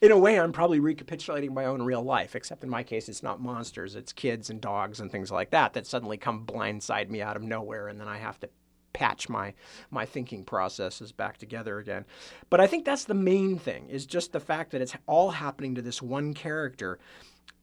in 0.00 0.12
a 0.12 0.18
way, 0.18 0.38
I'm 0.38 0.52
probably 0.52 0.80
recapitulating 0.80 1.52
my 1.52 1.66
own 1.66 1.82
real 1.82 2.02
life, 2.02 2.34
except 2.34 2.64
in 2.64 2.70
my 2.70 2.82
case, 2.82 3.08
it's 3.08 3.22
not 3.22 3.40
monsters, 3.40 3.96
it's 3.96 4.12
kids 4.14 4.48
and 4.48 4.62
dogs 4.62 5.00
and 5.00 5.10
things 5.10 5.30
like 5.30 5.50
that 5.50 5.74
that 5.74 5.86
suddenly 5.86 6.16
come 6.16 6.46
blindside 6.46 7.10
me 7.10 7.20
out 7.20 7.36
of 7.36 7.42
nowhere. 7.42 7.88
And 7.88 8.00
then 8.00 8.08
I 8.08 8.16
have 8.16 8.40
to 8.40 8.48
patch 8.94 9.28
my 9.28 9.52
my 9.90 10.06
thinking 10.06 10.44
processes 10.44 11.12
back 11.12 11.36
together 11.36 11.78
again. 11.78 12.06
But 12.48 12.60
I 12.60 12.66
think 12.66 12.84
that's 12.84 13.04
the 13.04 13.14
main 13.14 13.58
thing 13.58 13.88
is 13.90 14.06
just 14.06 14.32
the 14.32 14.40
fact 14.40 14.70
that 14.70 14.80
it's 14.80 14.96
all 15.06 15.30
happening 15.32 15.74
to 15.74 15.82
this 15.82 16.00
one 16.00 16.32
character. 16.32 16.98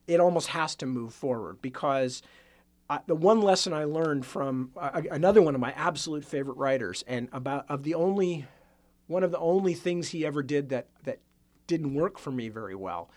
It 0.07 0.19
almost 0.19 0.49
has 0.49 0.75
to 0.75 0.85
move 0.85 1.13
forward 1.13 1.61
because 1.61 2.21
the 3.07 3.15
one 3.15 3.41
lesson 3.41 3.73
I 3.73 3.85
learned 3.85 4.25
from 4.25 4.71
uh, 4.77 5.01
another 5.11 5.41
one 5.41 5.55
of 5.55 5.61
my 5.61 5.71
absolute 5.71 6.23
favorite 6.23 6.57
writers, 6.57 7.03
and 7.07 7.29
about 7.31 7.65
of 7.69 7.83
the 7.83 7.95
only 7.95 8.45
one 9.07 9.23
of 9.23 9.31
the 9.31 9.39
only 9.39 9.73
things 9.73 10.09
he 10.09 10.25
ever 10.25 10.43
did 10.43 10.69
that 10.69 10.87
that 11.03 11.19
didn't 11.67 11.95
work 11.95 12.19
for 12.19 12.31
me 12.31 12.49
very 12.49 12.75
well, 12.75 13.09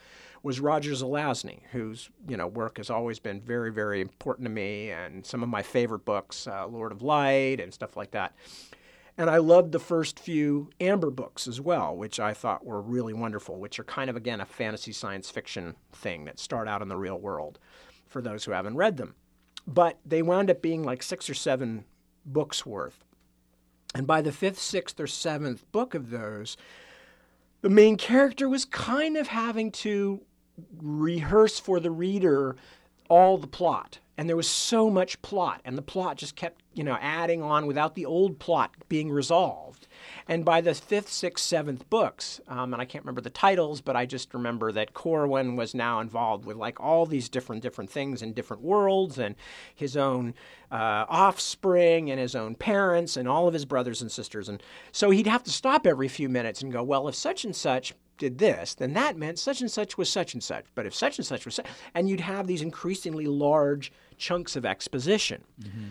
was 0.42 0.58
Roger 0.58 0.92
Zelazny, 0.92 1.60
whose 1.72 2.08
you 2.26 2.36
know 2.36 2.46
work 2.46 2.78
has 2.78 2.88
always 2.88 3.18
been 3.18 3.40
very 3.40 3.70
very 3.70 4.00
important 4.00 4.46
to 4.46 4.50
me, 4.50 4.90
and 4.90 5.24
some 5.26 5.42
of 5.42 5.48
my 5.48 5.62
favorite 5.62 6.04
books, 6.04 6.46
uh, 6.46 6.66
Lord 6.66 6.92
of 6.92 7.02
Light 7.02 7.60
and 7.60 7.72
stuff 7.72 7.96
like 7.96 8.12
that. 8.12 8.34
And 9.18 9.28
I 9.28 9.38
loved 9.38 9.72
the 9.72 9.80
first 9.80 10.20
few 10.20 10.70
Amber 10.80 11.10
books 11.10 11.48
as 11.48 11.60
well, 11.60 11.94
which 11.96 12.20
I 12.20 12.32
thought 12.32 12.64
were 12.64 12.80
really 12.80 13.12
wonderful, 13.12 13.58
which 13.58 13.80
are 13.80 13.84
kind 13.84 14.08
of 14.08 14.16
again 14.16 14.40
a 14.40 14.46
fantasy 14.46 14.92
science 14.92 15.28
fiction 15.28 15.74
thing 15.92 16.24
that 16.24 16.38
start 16.38 16.68
out 16.68 16.80
in 16.80 16.88
the 16.88 16.96
real 16.96 17.18
world 17.18 17.58
for 18.06 18.22
those 18.22 18.44
who 18.44 18.52
haven't 18.52 18.76
read 18.76 18.96
them 18.96 19.14
but 19.68 19.98
they 20.04 20.22
wound 20.22 20.50
up 20.50 20.62
being 20.62 20.82
like 20.82 21.02
six 21.02 21.28
or 21.28 21.34
seven 21.34 21.84
books 22.24 22.64
worth. 22.64 23.04
And 23.94 24.06
by 24.06 24.22
the 24.22 24.32
fifth, 24.32 24.58
sixth, 24.58 24.98
or 24.98 25.06
seventh 25.06 25.70
book 25.72 25.94
of 25.94 26.10
those, 26.10 26.56
the 27.60 27.68
main 27.68 27.96
character 27.96 28.48
was 28.48 28.64
kind 28.64 29.16
of 29.16 29.28
having 29.28 29.70
to 29.72 30.22
rehearse 30.80 31.60
for 31.60 31.80
the 31.80 31.90
reader 31.90 32.56
all 33.08 33.36
the 33.36 33.46
plot. 33.46 33.98
And 34.18 34.28
there 34.28 34.36
was 34.36 34.48
so 34.48 34.90
much 34.90 35.22
plot, 35.22 35.60
and 35.64 35.78
the 35.78 35.82
plot 35.82 36.16
just 36.16 36.34
kept, 36.34 36.60
you 36.74 36.82
know, 36.82 36.98
adding 37.00 37.40
on 37.40 37.66
without 37.66 37.94
the 37.94 38.04
old 38.04 38.40
plot 38.40 38.74
being 38.88 39.12
resolved. 39.12 39.86
And 40.26 40.44
by 40.44 40.60
the 40.60 40.74
fifth, 40.74 41.08
sixth, 41.08 41.44
seventh 41.44 41.88
books, 41.88 42.40
um, 42.48 42.72
and 42.72 42.82
I 42.82 42.84
can't 42.84 43.04
remember 43.04 43.20
the 43.20 43.30
titles, 43.30 43.80
but 43.80 43.94
I 43.94 44.06
just 44.06 44.34
remember 44.34 44.72
that 44.72 44.92
Corwin 44.92 45.54
was 45.54 45.72
now 45.72 46.00
involved 46.00 46.44
with 46.44 46.56
like 46.56 46.80
all 46.80 47.06
these 47.06 47.28
different 47.28 47.62
different 47.62 47.90
things 47.90 48.20
in 48.20 48.32
different 48.32 48.64
worlds, 48.64 49.18
and 49.18 49.36
his 49.72 49.96
own 49.96 50.34
uh, 50.72 51.06
offspring, 51.08 52.10
and 52.10 52.18
his 52.18 52.34
own 52.34 52.56
parents, 52.56 53.16
and 53.16 53.28
all 53.28 53.46
of 53.46 53.54
his 53.54 53.64
brothers 53.64 54.02
and 54.02 54.10
sisters. 54.10 54.48
And 54.48 54.60
so 54.90 55.10
he'd 55.10 55.28
have 55.28 55.44
to 55.44 55.50
stop 55.50 55.86
every 55.86 56.08
few 56.08 56.28
minutes 56.28 56.60
and 56.60 56.72
go, 56.72 56.82
well, 56.82 57.06
if 57.06 57.14
such 57.14 57.44
and 57.44 57.54
such 57.54 57.94
did 58.18 58.38
this, 58.38 58.74
then 58.74 58.94
that 58.94 59.16
meant 59.16 59.38
such 59.38 59.60
and 59.60 59.70
such 59.70 59.96
was 59.96 60.10
such 60.10 60.34
and 60.34 60.42
such. 60.42 60.64
But 60.74 60.86
if 60.86 60.94
such 60.94 61.18
and 61.18 61.26
such 61.26 61.44
was 61.44 61.54
such, 61.54 61.66
and 61.94 62.08
you'd 62.08 62.18
have 62.18 62.48
these 62.48 62.62
increasingly 62.62 63.26
large 63.26 63.92
chunks 64.18 64.56
of 64.56 64.66
exposition. 64.66 65.44
Mm-hmm 65.60 65.88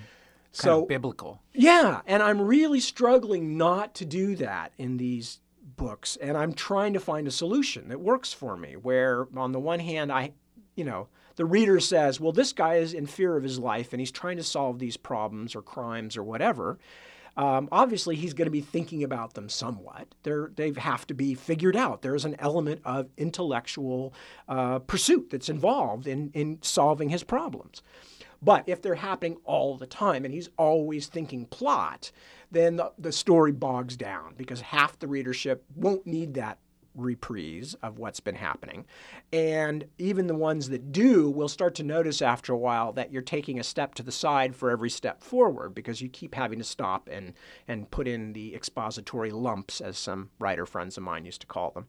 so 0.51 0.85
biblical. 0.85 1.41
Yeah, 1.53 2.01
and 2.05 2.23
I'm 2.23 2.41
really 2.41 2.79
struggling 2.79 3.57
not 3.57 3.93
to 3.95 4.05
do 4.05 4.35
that 4.37 4.73
in 4.77 4.97
these 4.97 5.39
books, 5.61 6.17
and 6.19 6.37
I'm 6.37 6.53
trying 6.53 6.93
to 6.93 6.99
find 6.99 7.27
a 7.27 7.31
solution 7.31 7.89
that 7.89 7.99
works 7.99 8.33
for 8.33 8.57
me. 8.57 8.75
Where 8.75 9.27
on 9.35 9.51
the 9.51 9.59
one 9.59 9.79
hand, 9.79 10.11
I, 10.11 10.31
you 10.75 10.83
know, 10.83 11.07
the 11.35 11.45
reader 11.45 11.79
says, 11.79 12.19
well, 12.19 12.31
this 12.31 12.53
guy 12.53 12.75
is 12.75 12.93
in 12.93 13.05
fear 13.05 13.37
of 13.37 13.43
his 13.43 13.59
life, 13.59 13.93
and 13.93 13.99
he's 13.99 14.11
trying 14.11 14.37
to 14.37 14.43
solve 14.43 14.79
these 14.79 14.97
problems 14.97 15.55
or 15.55 15.61
crimes 15.61 16.17
or 16.17 16.23
whatever. 16.23 16.79
Um, 17.35 17.69
obviously, 17.71 18.15
he's 18.15 18.33
going 18.33 18.47
to 18.47 18.51
be 18.51 18.61
thinking 18.61 19.03
about 19.03 19.35
them 19.35 19.47
somewhat. 19.47 20.07
They're, 20.23 20.49
they 20.55 20.73
have 20.75 21.05
to 21.05 21.13
be 21.13 21.35
figured 21.35 21.75
out. 21.75 22.01
There's 22.01 22.25
an 22.25 22.35
element 22.39 22.81
of 22.83 23.09
intellectual 23.15 24.15
uh, 24.49 24.79
pursuit 24.79 25.29
that's 25.29 25.47
involved 25.47 26.07
in, 26.07 26.31
in 26.33 26.57
solving 26.63 27.09
his 27.09 27.23
problems. 27.23 27.83
But 28.41 28.63
if 28.67 28.81
they're 28.81 28.95
happening 28.95 29.37
all 29.45 29.77
the 29.77 29.87
time 29.87 30.25
and 30.25 30.33
he's 30.33 30.49
always 30.57 31.07
thinking 31.07 31.45
plot, 31.45 32.11
then 32.51 32.75
the, 32.75 32.91
the 32.97 33.11
story 33.11 33.51
bogs 33.51 33.97
down 33.97 34.35
because 34.37 34.61
half 34.61 34.99
the 34.99 35.07
readership 35.07 35.63
won't 35.75 36.05
need 36.05 36.33
that 36.35 36.59
reprise 36.97 37.75
of 37.83 37.99
what's 37.99 38.19
been 38.19 38.35
happening. 38.35 38.85
And 39.31 39.85
even 39.97 40.27
the 40.27 40.35
ones 40.35 40.69
that 40.69 40.91
do 40.91 41.29
will 41.29 41.47
start 41.47 41.75
to 41.75 41.83
notice 41.83 42.21
after 42.21 42.51
a 42.51 42.57
while 42.57 42.91
that 42.93 43.11
you're 43.11 43.21
taking 43.21 43.59
a 43.59 43.63
step 43.63 43.93
to 43.95 44.03
the 44.03 44.11
side 44.11 44.55
for 44.55 44.71
every 44.71 44.89
step 44.89 45.23
forward 45.23 45.75
because 45.75 46.01
you 46.01 46.09
keep 46.09 46.35
having 46.35 46.57
to 46.57 46.65
stop 46.65 47.07
and, 47.11 47.33
and 47.67 47.89
put 47.91 48.07
in 48.07 48.33
the 48.33 48.55
expository 48.55 49.31
lumps, 49.31 49.79
as 49.79 49.97
some 49.97 50.31
writer 50.39 50.65
friends 50.65 50.97
of 50.97 51.03
mine 51.03 51.25
used 51.25 51.41
to 51.41 51.47
call 51.47 51.71
them. 51.71 51.87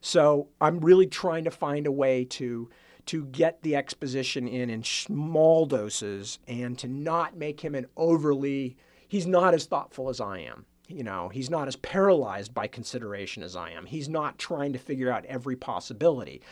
So 0.00 0.48
I'm 0.60 0.78
really 0.78 1.06
trying 1.06 1.44
to 1.44 1.50
find 1.50 1.86
a 1.86 1.92
way 1.92 2.24
to 2.24 2.70
to 3.08 3.24
get 3.26 3.62
the 3.62 3.74
exposition 3.74 4.46
in 4.46 4.68
in 4.68 4.84
small 4.84 5.64
doses 5.64 6.38
and 6.46 6.78
to 6.78 6.86
not 6.86 7.36
make 7.36 7.60
him 7.60 7.74
an 7.74 7.86
overly 7.96 8.76
he's 9.08 9.26
not 9.26 9.54
as 9.54 9.64
thoughtful 9.64 10.08
as 10.10 10.20
I 10.20 10.40
am. 10.40 10.66
You 10.88 11.02
know, 11.02 11.28
he's 11.28 11.50
not 11.50 11.68
as 11.68 11.76
paralyzed 11.76 12.54
by 12.54 12.66
consideration 12.66 13.42
as 13.42 13.56
I 13.56 13.70
am. 13.70 13.86
He's 13.86 14.08
not 14.08 14.38
trying 14.38 14.72
to 14.74 14.78
figure 14.78 15.10
out 15.10 15.24
every 15.26 15.56
possibility 15.56 16.42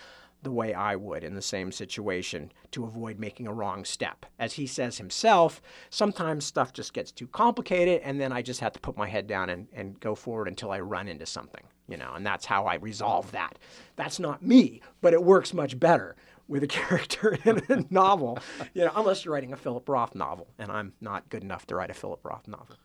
the 0.43 0.51
way 0.51 0.75
I 0.75 0.97
would 0.97 1.25
in 1.25 1.35
the 1.35 1.43
same 1.43 1.73
situation 1.73 2.53
to 2.71 2.85
avoid 2.85 3.19
making 3.19 3.47
a 3.47 3.53
wrong 3.53 3.85
step. 3.85 4.27
As 4.39 4.55
he 4.55 4.67
says 4.67 4.99
himself, 4.99 5.61
sometimes 5.91 6.45
stuff 6.45 6.73
just 6.73 6.93
gets 6.93 7.13
too 7.13 7.27
complicated 7.27 8.01
and 8.03 8.21
then 8.21 8.33
I 8.33 8.43
just 8.43 8.61
have 8.61 8.73
to 8.75 8.81
put 8.81 8.97
my 8.97 9.09
head 9.09 9.27
down 9.27 9.51
and, 9.51 9.67
and 9.75 9.99
go 10.01 10.15
forward 10.15 10.49
until 10.49 10.71
I 10.71 10.81
run 10.81 11.09
into 11.09 11.27
something, 11.27 11.65
you 11.89 11.97
know, 11.97 12.13
and 12.15 12.25
that's 12.25 12.47
how 12.47 12.65
I 12.65 12.77
resolve 12.77 13.33
that. 13.33 13.59
That's 13.97 14.21
not 14.21 14.43
me, 14.43 14.83
but 15.01 15.15
it 15.15 15.25
works 15.25 15.53
much 15.53 15.79
better 15.81 16.17
with 16.49 16.63
a 16.63 16.67
character 16.79 17.39
in 17.45 17.63
a 17.69 17.85
novel, 17.91 18.39
you 18.75 18.85
know, 18.85 18.93
unless 18.95 19.25
you're 19.25 19.35
writing 19.35 19.53
a 19.53 19.57
Philip 19.57 19.89
Roth 19.89 20.15
novel, 20.15 20.49
and 20.59 20.71
I'm 20.71 20.93
not 21.01 21.29
good 21.29 21.43
enough 21.43 21.67
to 21.69 21.75
write 21.75 21.91
a 21.91 21.95
Philip 21.95 22.25
Roth 22.25 22.49
novel. 22.49 22.77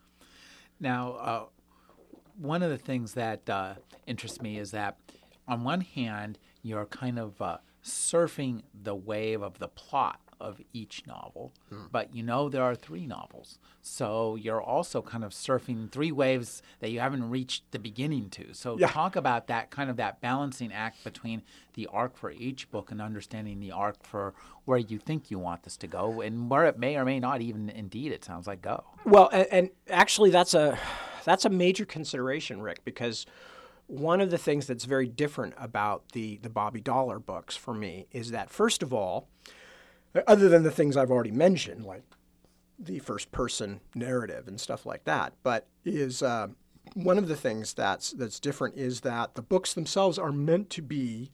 Now, 0.80 1.12
uh, 1.12 1.44
one 2.36 2.62
of 2.62 2.70
the 2.70 2.78
things 2.78 3.14
that 3.14 3.48
uh, 3.48 3.74
interests 4.06 4.40
me 4.40 4.58
is 4.58 4.72
that, 4.72 4.98
on 5.46 5.64
one 5.64 5.82
hand, 5.82 6.38
you're 6.62 6.86
kind 6.86 7.18
of 7.18 7.40
uh, 7.40 7.58
surfing 7.84 8.62
the 8.74 8.94
wave 8.94 9.42
of 9.42 9.58
the 9.58 9.68
plot 9.68 10.20
of 10.42 10.60
each 10.72 11.06
novel, 11.06 11.52
hmm. 11.70 11.84
but 11.90 12.14
you 12.14 12.22
know 12.22 12.48
there 12.48 12.62
are 12.62 12.74
three 12.74 13.06
novels. 13.06 13.58
So 13.80 14.36
you're 14.36 14.60
also 14.60 15.00
kind 15.00 15.24
of 15.24 15.30
surfing 15.30 15.90
three 15.90 16.12
waves 16.12 16.62
that 16.80 16.90
you 16.90 17.00
haven't 17.00 17.30
reached 17.30 17.70
the 17.70 17.78
beginning 17.78 18.28
to. 18.30 18.52
So 18.52 18.76
yeah. 18.76 18.88
talk 18.88 19.16
about 19.16 19.46
that 19.46 19.70
kind 19.70 19.88
of 19.88 19.96
that 19.96 20.20
balancing 20.20 20.72
act 20.72 21.02
between 21.04 21.42
the 21.74 21.86
arc 21.86 22.16
for 22.16 22.30
each 22.30 22.70
book 22.70 22.90
and 22.90 23.00
understanding 23.00 23.60
the 23.60 23.70
arc 23.72 24.04
for 24.04 24.34
where 24.64 24.78
you 24.78 24.98
think 24.98 25.30
you 25.30 25.38
want 25.38 25.62
this 25.62 25.76
to 25.78 25.86
go 25.86 26.20
and 26.20 26.50
where 26.50 26.66
it 26.66 26.78
may 26.78 26.96
or 26.96 27.04
may 27.04 27.18
not 27.18 27.40
even 27.40 27.70
indeed 27.70 28.12
it 28.12 28.24
sounds 28.24 28.46
like 28.46 28.60
go. 28.62 28.84
Well, 29.04 29.28
and, 29.32 29.46
and 29.50 29.70
actually 29.88 30.30
that's 30.30 30.54
a 30.54 30.78
that's 31.24 31.44
a 31.44 31.50
major 31.50 31.84
consideration, 31.84 32.60
Rick, 32.60 32.84
because 32.84 33.26
one 33.86 34.20
of 34.20 34.30
the 34.30 34.38
things 34.38 34.66
that's 34.66 34.84
very 34.84 35.08
different 35.08 35.54
about 35.58 36.12
the 36.12 36.38
the 36.38 36.50
Bobby 36.50 36.80
Dollar 36.80 37.18
books 37.18 37.56
for 37.56 37.74
me 37.74 38.06
is 38.10 38.30
that 38.30 38.50
first 38.50 38.82
of 38.82 38.92
all, 38.92 39.28
other 40.26 40.48
than 40.48 40.62
the 40.62 40.70
things 40.70 40.96
I've 40.96 41.10
already 41.10 41.30
mentioned, 41.30 41.84
like 41.84 42.02
the 42.78 42.98
first 42.98 43.32
person 43.32 43.80
narrative 43.94 44.48
and 44.48 44.60
stuff 44.60 44.84
like 44.84 45.04
that, 45.04 45.34
but 45.42 45.66
is 45.84 46.22
uh, 46.22 46.48
one 46.94 47.18
of 47.18 47.28
the 47.28 47.36
things 47.36 47.74
that's 47.74 48.10
that's 48.10 48.40
different 48.40 48.76
is 48.76 49.00
that 49.02 49.34
the 49.34 49.42
books 49.42 49.72
themselves 49.74 50.18
are 50.18 50.32
meant 50.32 50.70
to 50.70 50.82
be 50.82 51.30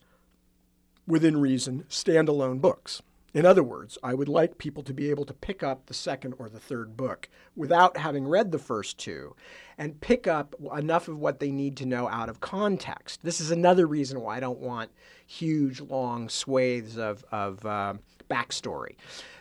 within 1.06 1.38
reason 1.38 1.84
standalone 1.88 2.60
books. 2.60 3.02
In 3.34 3.44
other 3.44 3.62
words, 3.62 3.98
I 4.02 4.14
would 4.14 4.28
like 4.28 4.56
people 4.56 4.82
to 4.84 4.94
be 4.94 5.10
able 5.10 5.26
to 5.26 5.34
pick 5.34 5.62
up 5.62 5.86
the 5.86 5.94
second 5.94 6.34
or 6.38 6.48
the 6.48 6.58
third 6.58 6.96
book 6.96 7.28
without 7.54 7.98
having 7.98 8.26
read 8.26 8.52
the 8.52 8.58
first 8.58 8.98
two 8.98 9.36
and 9.76 10.00
pick 10.00 10.26
up 10.26 10.54
enough 10.74 11.08
of 11.08 11.18
what 11.18 11.38
they 11.38 11.50
need 11.50 11.76
to 11.76 11.86
know 11.86 12.08
out 12.08 12.30
of 12.30 12.40
context. 12.40 13.20
This 13.22 13.40
is 13.40 13.50
another 13.50 13.86
reason 13.86 14.22
why 14.22 14.38
I 14.38 14.40
don't 14.40 14.60
want 14.60 14.90
huge, 15.26 15.80
long 15.80 16.30
swathes 16.30 16.96
of, 16.96 17.22
of 17.30 17.64
uh, 17.66 17.94
backstory 18.28 18.96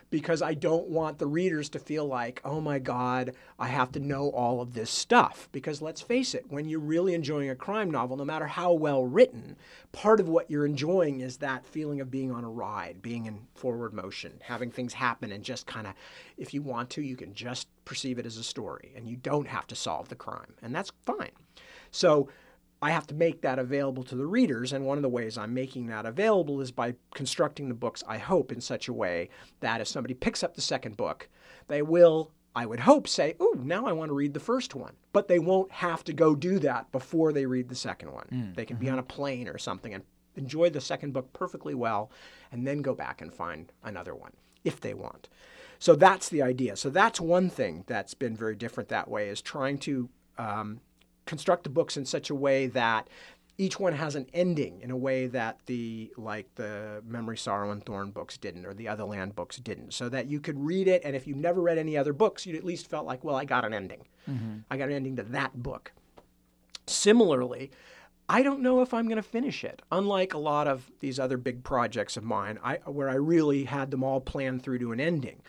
because 0.10 0.42
I 0.42 0.54
don't 0.54 0.88
want 0.88 1.20
the 1.20 1.28
readers 1.28 1.70
to 1.70 1.80
feel 1.80 2.06
like, 2.06 2.42
oh 2.46 2.62
my 2.62 2.80
God, 2.80 3.34
I 3.60 3.68
have 3.68 3.92
to 3.94 4.00
know 4.00 4.30
all 4.30 4.62
of 4.62 4.74
this 4.74 4.90
stuff. 4.90 5.50
Because 5.52 5.82
let's 5.82 6.02
face 6.02 6.34
it, 6.34 6.46
when 6.50 6.70
you're 6.70 6.80
really 6.80 7.14
enjoying 7.14 7.50
a 7.50 7.56
crime 7.56 7.92
novel, 7.92 8.16
no 8.18 8.26
matter 8.26 8.48
how 8.48 8.74
well 8.74 9.04
written, 9.04 9.58
part 9.92 10.20
of 10.20 10.30
what 10.30 10.50
you're 10.50 10.66
enjoying 10.66 11.20
is 11.20 11.38
that 11.38 11.66
feeling 11.66 12.00
of 12.00 12.12
being 12.12 12.32
on 12.32 12.44
a 12.44 12.50
ride, 12.50 13.02
being 13.02 13.26
in 13.26 13.40
forward 13.54 13.94
motion, 13.94 14.34
having 14.42 14.72
things 14.72 14.94
happen, 14.94 15.32
and 15.32 15.44
just 15.44 15.68
kind 15.68 15.88
of, 15.88 15.94
if 16.38 16.54
you 16.54 16.62
want 16.62 16.90
to, 16.92 17.02
you 17.02 17.16
can 17.16 17.34
just 17.34 17.68
perceive 17.84 18.20
it 18.20 18.26
as 18.26 18.38
a 18.38 18.44
story 18.44 18.94
and 18.96 19.08
you 19.08 19.16
don't 19.18 19.48
have 19.48 19.68
to 19.68 19.76
solve 19.76 20.10
the 20.10 20.16
crime. 20.16 20.54
And 20.62 20.74
that's 20.74 20.92
fine. 21.06 21.32
So, 21.92 22.30
I 22.82 22.92
have 22.92 23.08
to 23.08 23.16
make 23.16 23.42
that 23.42 23.58
available 23.58 24.04
to 24.04 24.16
the 24.16 24.26
readers, 24.26 24.72
and 24.72 24.86
one 24.86 24.98
of 24.98 25.02
the 25.02 25.10
ways 25.10 25.38
I'm 25.38 25.54
making 25.54 25.88
that 25.88 26.06
available 26.06 26.62
is 26.62 26.72
by 26.72 26.96
constructing 27.16 27.70
the 27.70 27.74
books, 27.74 28.04
I 28.08 28.20
hope, 28.20 28.52
in 28.52 28.62
such 28.62 28.88
a 28.88 28.94
way 28.94 29.30
that 29.62 29.82
if 29.82 29.88
somebody 29.88 30.14
picks 30.14 30.44
up 30.44 30.54
the 30.54 30.62
second 30.62 30.96
book, 30.96 31.28
they 31.68 31.82
will, 31.82 32.32
I 32.56 32.66
would 32.68 32.82
hope, 32.82 33.08
say, 33.08 33.36
Oh, 33.40 33.56
now 33.58 33.88
I 33.88 33.94
want 33.94 34.10
to 34.10 34.16
read 34.16 34.34
the 34.34 34.40
first 34.40 34.76
one. 34.76 34.94
But 35.12 35.28
they 35.28 35.40
won't 35.40 35.72
have 35.72 36.04
to 36.04 36.14
go 36.14 36.36
do 36.36 36.60
that 36.60 36.92
before 36.92 37.34
they 37.34 37.48
read 37.48 37.70
the 37.70 37.76
second 37.76 38.12
one. 38.12 38.28
Mm, 38.32 38.56
they 38.56 38.66
can 38.66 38.76
mm-hmm. 38.76 38.86
be 38.86 38.92
on 38.92 39.00
a 39.00 39.04
plane 39.04 39.48
or 39.48 39.58
something 39.58 39.94
and 39.94 40.04
enjoy 40.36 40.70
the 40.70 40.82
second 40.82 41.14
book 41.14 41.34
perfectly 41.34 41.74
well, 41.74 42.12
and 42.52 42.68
then 42.68 42.84
go 42.84 42.94
back 42.94 43.22
and 43.22 43.34
find 43.34 43.72
another 43.84 44.14
one 44.14 44.34
if 44.64 44.80
they 44.80 44.94
want. 44.94 45.30
So 45.80 45.96
that's 45.96 46.30
the 46.30 46.44
idea. 46.44 46.76
So 46.76 46.90
that's 46.90 47.20
one 47.20 47.50
thing 47.50 47.84
that's 47.88 48.14
been 48.14 48.36
very 48.36 48.56
different 48.56 48.90
that 48.90 49.10
way 49.10 49.30
is 49.30 49.42
trying 49.42 49.80
to 49.80 50.10
um, 50.38 50.82
construct 51.28 51.64
the 51.64 51.70
books 51.70 51.98
in 51.98 52.06
such 52.06 52.30
a 52.30 52.36
way 52.36 52.68
that 52.68 53.08
each 53.58 53.80
one 53.80 53.94
has 53.94 54.16
an 54.16 54.28
ending 54.34 54.82
in 54.82 54.92
a 54.92 54.98
way 54.98 55.28
that 55.28 55.60
the 55.66 56.12
like 56.18 56.54
the 56.56 57.02
memory 57.06 57.38
sorrow 57.38 57.72
and 57.72 57.86
thorn 57.86 58.12
books 58.12 58.38
didn't 58.38 58.66
or 58.66 58.74
the 58.74 58.86
otherland 58.86 59.36
books 59.36 59.58
didn't 59.58 59.94
so 59.94 60.10
that 60.10 60.28
you 60.28 60.40
could 60.40 60.60
read 60.60 60.88
it 60.88 61.02
and 61.04 61.16
if 61.16 61.26
you 61.26 61.34
never 61.34 61.62
read 61.62 61.78
any 61.78 61.98
other 61.98 62.14
books 62.14 62.46
you'd 62.46 62.56
at 62.56 62.64
least 62.64 62.88
felt 62.88 63.06
like 63.06 63.24
well 63.24 63.36
i 63.36 63.46
got 63.46 63.66
an 63.66 63.74
ending. 63.74 64.06
Mm-hmm. 64.30 64.60
i 64.70 64.78
got 64.78 64.90
an 64.90 64.96
ending 64.96 65.16
to 65.16 65.24
that 65.24 65.62
book. 65.62 65.92
Similarly 66.86 67.72
i 68.30 68.44
don't 68.44 68.62
know 68.62 68.82
if 68.82 68.94
i'm 68.94 69.08
going 69.08 69.18
to 69.18 69.24
finish 69.24 69.64
it. 69.64 69.82
Unlike 69.92 70.34
a 70.34 70.40
lot 70.40 70.68
of 70.68 70.92
these 71.00 71.20
other 71.20 71.38
big 71.38 71.64
projects 71.64 72.16
of 72.18 72.24
mine 72.24 72.60
I, 72.64 72.76
where 72.86 73.10
i 73.10 73.16
really 73.16 73.64
had 73.64 73.92
them 73.92 74.04
all 74.04 74.22
planned 74.22 74.62
through 74.62 74.80
to 74.80 74.92
an 74.92 75.00
ending. 75.00 75.42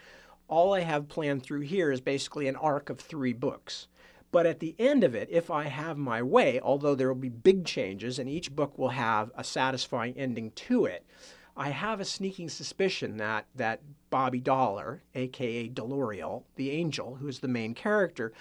All 0.49 0.73
i 0.73 0.81
have 0.81 1.09
planned 1.09 1.43
through 1.43 1.61
here 1.61 1.93
is 1.93 2.01
basically 2.01 2.49
an 2.49 2.57
arc 2.57 2.89
of 2.89 2.99
three 2.99 3.35
books 3.35 3.87
but 4.31 4.47
at 4.47 4.61
the 4.61 4.75
end 4.79 5.05
of 5.05 5.15
it, 5.15 5.29
if 5.31 5.51
I 5.51 5.65
have 5.65 5.97
my 5.97 6.23
way, 6.23 6.61
although 6.61 6.95
there 6.95 7.09
will 7.09 7.15
be 7.15 7.29
big 7.29 7.65
changes 7.65 8.19
and 8.19 8.29
each 8.29 8.55
book 8.55 8.79
will 8.79 8.91
have 8.91 9.31
a 9.35 9.45
satisfying 9.45 10.15
ending 10.17 10.51
to 10.53 10.85
it, 10.85 11.05
I 11.57 11.71
have 11.71 11.99
a 11.99 12.05
sneaking 12.05 12.51
suspicion 12.51 13.17
that 13.17 13.47
that 13.55 13.81
Bobby 14.11 14.41
Dollar, 14.41 15.03
aka 15.15 15.69
Doloriel, 15.69 16.45
the 16.57 16.71
angel, 16.71 17.17
who 17.17 17.29
is 17.29 17.41
the 17.41 17.49
main 17.49 17.75
character, 17.75 18.33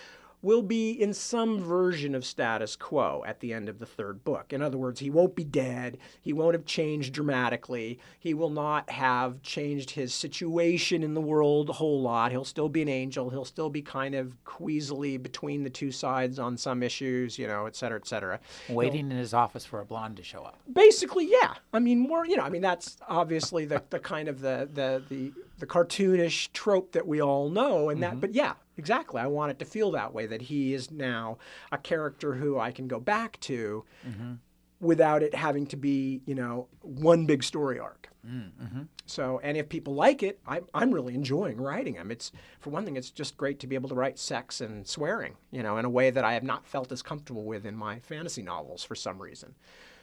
will 0.41 0.61
be 0.61 0.91
in 0.91 1.13
some 1.13 1.59
version 1.59 2.13
of 2.13 2.23
status 2.23 2.75
quo 2.75 3.23
at 3.25 3.39
the 3.39 3.51
end 3.51 3.67
of 3.67 3.79
the 3.79 3.85
third 3.85 4.23
book. 4.23 4.53
In 4.53 4.61
other 4.61 4.77
words, 4.77 4.99
he 4.99 5.09
won't 5.09 5.35
be 5.35 5.43
dead. 5.43 5.97
He 6.21 6.31
won't 6.31 6.53
have 6.53 6.65
changed 6.65 7.13
dramatically. 7.13 7.99
He 8.19 8.33
will 8.33 8.51
not 8.51 8.89
have 8.89 9.41
changed 9.41 9.91
his 9.91 10.13
situation 10.13 11.01
in 11.01 11.15
the 11.15 11.21
world 11.21 11.69
a 11.69 11.73
whole 11.73 12.01
lot. 12.01 12.31
He'll 12.31 12.45
still 12.45 12.69
be 12.69 12.83
an 12.83 12.87
angel. 12.87 13.29
He'll 13.29 13.45
still 13.45 13.69
be 13.69 13.81
kind 13.81 14.13
of 14.13 14.41
queasily 14.45 15.17
between 15.17 15.63
the 15.63 15.69
two 15.69 15.91
sides 15.91 16.37
on 16.37 16.55
some 16.55 16.83
issues, 16.83 17.39
you 17.39 17.47
know, 17.47 17.65
et 17.65 17.75
cetera, 17.75 17.97
et 17.97 18.07
cetera. 18.07 18.39
Waiting 18.69 19.07
He'll, 19.07 19.11
in 19.13 19.17
his 19.17 19.33
office 19.33 19.65
for 19.65 19.81
a 19.81 19.85
blonde 19.85 20.17
to 20.17 20.23
show 20.23 20.43
up. 20.43 20.59
Basically, 20.71 21.29
yeah. 21.29 21.55
I 21.73 21.79
mean, 21.79 21.99
more, 21.99 22.25
you 22.25 22.37
know, 22.37 22.43
I 22.43 22.49
mean, 22.49 22.61
that's 22.61 22.97
obviously 23.07 23.65
the, 23.65 23.81
the 23.89 23.99
kind 23.99 24.27
of 24.27 24.41
the, 24.41 24.69
the, 24.71 25.03
the, 25.09 25.33
the 25.57 25.65
cartoonish 25.65 26.49
trope 26.53 26.91
that 26.91 27.07
we 27.07 27.21
all 27.21 27.49
know. 27.49 27.89
And 27.89 28.03
that, 28.03 28.11
mm-hmm. 28.11 28.19
but 28.19 28.33
yeah, 28.35 28.53
Exactly. 28.77 29.21
I 29.21 29.27
want 29.27 29.51
it 29.51 29.59
to 29.59 29.65
feel 29.65 29.91
that 29.91 30.13
way 30.13 30.27
that 30.27 30.41
he 30.41 30.73
is 30.73 30.91
now 30.91 31.37
a 31.71 31.77
character 31.77 32.33
who 32.33 32.59
I 32.59 32.71
can 32.71 32.87
go 32.87 32.99
back 32.99 33.39
to 33.41 33.83
mm-hmm. 34.07 34.33
without 34.79 35.23
it 35.23 35.33
having 35.33 35.65
to 35.67 35.77
be, 35.77 36.21
you 36.25 36.35
know, 36.35 36.67
one 36.81 37.25
big 37.25 37.43
story 37.43 37.79
arc. 37.79 38.09
Mm-hmm. 38.25 38.83
So, 39.05 39.39
and 39.41 39.57
if 39.57 39.69
people 39.69 39.95
like 39.95 40.21
it, 40.21 40.39
I, 40.45 40.61
I'm 40.73 40.91
really 40.91 41.15
enjoying 41.15 41.61
writing 41.61 41.93
them. 41.93 42.11
It's, 42.11 42.31
for 42.59 42.69
one 42.71 42.83
thing, 42.83 42.97
it's 42.97 43.09
just 43.09 43.37
great 43.37 43.59
to 43.59 43.67
be 43.67 43.75
able 43.75 43.89
to 43.89 43.95
write 43.95 44.19
sex 44.19 44.59
and 44.61 44.85
swearing, 44.85 45.35
you 45.49 45.63
know, 45.63 45.77
in 45.77 45.85
a 45.85 45.89
way 45.89 46.09
that 46.09 46.25
I 46.25 46.33
have 46.33 46.43
not 46.43 46.67
felt 46.67 46.91
as 46.91 47.01
comfortable 47.01 47.45
with 47.45 47.65
in 47.65 47.75
my 47.75 47.99
fantasy 47.99 48.41
novels 48.41 48.83
for 48.83 48.95
some 48.95 49.21
reason. 49.21 49.55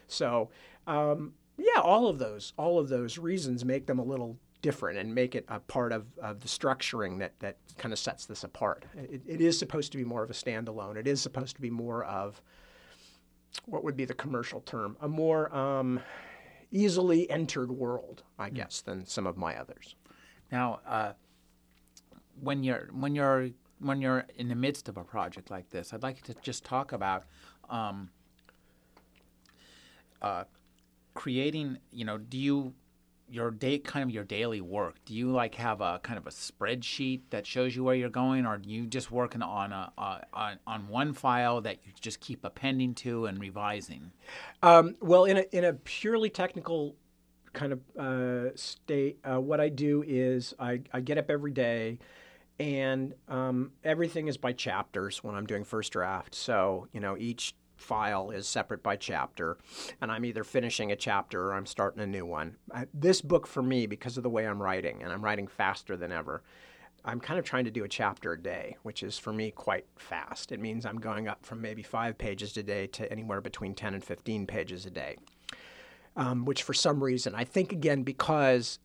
So, 0.08 0.50
um, 0.86 1.34
yeah, 1.58 1.80
all 1.80 2.08
of 2.08 2.18
those, 2.18 2.52
all 2.56 2.78
of 2.78 2.88
those 2.88 3.18
reasons 3.18 3.64
make 3.64 3.86
them 3.86 3.98
a 3.98 4.04
little 4.04 4.38
different 4.64 4.98
and 4.98 5.14
make 5.14 5.34
it 5.34 5.44
a 5.48 5.60
part 5.60 5.92
of, 5.92 6.06
of 6.22 6.40
the 6.40 6.48
structuring 6.48 7.18
that, 7.18 7.38
that 7.40 7.58
kind 7.76 7.92
of 7.92 7.98
sets 7.98 8.24
this 8.24 8.44
apart. 8.44 8.86
It, 8.94 9.20
it 9.26 9.40
is 9.42 9.58
supposed 9.58 9.92
to 9.92 9.98
be 9.98 10.04
more 10.04 10.22
of 10.22 10.30
a 10.30 10.32
standalone. 10.32 10.96
It 10.96 11.06
is 11.06 11.20
supposed 11.20 11.54
to 11.56 11.60
be 11.60 11.68
more 11.68 12.02
of 12.04 12.40
what 13.66 13.84
would 13.84 13.94
be 13.94 14.06
the 14.06 14.14
commercial 14.14 14.62
term, 14.62 14.96
a 15.02 15.06
more 15.06 15.54
um, 15.54 16.00
easily 16.70 17.28
entered 17.28 17.70
world, 17.70 18.22
I 18.38 18.48
hmm. 18.48 18.54
guess, 18.54 18.80
than 18.80 19.04
some 19.04 19.26
of 19.26 19.36
my 19.36 19.54
others. 19.54 19.96
Now, 20.50 20.80
uh, 20.86 21.12
when 22.40 22.64
you're 22.64 22.88
when 22.92 23.14
you're 23.14 23.50
when 23.80 24.00
you're 24.00 24.24
in 24.36 24.48
the 24.48 24.54
midst 24.54 24.88
of 24.88 24.96
a 24.96 25.04
project 25.04 25.50
like 25.50 25.68
this, 25.68 25.92
I'd 25.92 26.02
like 26.02 26.22
to 26.22 26.34
just 26.42 26.64
talk 26.64 26.92
about 26.92 27.24
um, 27.68 28.08
uh, 30.22 30.44
creating. 31.12 31.78
You 31.92 32.06
know, 32.06 32.16
do 32.16 32.38
you 32.38 32.72
your 33.34 33.50
day 33.50 33.78
kind 33.78 34.02
of 34.02 34.10
your 34.10 34.24
daily 34.24 34.60
work? 34.60 34.96
Do 35.04 35.14
you 35.14 35.30
like 35.30 35.56
have 35.56 35.80
a 35.80 36.00
kind 36.02 36.18
of 36.18 36.26
a 36.26 36.30
spreadsheet 36.30 37.22
that 37.30 37.46
shows 37.46 37.74
you 37.74 37.84
where 37.84 37.94
you're 37.94 38.08
going, 38.08 38.46
or 38.46 38.60
you 38.64 38.86
just 38.86 39.10
working 39.10 39.42
on 39.42 39.72
a 39.72 39.92
uh, 39.98 40.18
on, 40.32 40.58
on 40.66 40.88
one 40.88 41.12
file 41.12 41.60
that 41.62 41.78
you 41.84 41.92
just 42.00 42.20
keep 42.20 42.44
appending 42.44 42.94
to 42.94 43.26
and 43.26 43.40
revising? 43.40 44.12
Um, 44.62 44.96
well, 45.00 45.24
in 45.24 45.38
a 45.38 45.44
in 45.52 45.64
a 45.64 45.72
purely 45.72 46.30
technical 46.30 46.96
kind 47.52 47.72
of 47.72 47.80
uh, 47.98 48.56
state, 48.56 49.18
uh, 49.24 49.40
what 49.40 49.60
I 49.60 49.68
do 49.68 50.04
is 50.06 50.54
I, 50.58 50.80
I 50.92 51.00
get 51.00 51.18
up 51.18 51.30
every 51.30 51.52
day 51.52 51.98
and 52.58 53.14
um, 53.28 53.72
everything 53.82 54.28
is 54.28 54.36
by 54.36 54.52
chapters 54.52 55.24
when 55.24 55.34
I'm 55.34 55.46
doing 55.46 55.64
first 55.64 55.92
draft. 55.92 56.34
So, 56.34 56.88
you 56.92 57.00
know, 57.00 57.16
each 57.16 57.54
file 57.76 58.30
is 58.30 58.46
separate 58.46 58.82
by 58.82 58.96
chapter, 58.96 59.58
and 60.00 60.10
I'm 60.10 60.24
either 60.24 60.44
finishing 60.44 60.92
a 60.92 60.96
chapter 60.96 61.48
or 61.48 61.54
I'm 61.54 61.66
starting 61.66 62.02
a 62.02 62.06
new 62.06 62.26
one. 62.26 62.56
I, 62.72 62.86
this 62.92 63.20
book, 63.20 63.46
for 63.46 63.62
me, 63.62 63.86
because 63.86 64.16
of 64.16 64.22
the 64.22 64.30
way 64.30 64.46
I'm 64.46 64.62
writing, 64.62 65.02
and 65.02 65.12
I'm 65.12 65.24
writing 65.24 65.46
faster 65.46 65.96
than 65.96 66.12
ever, 66.12 66.42
I'm 67.04 67.20
kind 67.20 67.38
of 67.38 67.44
trying 67.44 67.66
to 67.66 67.70
do 67.70 67.84
a 67.84 67.88
chapter 67.88 68.32
a 68.32 68.40
day, 68.40 68.76
which 68.82 69.02
is 69.02 69.18
for 69.18 69.32
me 69.32 69.50
quite 69.50 69.84
fast. 69.96 70.52
It 70.52 70.60
means 70.60 70.86
I'm 70.86 70.98
going 70.98 71.28
up 71.28 71.44
from 71.44 71.60
maybe 71.60 71.82
five 71.82 72.16
pages 72.16 72.56
a 72.56 72.62
day 72.62 72.86
to 72.88 73.10
anywhere 73.12 73.42
between 73.42 73.74
10 73.74 73.94
and 73.94 74.02
15 74.02 74.46
pages 74.46 74.86
a 74.86 74.90
day. 74.90 75.16
Um, 76.16 76.44
which, 76.44 76.62
for 76.62 76.72
some 76.72 77.02
reason, 77.02 77.34
I 77.34 77.44
think 77.44 77.72
again 77.72 78.04
because 78.04 78.78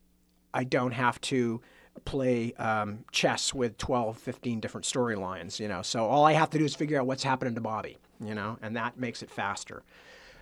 I 0.52 0.64
don't 0.64 0.92
have 0.92 1.20
to 1.22 1.60
play 2.04 2.52
um, 2.54 3.04
chess 3.12 3.54
with 3.54 3.78
12, 3.78 4.18
15 4.18 4.60
different 4.60 4.84
storylines, 4.84 5.60
you 5.60 5.68
know. 5.68 5.82
So 5.82 6.04
all 6.06 6.24
I 6.24 6.32
have 6.32 6.50
to 6.50 6.58
do 6.58 6.64
is 6.64 6.74
figure 6.74 6.98
out 7.00 7.06
what's 7.06 7.22
happening 7.22 7.54
to 7.54 7.60
Bobby, 7.60 7.98
you 8.24 8.34
know, 8.34 8.58
and 8.62 8.76
that 8.76 8.98
makes 8.98 9.22
it 9.22 9.30
faster. 9.30 9.82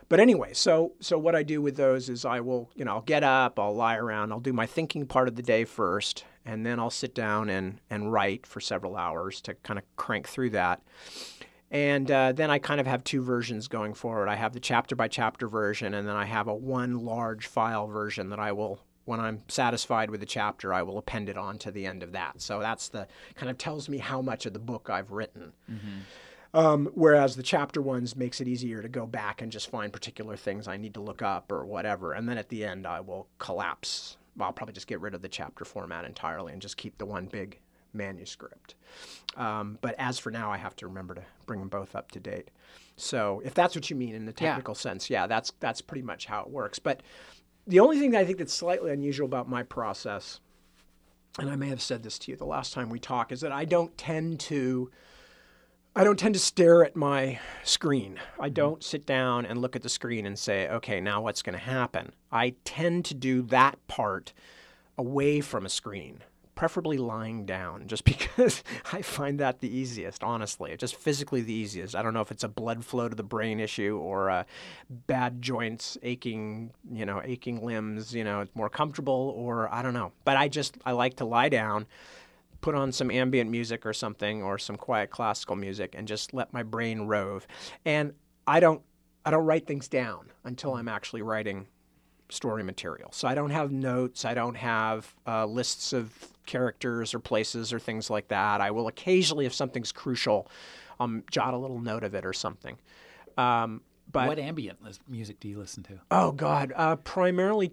But 0.08 0.20
anyway, 0.20 0.54
so 0.54 0.92
so 1.00 1.18
what 1.18 1.34
I 1.34 1.42
do 1.42 1.60
with 1.60 1.76
those 1.76 2.08
is 2.08 2.24
I 2.24 2.40
will, 2.40 2.70
you 2.74 2.84
know, 2.84 2.92
I'll 2.92 3.02
get 3.02 3.22
up, 3.22 3.58
I'll 3.58 3.74
lie 3.74 3.96
around, 3.96 4.32
I'll 4.32 4.40
do 4.40 4.52
my 4.52 4.66
thinking 4.66 5.06
part 5.06 5.28
of 5.28 5.36
the 5.36 5.42
day 5.42 5.64
first, 5.64 6.24
and 6.46 6.64
then 6.64 6.80
I'll 6.80 6.90
sit 6.90 7.14
down 7.14 7.50
and 7.50 7.80
and 7.90 8.12
write 8.12 8.46
for 8.46 8.60
several 8.60 8.96
hours 8.96 9.40
to 9.42 9.54
kind 9.54 9.78
of 9.78 9.84
crank 9.96 10.26
through 10.28 10.50
that. 10.50 10.82
And 11.70 12.10
uh, 12.10 12.32
then 12.32 12.50
I 12.50 12.58
kind 12.58 12.80
of 12.80 12.86
have 12.86 13.04
two 13.04 13.22
versions 13.22 13.68
going 13.68 13.92
forward. 13.92 14.28
I 14.28 14.36
have 14.36 14.54
the 14.54 14.60
chapter 14.60 14.96
by 14.96 15.08
chapter 15.08 15.46
version, 15.46 15.92
and 15.92 16.08
then 16.08 16.16
I 16.16 16.24
have 16.24 16.48
a 16.48 16.54
one 16.54 17.04
large 17.04 17.46
file 17.46 17.86
version 17.86 18.30
that 18.30 18.38
I 18.38 18.52
will 18.52 18.80
when 19.08 19.20
I'm 19.20 19.42
satisfied 19.48 20.10
with 20.10 20.20
the 20.20 20.26
chapter, 20.26 20.74
I 20.74 20.82
will 20.82 20.98
append 20.98 21.30
it 21.30 21.38
on 21.38 21.56
to 21.60 21.70
the 21.70 21.86
end 21.86 22.02
of 22.02 22.12
that. 22.12 22.42
So 22.42 22.60
that's 22.60 22.90
the 22.90 23.08
kind 23.36 23.48
of 23.48 23.56
tells 23.56 23.88
me 23.88 23.96
how 23.96 24.20
much 24.20 24.44
of 24.44 24.52
the 24.52 24.58
book 24.58 24.90
I've 24.90 25.12
written. 25.12 25.54
Mm-hmm. 25.70 26.00
Um, 26.54 26.90
whereas 26.94 27.36
the 27.36 27.42
chapter 27.42 27.82
ones 27.82 28.16
makes 28.16 28.40
it 28.40 28.48
easier 28.48 28.80
to 28.80 28.88
go 28.88 29.06
back 29.06 29.42
and 29.42 29.52
just 29.52 29.70
find 29.70 29.92
particular 29.92 30.36
things 30.36 30.66
I 30.66 30.78
need 30.78 30.94
to 30.94 31.00
look 31.00 31.20
up 31.20 31.52
or 31.52 31.66
whatever. 31.66 32.12
And 32.12 32.28
then 32.28 32.38
at 32.38 32.48
the 32.48 32.64
end, 32.64 32.86
I 32.86 33.00
will 33.00 33.28
collapse. 33.38 34.16
I'll 34.40 34.52
probably 34.52 34.72
just 34.72 34.86
get 34.86 35.00
rid 35.00 35.14
of 35.14 35.22
the 35.22 35.28
chapter 35.28 35.64
format 35.64 36.04
entirely 36.04 36.52
and 36.52 36.62
just 36.62 36.76
keep 36.76 36.96
the 36.96 37.06
one 37.06 37.26
big 37.26 37.58
manuscript. 37.92 38.74
Um, 39.36 39.78
but 39.80 39.94
as 39.98 40.18
for 40.18 40.30
now, 40.30 40.50
I 40.50 40.56
have 40.56 40.76
to 40.76 40.86
remember 40.86 41.14
to 41.14 41.22
bring 41.46 41.60
them 41.60 41.68
both 41.68 41.94
up 41.94 42.10
to 42.12 42.20
date. 42.20 42.50
So 42.96 43.42
if 43.44 43.54
that's 43.54 43.74
what 43.74 43.90
you 43.90 43.96
mean 43.96 44.14
in 44.14 44.24
the 44.24 44.32
technical 44.32 44.72
yeah. 44.72 44.80
sense, 44.80 45.10
yeah, 45.10 45.26
that's 45.26 45.52
that's 45.60 45.80
pretty 45.80 46.02
much 46.02 46.26
how 46.26 46.40
it 46.42 46.50
works. 46.50 46.78
But 46.78 47.02
the 47.66 47.80
only 47.80 47.98
thing 47.98 48.12
that 48.12 48.20
I 48.20 48.24
think 48.24 48.38
that's 48.38 48.54
slightly 48.54 48.90
unusual 48.90 49.26
about 49.26 49.48
my 49.48 49.62
process, 49.62 50.40
and 51.38 51.50
I 51.50 51.56
may 51.56 51.68
have 51.68 51.82
said 51.82 52.02
this 52.02 52.18
to 52.20 52.30
you 52.30 52.36
the 52.36 52.44
last 52.46 52.72
time 52.72 52.88
we 52.88 52.98
talked, 52.98 53.32
is 53.32 53.40
that 53.42 53.52
I 53.52 53.64
don't 53.64 53.96
tend 53.96 54.40
to 54.40 54.90
I 55.98 56.04
don't 56.04 56.16
tend 56.16 56.34
to 56.34 56.40
stare 56.40 56.84
at 56.84 56.94
my 56.94 57.40
screen. 57.64 58.20
I 58.38 58.50
don't 58.50 58.84
sit 58.84 59.04
down 59.04 59.44
and 59.44 59.60
look 59.60 59.74
at 59.74 59.82
the 59.82 59.88
screen 59.88 60.26
and 60.26 60.38
say, 60.38 60.68
okay, 60.68 61.00
now 61.00 61.22
what's 61.22 61.42
going 61.42 61.58
to 61.58 61.64
happen? 61.64 62.12
I 62.30 62.54
tend 62.62 63.04
to 63.06 63.14
do 63.14 63.42
that 63.42 63.84
part 63.88 64.32
away 64.96 65.40
from 65.40 65.66
a 65.66 65.68
screen 65.68 66.22
preferably 66.58 66.98
lying 66.98 67.46
down, 67.46 67.86
just 67.86 68.04
because 68.04 68.64
I 68.92 69.00
find 69.00 69.38
that 69.38 69.60
the 69.60 69.68
easiest, 69.68 70.24
honestly. 70.24 70.76
Just 70.76 70.96
physically 70.96 71.40
the 71.40 71.52
easiest. 71.52 71.94
I 71.94 72.02
don't 72.02 72.14
know 72.14 72.20
if 72.20 72.32
it's 72.32 72.42
a 72.42 72.48
blood 72.48 72.84
flow 72.84 73.08
to 73.08 73.14
the 73.14 73.22
brain 73.22 73.60
issue 73.60 73.96
or 73.96 74.28
a 74.28 74.44
bad 74.90 75.40
joints, 75.40 75.96
aching, 76.02 76.72
you 76.92 77.06
know, 77.06 77.22
aching 77.24 77.64
limbs, 77.64 78.12
you 78.12 78.24
know, 78.24 78.40
it's 78.40 78.54
more 78.56 78.68
comfortable 78.68 79.32
or 79.36 79.72
I 79.72 79.82
don't 79.82 79.94
know. 79.94 80.10
But 80.24 80.36
I 80.36 80.48
just, 80.48 80.76
I 80.84 80.92
like 80.92 81.14
to 81.16 81.24
lie 81.24 81.48
down, 81.48 81.86
put 82.60 82.74
on 82.74 82.92
some 82.92 83.10
ambient 83.10 83.50
music 83.50 83.86
or 83.86 83.92
something 83.92 84.42
or 84.42 84.58
some 84.58 84.76
quiet 84.76 85.10
classical 85.10 85.56
music 85.56 85.94
and 85.96 86.08
just 86.08 86.34
let 86.34 86.52
my 86.52 86.62
brain 86.62 87.02
rove. 87.02 87.46
And 87.84 88.14
I 88.46 88.60
don't, 88.60 88.82
I 89.24 89.30
don't 89.30 89.44
write 89.44 89.66
things 89.66 89.88
down 89.88 90.32
until 90.44 90.74
I'm 90.74 90.88
actually 90.88 91.22
writing 91.22 91.66
story 92.30 92.62
material. 92.62 93.10
So 93.12 93.28
I 93.28 93.34
don't 93.34 93.50
have 93.50 93.70
notes. 93.70 94.24
I 94.24 94.34
don't 94.34 94.56
have 94.56 95.14
uh, 95.26 95.46
lists 95.46 95.92
of 95.92 96.12
characters 96.46 97.14
or 97.14 97.18
places 97.18 97.72
or 97.72 97.78
things 97.78 98.10
like 98.10 98.28
that. 98.28 98.60
I 98.60 98.70
will 98.70 98.88
occasionally, 98.88 99.46
if 99.46 99.54
something's 99.54 99.92
crucial, 99.92 100.50
um, 101.00 101.22
jot 101.30 101.54
a 101.54 101.56
little 101.56 101.80
note 101.80 102.04
of 102.04 102.14
it 102.14 102.26
or 102.26 102.32
something. 102.32 102.76
Um, 103.36 103.82
but 104.10 104.28
what 104.28 104.38
ambient 104.38 104.78
music 105.08 105.38
do 105.40 105.48
you 105.48 105.58
listen 105.58 105.82
to? 105.84 106.00
Oh 106.10 106.32
God, 106.32 106.72
uh, 106.74 106.96
primarily 106.96 107.70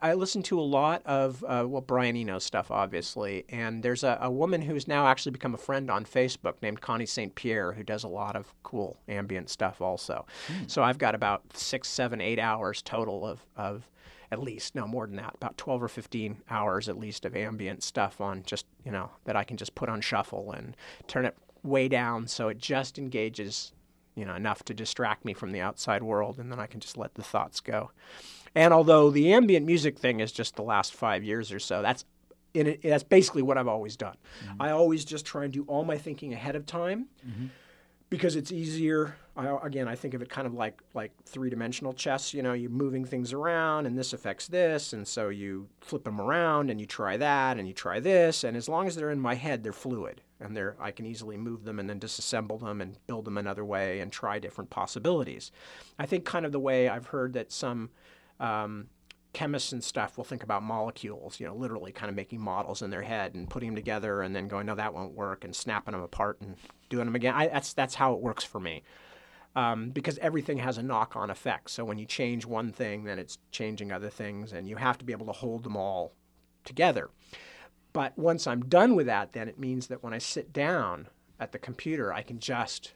I 0.00 0.14
listen 0.14 0.42
to 0.44 0.58
a 0.58 0.62
lot 0.62 1.02
of 1.04 1.44
uh, 1.44 1.64
well 1.66 1.82
Brian 1.82 2.16
Eno 2.16 2.38
stuff, 2.38 2.70
obviously, 2.70 3.44
and 3.48 3.82
there's 3.82 4.02
a, 4.02 4.18
a, 4.20 4.30
woman 4.30 4.62
who's 4.62 4.88
now 4.88 5.06
actually 5.06 5.32
become 5.32 5.54
a 5.54 5.58
friend 5.58 5.90
on 5.90 6.04
Facebook 6.04 6.54
named 6.62 6.80
Connie 6.80 7.06
St. 7.06 7.34
Pierre 7.34 7.72
who 7.72 7.82
does 7.82 8.04
a 8.04 8.08
lot 8.08 8.34
of 8.34 8.54
cool 8.62 8.96
ambient 9.08 9.50
stuff 9.50 9.80
also. 9.80 10.26
Hmm. 10.46 10.66
So 10.66 10.82
I've 10.82 10.98
got 10.98 11.14
about 11.14 11.56
six, 11.56 11.88
seven, 11.88 12.20
eight 12.20 12.38
hours 12.38 12.82
total 12.82 13.26
of 13.26 13.44
of 13.56 13.88
at 14.32 14.40
least 14.40 14.74
no 14.74 14.86
more 14.86 15.06
than 15.06 15.16
that 15.16 15.34
about 15.36 15.56
12 15.58 15.82
or 15.82 15.88
15 15.88 16.38
hours 16.50 16.88
at 16.88 16.98
least 16.98 17.24
of 17.24 17.36
ambient 17.36 17.82
stuff 17.82 18.20
on 18.20 18.42
just 18.44 18.66
you 18.84 18.90
know 18.90 19.10
that 19.24 19.36
i 19.36 19.44
can 19.44 19.56
just 19.56 19.74
put 19.74 19.88
on 19.88 20.00
shuffle 20.00 20.50
and 20.50 20.76
turn 21.06 21.24
it 21.24 21.36
way 21.62 21.88
down 21.88 22.26
so 22.26 22.48
it 22.48 22.58
just 22.58 22.98
engages 22.98 23.72
you 24.14 24.24
know 24.24 24.34
enough 24.34 24.64
to 24.64 24.74
distract 24.74 25.24
me 25.24 25.32
from 25.32 25.52
the 25.52 25.60
outside 25.60 26.02
world 26.02 26.38
and 26.38 26.50
then 26.50 26.58
i 26.58 26.66
can 26.66 26.80
just 26.80 26.96
let 26.96 27.14
the 27.14 27.22
thoughts 27.22 27.60
go 27.60 27.90
and 28.54 28.72
although 28.72 29.10
the 29.10 29.32
ambient 29.32 29.66
music 29.66 29.98
thing 29.98 30.20
is 30.20 30.32
just 30.32 30.56
the 30.56 30.62
last 30.62 30.94
five 30.94 31.24
years 31.24 31.52
or 31.52 31.58
so 31.58 31.82
that's 31.82 32.04
it, 32.54 32.82
that's 32.82 33.02
basically 33.02 33.42
what 33.42 33.58
i've 33.58 33.68
always 33.68 33.96
done 33.96 34.16
mm-hmm. 34.44 34.62
i 34.62 34.70
always 34.70 35.04
just 35.04 35.26
try 35.26 35.44
and 35.44 35.52
do 35.52 35.64
all 35.66 35.84
my 35.84 35.98
thinking 35.98 36.32
ahead 36.32 36.56
of 36.56 36.66
time 36.66 37.06
mm-hmm 37.26 37.46
because 38.14 38.36
it's 38.36 38.52
easier. 38.52 39.16
I, 39.36 39.58
again, 39.64 39.88
I 39.88 39.96
think 39.96 40.14
of 40.14 40.22
it 40.22 40.28
kind 40.28 40.46
of 40.46 40.54
like 40.54 40.80
like 40.94 41.12
three 41.24 41.50
dimensional 41.50 41.92
chess. 41.92 42.32
You 42.32 42.42
know, 42.42 42.52
you're 42.52 42.70
moving 42.70 43.04
things 43.04 43.32
around, 43.32 43.86
and 43.86 43.98
this 43.98 44.12
affects 44.12 44.46
this, 44.46 44.92
and 44.92 45.06
so 45.06 45.28
you 45.28 45.68
flip 45.80 46.04
them 46.04 46.20
around, 46.20 46.70
and 46.70 46.80
you 46.80 46.86
try 46.86 47.16
that, 47.16 47.58
and 47.58 47.66
you 47.66 47.74
try 47.74 48.00
this, 48.00 48.44
and 48.44 48.56
as 48.56 48.68
long 48.68 48.86
as 48.86 48.94
they're 48.94 49.10
in 49.10 49.20
my 49.20 49.34
head, 49.34 49.62
they're 49.64 49.72
fluid, 49.72 50.20
and 50.40 50.56
they're 50.56 50.76
I 50.80 50.90
can 50.90 51.06
easily 51.06 51.36
move 51.36 51.64
them 51.64 51.78
and 51.78 51.88
then 51.88 52.00
disassemble 52.00 52.60
them 52.60 52.80
and 52.80 52.98
build 53.06 53.24
them 53.24 53.38
another 53.38 53.64
way 53.64 54.00
and 54.00 54.10
try 54.10 54.38
different 54.38 54.70
possibilities. 54.70 55.52
I 55.98 56.06
think 56.06 56.24
kind 56.24 56.44
of 56.46 56.52
the 56.52 56.60
way 56.60 56.88
I've 56.88 57.06
heard 57.06 57.32
that 57.34 57.52
some 57.52 57.90
um, 58.40 58.88
chemists 59.32 59.72
and 59.72 59.82
stuff 59.82 60.16
will 60.16 60.24
think 60.24 60.42
about 60.42 60.62
molecules, 60.62 61.40
you 61.40 61.46
know, 61.46 61.54
literally 61.54 61.92
kind 61.92 62.08
of 62.08 62.14
making 62.14 62.40
models 62.40 62.82
in 62.82 62.90
their 62.90 63.02
head 63.02 63.34
and 63.34 63.50
putting 63.50 63.70
them 63.70 63.76
together 63.76 64.22
and 64.22 64.34
then 64.34 64.48
going, 64.48 64.66
no, 64.66 64.74
that 64.74 64.94
won't 64.94 65.12
work, 65.12 65.44
and 65.44 65.54
snapping 65.56 65.92
them 65.92 66.02
apart 66.02 66.40
and 66.40 66.56
doing 66.88 67.06
them 67.06 67.16
again. 67.16 67.34
I, 67.34 67.48
that's 67.48 67.72
that's 67.72 67.96
how 67.96 68.14
it 68.14 68.20
works 68.20 68.44
for 68.44 68.60
me, 68.60 68.82
um, 69.56 69.90
because 69.90 70.18
everything 70.18 70.58
has 70.58 70.78
a 70.78 70.82
knock-on 70.82 71.30
effect. 71.30 71.70
So 71.70 71.84
when 71.84 71.98
you 71.98 72.06
change 72.06 72.46
one 72.46 72.70
thing, 72.72 73.04
then 73.04 73.18
it's 73.18 73.38
changing 73.50 73.90
other 73.90 74.10
things, 74.10 74.52
and 74.52 74.68
you 74.68 74.76
have 74.76 74.98
to 74.98 75.04
be 75.04 75.12
able 75.12 75.26
to 75.26 75.32
hold 75.32 75.64
them 75.64 75.76
all 75.76 76.12
together. 76.64 77.10
But 77.94 78.18
once 78.18 78.46
I'm 78.46 78.66
done 78.66 78.96
with 78.96 79.06
that, 79.06 79.32
then 79.32 79.48
it 79.48 79.58
means 79.58 79.86
that 79.86 80.02
when 80.02 80.12
I 80.12 80.18
sit 80.18 80.52
down 80.52 81.08
at 81.40 81.52
the 81.52 81.58
computer, 81.58 82.12
I 82.12 82.22
can 82.22 82.40
just 82.40 82.92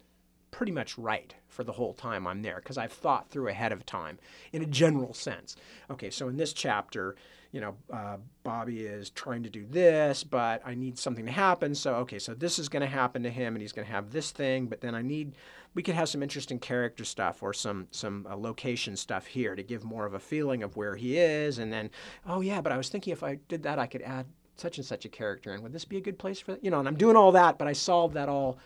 pretty 0.50 0.72
much 0.72 0.98
write 0.98 1.34
for 1.46 1.62
the 1.62 1.72
whole 1.72 1.94
time 1.94 2.26
I'm 2.26 2.42
there 2.42 2.56
because 2.56 2.78
I've 2.78 2.92
thought 2.92 3.30
through 3.30 3.48
ahead 3.48 3.70
of 3.70 3.86
time 3.86 4.18
in 4.52 4.62
a 4.62 4.66
general 4.66 5.14
sense. 5.14 5.56
Okay, 5.90 6.10
so 6.10 6.28
in 6.28 6.36
this 6.36 6.52
chapter, 6.52 7.16
you 7.52 7.60
know, 7.60 7.76
uh, 7.92 8.16
Bobby 8.42 8.80
is 8.80 9.10
trying 9.10 9.42
to 9.44 9.50
do 9.50 9.66
this, 9.66 10.24
but 10.24 10.62
I 10.64 10.74
need 10.74 10.98
something 10.98 11.26
to 11.26 11.32
happen. 11.32 11.74
So, 11.74 11.94
okay, 11.96 12.18
so 12.18 12.34
this 12.34 12.58
is 12.58 12.68
going 12.68 12.82
to 12.82 12.88
happen 12.88 13.22
to 13.22 13.30
him, 13.30 13.54
and 13.54 13.62
he's 13.62 13.72
going 13.72 13.86
to 13.86 13.92
have 13.92 14.10
this 14.10 14.32
thing. 14.32 14.66
But 14.66 14.80
then 14.80 14.94
I 14.94 15.02
need, 15.02 15.34
we 15.74 15.82
could 15.82 15.94
have 15.94 16.08
some 16.08 16.22
interesting 16.22 16.58
character 16.58 17.04
stuff 17.04 17.42
or 17.42 17.52
some 17.52 17.86
some 17.90 18.26
uh, 18.28 18.36
location 18.36 18.96
stuff 18.96 19.26
here 19.26 19.54
to 19.54 19.62
give 19.62 19.84
more 19.84 20.06
of 20.06 20.14
a 20.14 20.20
feeling 20.20 20.62
of 20.62 20.76
where 20.76 20.96
he 20.96 21.18
is. 21.18 21.58
And 21.58 21.72
then, 21.72 21.90
oh 22.26 22.40
yeah, 22.40 22.60
but 22.60 22.72
I 22.72 22.76
was 22.76 22.88
thinking 22.88 23.12
if 23.12 23.22
I 23.22 23.38
did 23.48 23.62
that, 23.62 23.78
I 23.78 23.86
could 23.86 24.02
add 24.02 24.26
such 24.60 24.78
and 24.78 24.86
such 24.86 25.04
a 25.04 25.08
character, 25.08 25.52
and 25.52 25.62
would 25.62 25.72
this 25.72 25.84
be 25.84 25.96
a 25.96 26.00
good 26.00 26.18
place 26.18 26.40
for? 26.40 26.58
You 26.62 26.70
know, 26.70 26.78
and 26.78 26.88
I'm 26.88 26.96
doing 26.96 27.16
all 27.16 27.32
that, 27.32 27.58
but 27.58 27.68
I 27.68 27.72
solved 27.72 28.14
that 28.14 28.28
all 28.28 28.58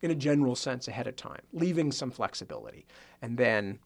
in 0.00 0.10
a 0.10 0.14
general 0.14 0.56
sense 0.56 0.88
ahead 0.88 1.06
of 1.06 1.16
time, 1.16 1.42
leaving 1.52 1.92
some 1.92 2.10
flexibility. 2.10 2.86
And 3.22 3.38
then, 3.38 3.78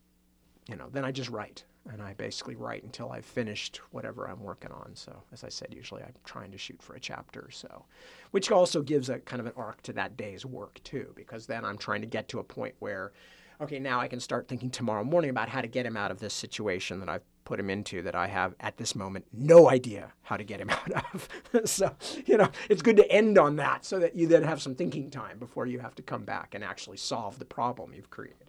you 0.69 0.77
know, 0.77 0.89
then 0.91 1.05
I 1.05 1.13
just 1.13 1.31
write. 1.31 1.65
and 1.93 2.03
I 2.03 2.15
basically 2.15 2.57
write 2.57 2.83
until 2.85 3.13
I've 3.13 3.25
finished 3.25 3.81
whatever 3.91 4.29
I'm 4.29 4.43
working 4.43 4.73
on. 4.73 4.93
So, 4.95 5.23
as 5.33 5.45
I 5.45 5.49
said, 5.49 5.73
usually 5.75 6.03
I'm 6.03 6.15
trying 6.25 6.51
to 6.53 6.59
shoot 6.59 6.83
for 6.83 6.95
a 6.95 7.01
chapter 7.01 7.41
or 7.41 7.51
so, 7.51 7.85
which 8.31 8.51
also 8.51 8.83
gives 8.83 9.09
a 9.09 9.19
kind 9.21 9.41
of 9.41 9.47
an 9.47 9.53
arc 9.57 9.83
to 9.83 9.93
that 9.95 10.17
day's 10.17 10.45
work 10.45 10.81
too, 10.83 11.13
because 11.15 11.47
then 11.47 11.65
I'm 11.65 11.79
trying 11.79 12.01
to 12.01 12.07
get 12.07 12.29
to 12.29 12.39
a 12.39 12.45
point 12.45 12.75
where, 12.79 13.13
okay, 13.61 13.79
now 13.79 14.01
I 14.01 14.09
can 14.09 14.21
start 14.21 14.49
thinking 14.49 14.71
tomorrow 14.71 15.05
morning 15.05 15.31
about 15.31 15.49
how 15.49 15.61
to 15.61 15.69
get 15.69 15.87
him 15.87 15.97
out 15.97 16.11
of 16.11 16.19
this 16.19 16.35
situation 16.35 17.01
that 17.01 17.09
I've 17.09 17.25
put 17.47 17.59
him 17.59 17.71
into 17.71 18.03
that 18.03 18.15
I 18.15 18.27
have 18.27 18.55
at 18.61 18.77
this 18.77 18.95
moment 18.95 19.25
no 19.33 19.71
idea 19.71 20.13
how 20.23 20.37
to 20.37 20.45
get 20.45 20.61
him 20.61 20.69
out 20.95 21.15
of. 21.15 21.29
so, 21.65 21.95
you 22.27 22.37
know, 22.37 22.51
it's 22.69 22.83
good 22.83 22.97
to 22.99 23.11
end 23.11 23.39
on 23.39 23.57
that 23.57 23.87
so 23.87 23.99
that 24.01 24.15
you 24.15 24.27
then 24.27 24.43
have 24.43 24.61
some 24.61 24.75
thinking 24.75 25.11
time 25.11 25.39
before 25.39 25.65
you 25.65 25.79
have 25.79 25.95
to 25.95 26.03
come 26.03 26.25
back 26.25 26.55
and 26.55 26.63
actually 26.63 26.99
solve 26.99 27.39
the 27.39 27.45
problem 27.47 27.95
you've 27.95 28.11
created. 28.11 28.43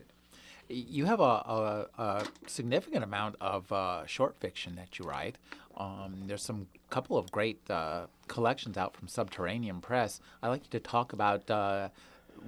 You 0.68 1.06
have 1.06 1.22
a, 1.22 1.24
a, 1.24 1.88
a 1.98 2.28
significant 2.48 3.06
amount 3.06 3.38
of 3.40 3.72
uh, 3.72 4.06
short 4.06 4.36
fiction 4.38 4.76
that 4.76 5.00
you 5.00 5.06
write. 5.06 5.38
Um, 5.78 6.24
there's 6.26 6.44
some 6.44 6.68
couple 6.90 7.18
of 7.18 7.32
great 7.32 7.62
uh, 7.70 8.08
collections 8.28 8.78
out 8.78 8.98
from 8.98 9.08
Subterranean 9.08 9.80
Press. 9.80 10.20
I'd 10.42 10.50
like 10.50 10.64
you 10.66 10.72
to 10.72 10.80
talk 10.80 11.14
about 11.14 11.50
uh, 11.50 11.90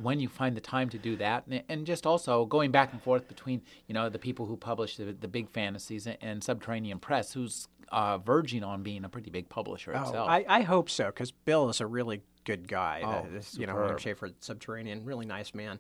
when 0.02 0.20
you 0.20 0.28
find 0.30 0.56
the 0.56 0.62
time 0.62 0.90
to 0.90 0.98
do 0.98 1.16
that, 1.18 1.46
and, 1.48 1.64
and, 1.70 1.86
just 1.86 2.06
also 2.06 2.46
going 2.46 2.72
back 2.72 2.92
and 2.94 3.02
forth 3.02 3.28
between 3.28 3.62
you 3.88 3.94
know 3.94 4.10
the 4.10 4.20
people 4.20 4.46
who 4.46 4.58
publish 4.58 4.98
the, 4.98 5.06
the 5.06 5.28
big 5.28 5.50
fantasies 5.50 6.08
and, 6.08 6.18
and 6.22 6.44
Subterranean 6.44 7.00
Press, 7.00 7.34
who's 7.34 7.68
uh, 7.92 8.18
verging 8.18 8.64
on 8.64 8.84
being 8.84 9.04
a 9.04 9.10
pretty 9.10 9.30
big 9.30 9.50
publisher 9.50 9.94
oh, 9.96 10.02
itself. 10.02 10.30
I, 10.30 10.46
I 10.48 10.62
hope 10.62 10.90
so 10.90 11.08
because 11.08 11.32
Bill 11.32 11.70
is 11.70 11.82
a 11.82 11.88
really 11.88 12.22
good 12.44 12.68
guy. 12.68 13.02
Oh, 13.04 13.10
uh, 13.10 13.26
this, 13.32 13.58
you 13.58 13.68
know, 13.68 13.76
William 13.76 13.98
Schaefer, 13.98 14.30
Subterranean, 14.40 15.06
really 15.06 15.26
nice 15.26 15.54
man. 15.54 15.80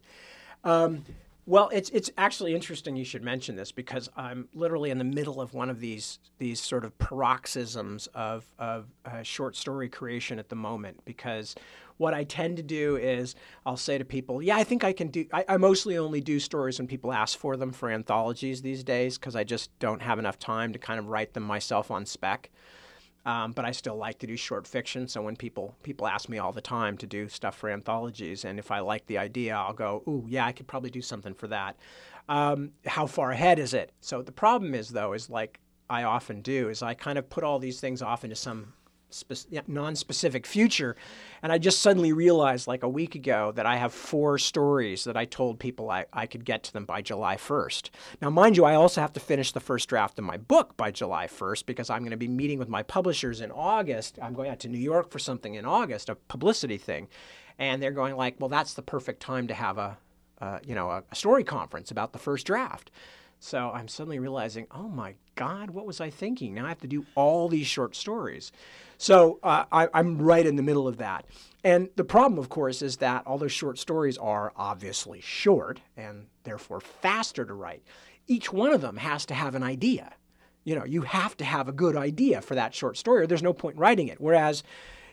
Um, 0.63 1.03
well, 1.45 1.69
it's 1.69 1.89
it's 1.89 2.11
actually 2.15 2.53
interesting 2.53 2.95
you 2.95 3.03
should 3.03 3.23
mention 3.23 3.55
this 3.55 3.71
because 3.71 4.07
I'm 4.15 4.47
literally 4.53 4.91
in 4.91 4.99
the 4.99 5.03
middle 5.03 5.41
of 5.41 5.55
one 5.55 5.71
of 5.71 5.79
these 5.79 6.19
these 6.37 6.59
sort 6.59 6.85
of 6.85 6.95
paroxysms 6.99 8.07
of 8.13 8.45
of 8.59 8.85
uh, 9.03 9.23
short 9.23 9.55
story 9.55 9.89
creation 9.89 10.37
at 10.37 10.49
the 10.49 10.55
moment. 10.55 11.03
Because 11.05 11.55
what 11.99 12.13
I 12.13 12.23
tend 12.23 12.57
to 12.57 12.63
do 12.63 12.95
is 12.95 13.35
I'll 13.65 13.77
say 13.77 13.97
to 13.97 14.05
people, 14.05 14.41
"Yeah, 14.41 14.55
I 14.55 14.63
think 14.63 14.83
I 14.83 14.93
can 14.93 15.09
do." 15.09 15.25
I, 15.31 15.45
I 15.47 15.57
mostly 15.57 15.97
only 15.97 16.21
do 16.21 16.39
stories 16.39 16.79
when 16.79 16.87
people 16.87 17.11
ask 17.11 17.37
for 17.37 17.57
them 17.57 17.71
for 17.71 17.91
anthologies 17.91 18.61
these 18.61 18.83
days 18.83 19.17
because 19.17 19.35
I 19.35 19.43
just 19.43 19.77
don't 19.79 20.01
have 20.01 20.17
enough 20.17 20.39
time 20.39 20.73
to 20.73 20.79
kind 20.79 20.97
of 20.99 21.07
write 21.07 21.33
them 21.33 21.43
myself 21.43 21.91
on 21.91 22.05
spec. 22.05 22.49
Um, 23.25 23.51
but 23.51 23.65
I 23.65 23.71
still 23.71 23.97
like 23.97 24.17
to 24.19 24.27
do 24.27 24.37
short 24.37 24.65
fiction. 24.65 25.09
So 25.09 25.21
when 25.21 25.35
people 25.35 25.75
people 25.83 26.07
ask 26.07 26.29
me 26.29 26.37
all 26.39 26.53
the 26.53 26.61
time 26.61 26.97
to 26.97 27.05
do 27.05 27.27
stuff 27.27 27.57
for 27.57 27.69
anthologies, 27.69 28.45
and 28.45 28.57
if 28.57 28.71
I 28.71 28.79
like 28.79 29.05
the 29.07 29.17
idea, 29.17 29.55
I'll 29.55 29.73
go, 29.73 30.01
"Ooh, 30.07 30.25
yeah, 30.27 30.45
I 30.45 30.53
could 30.53 30.67
probably 30.67 30.89
do 30.89 31.01
something 31.01 31.33
for 31.33 31.47
that." 31.47 31.75
Um, 32.29 32.71
how 32.85 33.07
far 33.07 33.31
ahead 33.31 33.59
is 33.59 33.73
it? 33.73 33.91
So 33.99 34.21
the 34.21 34.31
problem 34.31 34.73
is, 34.73 34.89
though, 34.89 35.11
is 35.13 35.29
like 35.29 35.59
I 35.89 36.03
often 36.03 36.41
do, 36.41 36.69
is 36.69 36.81
I 36.81 36.93
kind 36.93 37.17
of 37.17 37.29
put 37.29 37.43
all 37.43 37.59
these 37.59 37.81
things 37.81 38.01
off 38.01 38.23
into 38.23 38.37
some 38.37 38.73
spe- 39.09 39.67
non-specific 39.67 40.45
future. 40.45 40.95
And 41.41 41.51
i 41.51 41.57
just 41.57 41.81
suddenly 41.81 42.13
realized 42.13 42.67
like 42.67 42.83
a 42.83 42.89
week 42.89 43.15
ago 43.15 43.51
that 43.55 43.65
i 43.65 43.77
have 43.77 43.93
four 43.93 44.37
stories 44.37 45.05
that 45.05 45.15
i 45.15 45.25
told 45.25 45.59
people 45.59 45.89
I, 45.89 46.05
I 46.11 46.25
could 46.25 46.43
get 46.43 46.63
to 46.63 46.73
them 46.73 46.85
by 46.85 47.01
july 47.01 47.37
1st 47.37 47.89
now 48.21 48.29
mind 48.29 48.57
you 48.57 48.65
i 48.65 48.75
also 48.75 48.99
have 49.01 49.13
to 49.13 49.19
finish 49.19 49.51
the 49.51 49.59
first 49.59 49.87
draft 49.87 50.19
of 50.19 50.25
my 50.25 50.37
book 50.37 50.75
by 50.75 50.91
july 50.91 51.27
1st 51.27 51.65
because 51.65 51.89
i'm 51.89 51.99
going 51.99 52.11
to 52.11 52.17
be 52.17 52.27
meeting 52.27 52.59
with 52.59 52.69
my 52.69 52.83
publishers 52.83 53.41
in 53.41 53.51
august. 53.51 54.19
I'm 54.21 54.33
going 54.33 54.49
out 54.49 54.59
to 54.59 54.67
new 54.67 54.77
york 54.77 55.11
for 55.11 55.19
something 55.19 55.55
in 55.55 55.65
august 55.65 56.09
a 56.09 56.15
publicity 56.15 56.77
thing. 56.77 57.07
And 57.57 57.83
they're 57.83 57.91
going 57.91 58.15
like 58.15 58.35
well 58.39 58.49
that's 58.49 58.73
the 58.73 58.81
perfect 58.81 59.21
time 59.21 59.47
to 59.47 59.53
have 59.53 59.77
a 59.77 59.97
you 60.65 60.75
know 60.75 60.89
a, 60.89 61.03
a 61.11 61.15
story 61.15 61.43
conference 61.43 61.91
about 61.91 62.13
the 62.13 62.19
first 62.19 62.45
draft 62.45 62.91
so 63.39 63.71
I'm 63.73 63.87
suddenly 63.87 64.19
realizing, 64.19 64.67
oh 64.71 64.89
my 64.89 65.15
God, 65.35 65.71
what 65.71 65.85
was 65.85 66.01
I 66.01 66.09
thinking? 66.09 66.53
Now 66.53 66.65
I 66.65 66.69
have 66.69 66.81
to 66.81 66.87
do 66.87 67.05
all 67.15 67.47
these 67.47 67.67
short 67.67 67.95
stories. 67.95 68.51
So 68.97 69.39
uh, 69.43 69.63
I, 69.71 69.87
I'm 69.93 70.21
right 70.21 70.45
in 70.45 70.57
the 70.57 70.63
middle 70.63 70.87
of 70.87 70.97
that. 70.97 71.25
And 71.63 71.89
the 71.95 72.03
problem, 72.03 72.37
of 72.37 72.49
course, 72.49 72.81
is 72.81 72.97
that 72.97 73.25
all 73.25 73.37
those 73.37 73.53
short 73.53 73.79
stories 73.79 74.17
are 74.17 74.51
obviously 74.57 75.21
short 75.21 75.79
and 75.95 76.27
therefore 76.43 76.81
faster 76.81 77.45
to 77.45 77.53
write. 77.53 77.83
Each 78.27 78.51
one 78.51 78.73
of 78.73 78.81
them 78.81 78.97
has 78.97 79.25
to 79.27 79.33
have 79.33 79.55
an 79.55 79.63
idea. 79.63 80.13
You 80.65 80.75
know, 80.75 80.85
you 80.85 81.01
have 81.03 81.37
to 81.37 81.45
have 81.45 81.69
a 81.69 81.73
good 81.73 81.95
idea 81.95 82.41
for 82.41 82.55
that 82.55 82.75
short 82.75 82.97
story, 82.97 83.23
or 83.23 83.27
there's 83.27 83.41
no 83.41 83.53
point 83.53 83.75
in 83.75 83.81
writing 83.81 84.09
it. 84.09 84.19
Whereas 84.19 84.63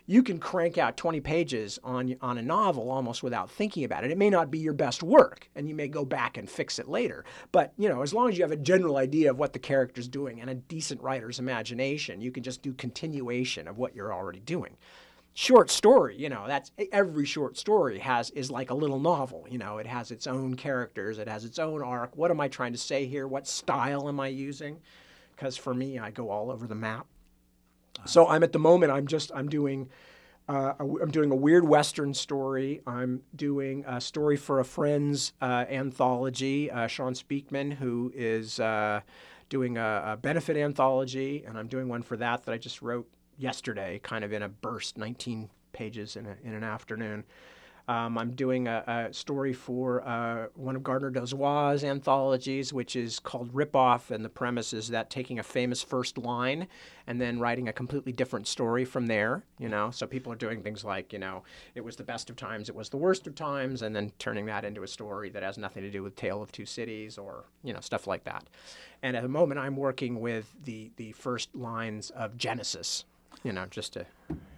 you 0.07 0.23
can 0.23 0.39
crank 0.39 0.79
out 0.79 0.97
20 0.97 1.21
pages 1.21 1.79
on, 1.83 2.17
on 2.21 2.39
a 2.39 2.43
novel 2.43 2.91
almost 2.91 3.23
without 3.23 3.51
thinking 3.51 3.85
about 3.85 4.05
it. 4.05 4.11
It 4.13 4.19
may 4.19 4.31
not 4.31 4.51
be 4.51 4.59
your 4.59 4.73
best 4.73 5.03
work, 5.03 5.49
and 5.57 5.69
you 5.69 5.75
may 5.75 5.89
go 5.89 6.05
back 6.05 6.37
and 6.37 6.49
fix 6.49 6.79
it 6.79 6.89
later. 6.89 7.25
But, 7.51 7.73
you 7.77 7.89
know, 7.89 8.03
as 8.03 8.15
long 8.15 8.29
as 8.29 8.39
you 8.39 8.45
have 8.45 8.53
a 8.53 8.57
general 8.57 8.97
idea 8.97 9.31
of 9.31 9.39
what 9.39 9.53
the 9.53 9.59
character's 9.59 10.07
doing 10.07 10.41
and 10.41 10.49
a 10.49 10.55
decent 10.55 11.03
writer's 11.03 11.41
imagination, 11.41 12.21
you 12.21 12.31
can 12.31 12.45
just 12.45 12.63
do 12.63 12.73
continuation 12.73 13.67
of 13.67 13.79
what 13.79 13.97
you're 13.97 14.15
already 14.15 14.41
doing. 14.41 14.77
Short 15.35 15.71
story 15.71 16.17
you 16.17 16.31
know 16.31 16.45
that's 16.47 16.73
every 16.93 17.27
short 17.27 17.59
story 17.59 17.99
has 17.99 18.31
is 18.31 18.51
like 18.51 18.71
a 18.71 18.75
little 18.75 18.99
novel 18.99 19.47
you 19.51 19.59
know. 19.59 19.77
It 19.77 19.87
has 19.87 20.11
its 20.11 20.27
own 20.27 20.55
characters 20.57 21.19
it 21.19 21.29
has 21.29 21.45
its 21.45 21.59
own 21.59 21.83
arc. 21.83 22.17
What 22.17 22.31
am 22.31 22.41
i 22.41 22.49
trying 22.49 22.73
to 22.73 22.79
say 22.79 23.05
here? 23.05 23.29
What 23.29 23.47
style 23.47 24.09
am 24.09 24.19
i 24.19 24.29
using? 24.29 24.81
Because 25.35 25.55
for 25.59 25.75
me 25.75 25.99
i 25.99 26.11
go 26.11 26.31
all 26.31 26.51
over 26.51 26.67
the 26.67 26.75
map 26.75 27.07
so 28.07 28.27
I'm 28.27 28.43
at 28.43 28.53
the 28.53 28.59
moment 28.59 28.93
I'm 28.93 29.07
just 29.07 29.31
I'm 29.35 29.49
doing 29.49 29.89
uh, 30.49 30.75
I'm 30.79 31.11
doing 31.11 31.33
a 31.33 31.37
weird 31.37 31.67
Western 31.67 32.15
story. 32.15 32.81
I'm 32.87 33.23
doing 33.35 33.85
a 33.87 34.01
story 34.01 34.37
for 34.37 34.61
a 34.61 34.65
friend's 34.65 35.33
uh, 35.43 35.65
anthology, 35.69 36.71
uh, 36.71 36.87
Shawn 36.87 37.15
Speakman, 37.15 37.73
who 37.73 38.13
is 38.15 38.61
uh, 38.61 39.01
doing 39.49 39.77
a, 39.77 40.03
a, 40.07 40.17
benefit 40.17 40.57
anthology, 40.57 41.45
and 41.47 41.59
I'm 41.59 41.67
doing 41.67 41.89
one 41.89 42.03
for 42.03 42.17
that 42.19 42.45
that 42.45 42.53
I 42.53 42.59
just 42.59 42.81
wrote 42.81 43.09
yesterday, 43.37 44.01
kind 44.05 44.25
of 44.25 44.33
in 44.33 44.43
a 44.43 44.49
burst, 44.49 44.97
19 44.97 45.51
pages 45.73 46.15
in, 46.15 46.27
a, 46.27 46.37
in 46.45 46.55
an 46.55 46.63
afternoon. 46.63 47.25
Um, 47.89 48.19
I'm 48.19 48.33
doing 48.33 48.67
a, 48.67 48.83
a 49.09 49.15
story 49.15 49.53
for 49.53 50.07
uh, 50.07 50.47
one 50.55 50.75
of 50.75 50.83
Gardner 50.83 51.11
Dozois' 51.13 51.85
anthologies, 51.85 52.73
which 52.73 52.97
is 52.97 53.21
called 53.21 53.49
Rip 53.53 53.77
Off, 53.77 54.11
and 54.11 54.25
the 54.25 54.29
premise 54.29 54.73
is 54.73 54.89
that 54.89 55.09
taking 55.09 55.39
a 55.39 55.45
famous 55.45 55.85
first 55.85 56.19
line 56.19 56.67
and 57.07 57.21
then 57.21 57.39
writing 57.39 57.69
a 57.69 57.73
completely 57.73 58.11
different 58.11 58.49
story 58.49 58.85
from 58.85 59.07
there. 59.07 59.45
You 59.61 59.69
know, 59.69 59.93
so 59.93 60.05
people 60.07 60.33
are 60.33 60.37
doing 60.37 60.63
things 60.63 60.85
like, 60.85 61.13
you 61.13 61.21
know, 61.21 61.45
it 61.77 61.85
was 61.85 61.95
the 61.95 62.03
best 62.03 62.29
of 62.29 62.35
times, 62.35 62.69
it 62.69 62.75
was 62.75 62.89
the 62.89 62.97
worst 62.97 63.29
of 63.29 63.37
times, 63.37 63.83
and 63.83 63.95
then 63.95 64.11
turning 64.19 64.47
that 64.47 64.65
into 64.65 64.83
a 64.83 64.89
story 64.89 65.31
that 65.31 65.45
has 65.45 65.57
nothing 65.57 65.85
to 65.85 65.91
do 65.91 66.03
with 66.03 66.17
Tale 66.17 66.43
of 66.43 66.51
Two 66.51 66.67
Cities 66.67 67.19
or 67.19 67.45
you 67.63 67.73
know 67.73 67.81
stuff 67.81 68.09
like 68.09 68.25
that. 68.25 68.49
And 69.03 69.17
at 69.17 69.23
the 69.23 69.29
moment, 69.29 69.61
I'm 69.61 69.77
working 69.77 70.21
with 70.21 70.53
the 70.65 70.91
the 70.97 71.13
first 71.13 71.55
lines 71.55 72.11
of 72.11 72.37
Genesis. 72.37 73.05
You 73.45 73.53
know, 73.53 73.67
just 73.71 73.93
to 73.93 74.07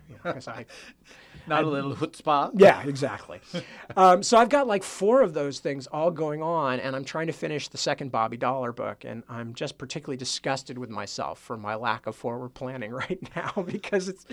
because 0.08 0.48
I 0.48 0.66
not 1.46 1.64
I, 1.64 1.66
a 1.66 1.70
little 1.70 1.94
chutzpah. 1.94 2.52
Yeah, 2.54 2.82
exactly. 2.86 3.40
um, 3.96 4.22
so 4.22 4.36
I've 4.36 4.48
got 4.48 4.66
like 4.66 4.82
four 4.82 5.22
of 5.22 5.34
those 5.34 5.60
things 5.60 5.86
all 5.86 6.10
going 6.10 6.42
on, 6.42 6.80
and 6.80 6.94
I'm 6.94 7.04
trying 7.04 7.26
to 7.28 7.32
finish 7.32 7.68
the 7.68 7.78
second 7.78 8.10
Bobby 8.10 8.36
Dollar 8.36 8.72
book, 8.72 9.04
and 9.04 9.22
I'm 9.28 9.54
just 9.54 9.78
particularly 9.78 10.16
disgusted 10.16 10.78
with 10.78 10.90
myself 10.90 11.38
for 11.38 11.56
my 11.56 11.74
lack 11.74 12.06
of 12.06 12.16
forward 12.16 12.54
planning 12.54 12.92
right 12.92 13.20
now 13.36 13.64
because 13.66 14.08
it's, 14.08 14.26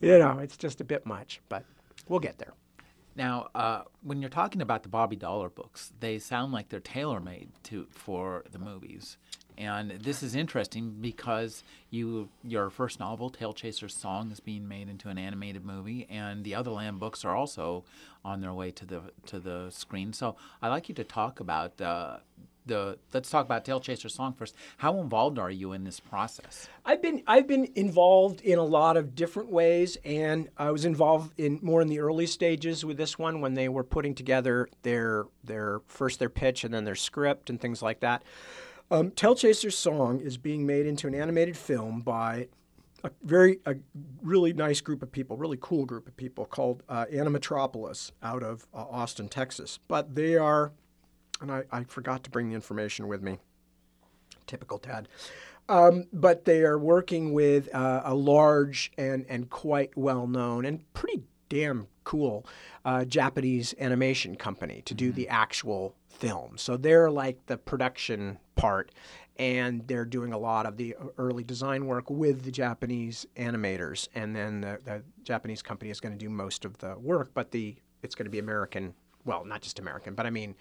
you 0.00 0.18
know, 0.18 0.38
it's 0.38 0.56
just 0.56 0.80
a 0.80 0.84
bit 0.84 1.06
much, 1.06 1.40
but 1.48 1.64
we'll 2.08 2.20
get 2.20 2.38
there. 2.38 2.54
Now, 3.16 3.48
uh, 3.54 3.82
when 4.02 4.20
you're 4.20 4.30
talking 4.30 4.62
about 4.62 4.82
the 4.82 4.88
Bobby 4.88 5.16
Dollar 5.16 5.50
books, 5.50 5.92
they 6.00 6.18
sound 6.18 6.52
like 6.52 6.68
they're 6.68 6.80
tailor 6.80 7.20
made 7.20 7.50
to 7.64 7.86
for 7.90 8.44
the 8.50 8.58
movies. 8.58 9.18
And 9.60 9.90
this 9.90 10.22
is 10.22 10.34
interesting 10.34 10.96
because 11.02 11.64
you 11.90 12.30
your 12.42 12.70
first 12.70 12.98
novel, 12.98 13.30
Tailchaser's 13.30 13.94
Song, 13.94 14.30
is 14.32 14.40
being 14.40 14.66
made 14.66 14.88
into 14.88 15.10
an 15.10 15.18
animated 15.18 15.66
movie, 15.66 16.06
and 16.08 16.44
the 16.44 16.52
Otherland 16.52 16.98
books 16.98 17.26
are 17.26 17.36
also 17.36 17.84
on 18.24 18.40
their 18.40 18.54
way 18.54 18.70
to 18.70 18.86
the 18.86 19.02
to 19.26 19.38
the 19.38 19.68
screen. 19.68 20.14
So 20.14 20.36
I'd 20.62 20.68
like 20.70 20.88
you 20.88 20.94
to 20.94 21.04
talk 21.04 21.40
about 21.40 21.78
uh, 21.78 22.16
the. 22.64 22.96
Let's 23.12 23.28
talk 23.28 23.44
about 23.44 23.66
Tailchaser's 23.66 24.14
Song 24.14 24.32
first. 24.32 24.54
How 24.78 24.98
involved 24.98 25.38
are 25.38 25.50
you 25.50 25.74
in 25.74 25.84
this 25.84 26.00
process? 26.00 26.66
I've 26.86 27.02
been 27.02 27.22
I've 27.26 27.46
been 27.46 27.68
involved 27.74 28.40
in 28.40 28.58
a 28.58 28.64
lot 28.64 28.96
of 28.96 29.14
different 29.14 29.50
ways, 29.50 29.98
and 30.06 30.48
I 30.56 30.70
was 30.70 30.86
involved 30.86 31.38
in 31.38 31.58
more 31.60 31.82
in 31.82 31.88
the 31.88 32.00
early 32.00 32.26
stages 32.26 32.82
with 32.82 32.96
this 32.96 33.18
one 33.18 33.42
when 33.42 33.52
they 33.52 33.68
were 33.68 33.84
putting 33.84 34.14
together 34.14 34.70
their 34.80 35.26
their 35.44 35.82
first 35.86 36.18
their 36.18 36.30
pitch 36.30 36.64
and 36.64 36.72
then 36.72 36.84
their 36.86 36.94
script 36.94 37.50
and 37.50 37.60
things 37.60 37.82
like 37.82 38.00
that. 38.00 38.22
Um, 38.90 39.12
Tailchaser's 39.12 39.78
song 39.78 40.20
is 40.20 40.36
being 40.36 40.66
made 40.66 40.86
into 40.86 41.06
an 41.06 41.14
animated 41.14 41.56
film 41.56 42.00
by 42.00 42.48
a 43.04 43.10
very 43.22 43.60
a 43.64 43.76
really 44.22 44.52
nice 44.52 44.80
group 44.80 45.02
of 45.02 45.12
people, 45.12 45.36
really 45.36 45.58
cool 45.60 45.86
group 45.86 46.08
of 46.08 46.16
people 46.16 46.44
called 46.44 46.82
uh, 46.88 47.06
Animatropolis 47.06 48.10
out 48.22 48.42
of 48.42 48.66
uh, 48.74 48.78
Austin, 48.78 49.28
Texas. 49.28 49.78
But 49.86 50.14
they 50.14 50.36
are, 50.36 50.72
and 51.40 51.52
I, 51.52 51.62
I, 51.70 51.84
forgot 51.84 52.24
to 52.24 52.30
bring 52.30 52.48
the 52.48 52.54
information 52.54 53.06
with 53.06 53.22
me. 53.22 53.38
Typical 54.46 54.78
Tad. 54.78 55.08
Um, 55.68 56.06
but 56.12 56.44
they 56.44 56.62
are 56.62 56.78
working 56.78 57.32
with 57.32 57.72
uh, 57.72 58.02
a 58.04 58.14
large 58.14 58.90
and, 58.98 59.24
and 59.28 59.48
quite 59.48 59.96
well 59.96 60.26
known 60.26 60.64
and 60.64 60.92
pretty 60.94 61.22
damn 61.48 61.86
cool 62.02 62.44
uh, 62.84 63.04
Japanese 63.04 63.72
animation 63.78 64.34
company 64.34 64.82
to 64.86 64.94
do 64.94 65.10
mm-hmm. 65.10 65.16
the 65.16 65.28
actual 65.28 65.94
film. 66.20 66.56
So 66.56 66.76
they're 66.76 67.10
like 67.10 67.46
the 67.46 67.56
production 67.56 68.38
part, 68.54 68.92
and 69.36 69.86
they're 69.88 70.04
doing 70.04 70.32
a 70.32 70.38
lot 70.38 70.66
of 70.66 70.76
the 70.76 70.94
early 71.16 71.42
design 71.42 71.86
work 71.86 72.10
with 72.10 72.42
the 72.42 72.50
Japanese 72.50 73.26
animators, 73.36 74.06
and 74.14 74.36
then 74.36 74.60
the, 74.60 74.78
the 74.84 75.02
Japanese 75.24 75.62
company 75.62 75.90
is 75.90 75.98
going 75.98 76.12
to 76.12 76.18
do 76.18 76.28
most 76.28 76.64
of 76.64 76.78
the 76.78 76.96
work, 76.98 77.30
but 77.34 77.50
the 77.50 77.76
it's 78.02 78.14
going 78.14 78.26
to 78.26 78.30
be 78.30 78.38
American. 78.38 78.94
Well, 79.24 79.44
not 79.44 79.60
just 79.62 79.78
American, 79.78 80.14
but 80.14 80.26
I 80.26 80.30
mean, 80.30 80.54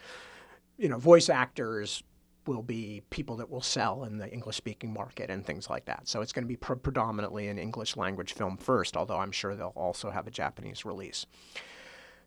you 0.78 0.90
know, 0.90 0.98
voice 0.98 1.30
actors 1.30 2.04
will 2.46 2.64
be 2.64 3.02
people 3.10 3.36
that 3.38 3.50
will 3.50 3.62
sell 3.62 4.06
in 4.06 4.18
the 4.18 4.30
English 4.32 4.56
speaking 4.56 4.92
market 4.92 5.30
and 5.30 5.46
things 5.46 5.70
like 5.70 5.86
that. 5.86 6.08
So 6.08 6.22
it's 6.22 6.34
going 6.34 6.44
to 6.44 6.48
be 6.48 6.56
pre- 6.56 6.78
predominantly 6.78 7.48
an 7.48 7.60
English 7.60 7.96
language 7.96 8.34
film 8.34 8.58
first, 8.58 8.98
although 8.98 9.18
I'm 9.18 9.32
sure 9.32 9.56
they'll 9.56 9.74
also 9.76 10.10
have 10.10 10.26
a 10.26 10.32
Japanese 10.32 10.84
release. 10.84 11.26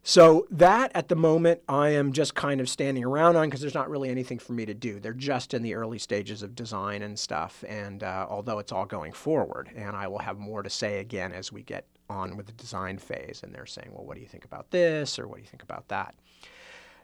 So 0.05 0.49
that 0.51 0.91
at 0.95 1.09
the 1.09 1.15
moment 1.15 1.61
I 1.69 1.91
am 1.91 2.13
just 2.13 2.35
kind 2.35 2.61
of 2.61 2.69
standing 2.69 3.05
around 3.05 3.37
on 3.37 3.47
because 3.47 3.61
there's 3.61 3.75
not 3.75 3.89
really 3.89 4.09
anything 4.09 4.39
for 4.39 4.53
me 4.53 4.67
to 4.67 4.75
do. 4.75 4.99
They're 4.99 5.13
just 5.13 5.55
in 5.55 5.63
the 5.63 5.75
early 5.75 5.99
stages 5.99 6.43
of 6.43 6.57
design 6.57 7.03
and 7.03 7.17
stuff, 7.17 7.63
and 7.69 8.03
uh, 8.03 8.27
although 8.29 8.59
it's 8.59 8.73
all 8.73 8.85
going 8.85 9.13
forward, 9.13 9.71
and 9.77 9.95
I 9.95 10.09
will 10.09 10.19
have 10.19 10.39
more 10.39 10.63
to 10.63 10.71
say 10.71 10.99
again 10.99 11.33
as 11.33 11.53
we 11.53 11.63
get 11.63 11.87
on 12.11 12.37
with 12.37 12.47
the 12.47 12.53
design 12.53 12.99
phase, 12.99 13.43
and 13.45 13.55
they're 13.55 13.65
saying, 13.65 13.91
well, 13.93 14.05
what 14.05 14.17
do 14.17 14.21
you 14.21 14.27
think 14.27 14.45
about 14.45 14.71
this 14.73 15.19
or 15.21 15.29
what 15.29 15.37
do 15.37 15.43
you 15.43 15.49
think 15.49 15.63
about 15.63 15.87
that? 15.89 16.17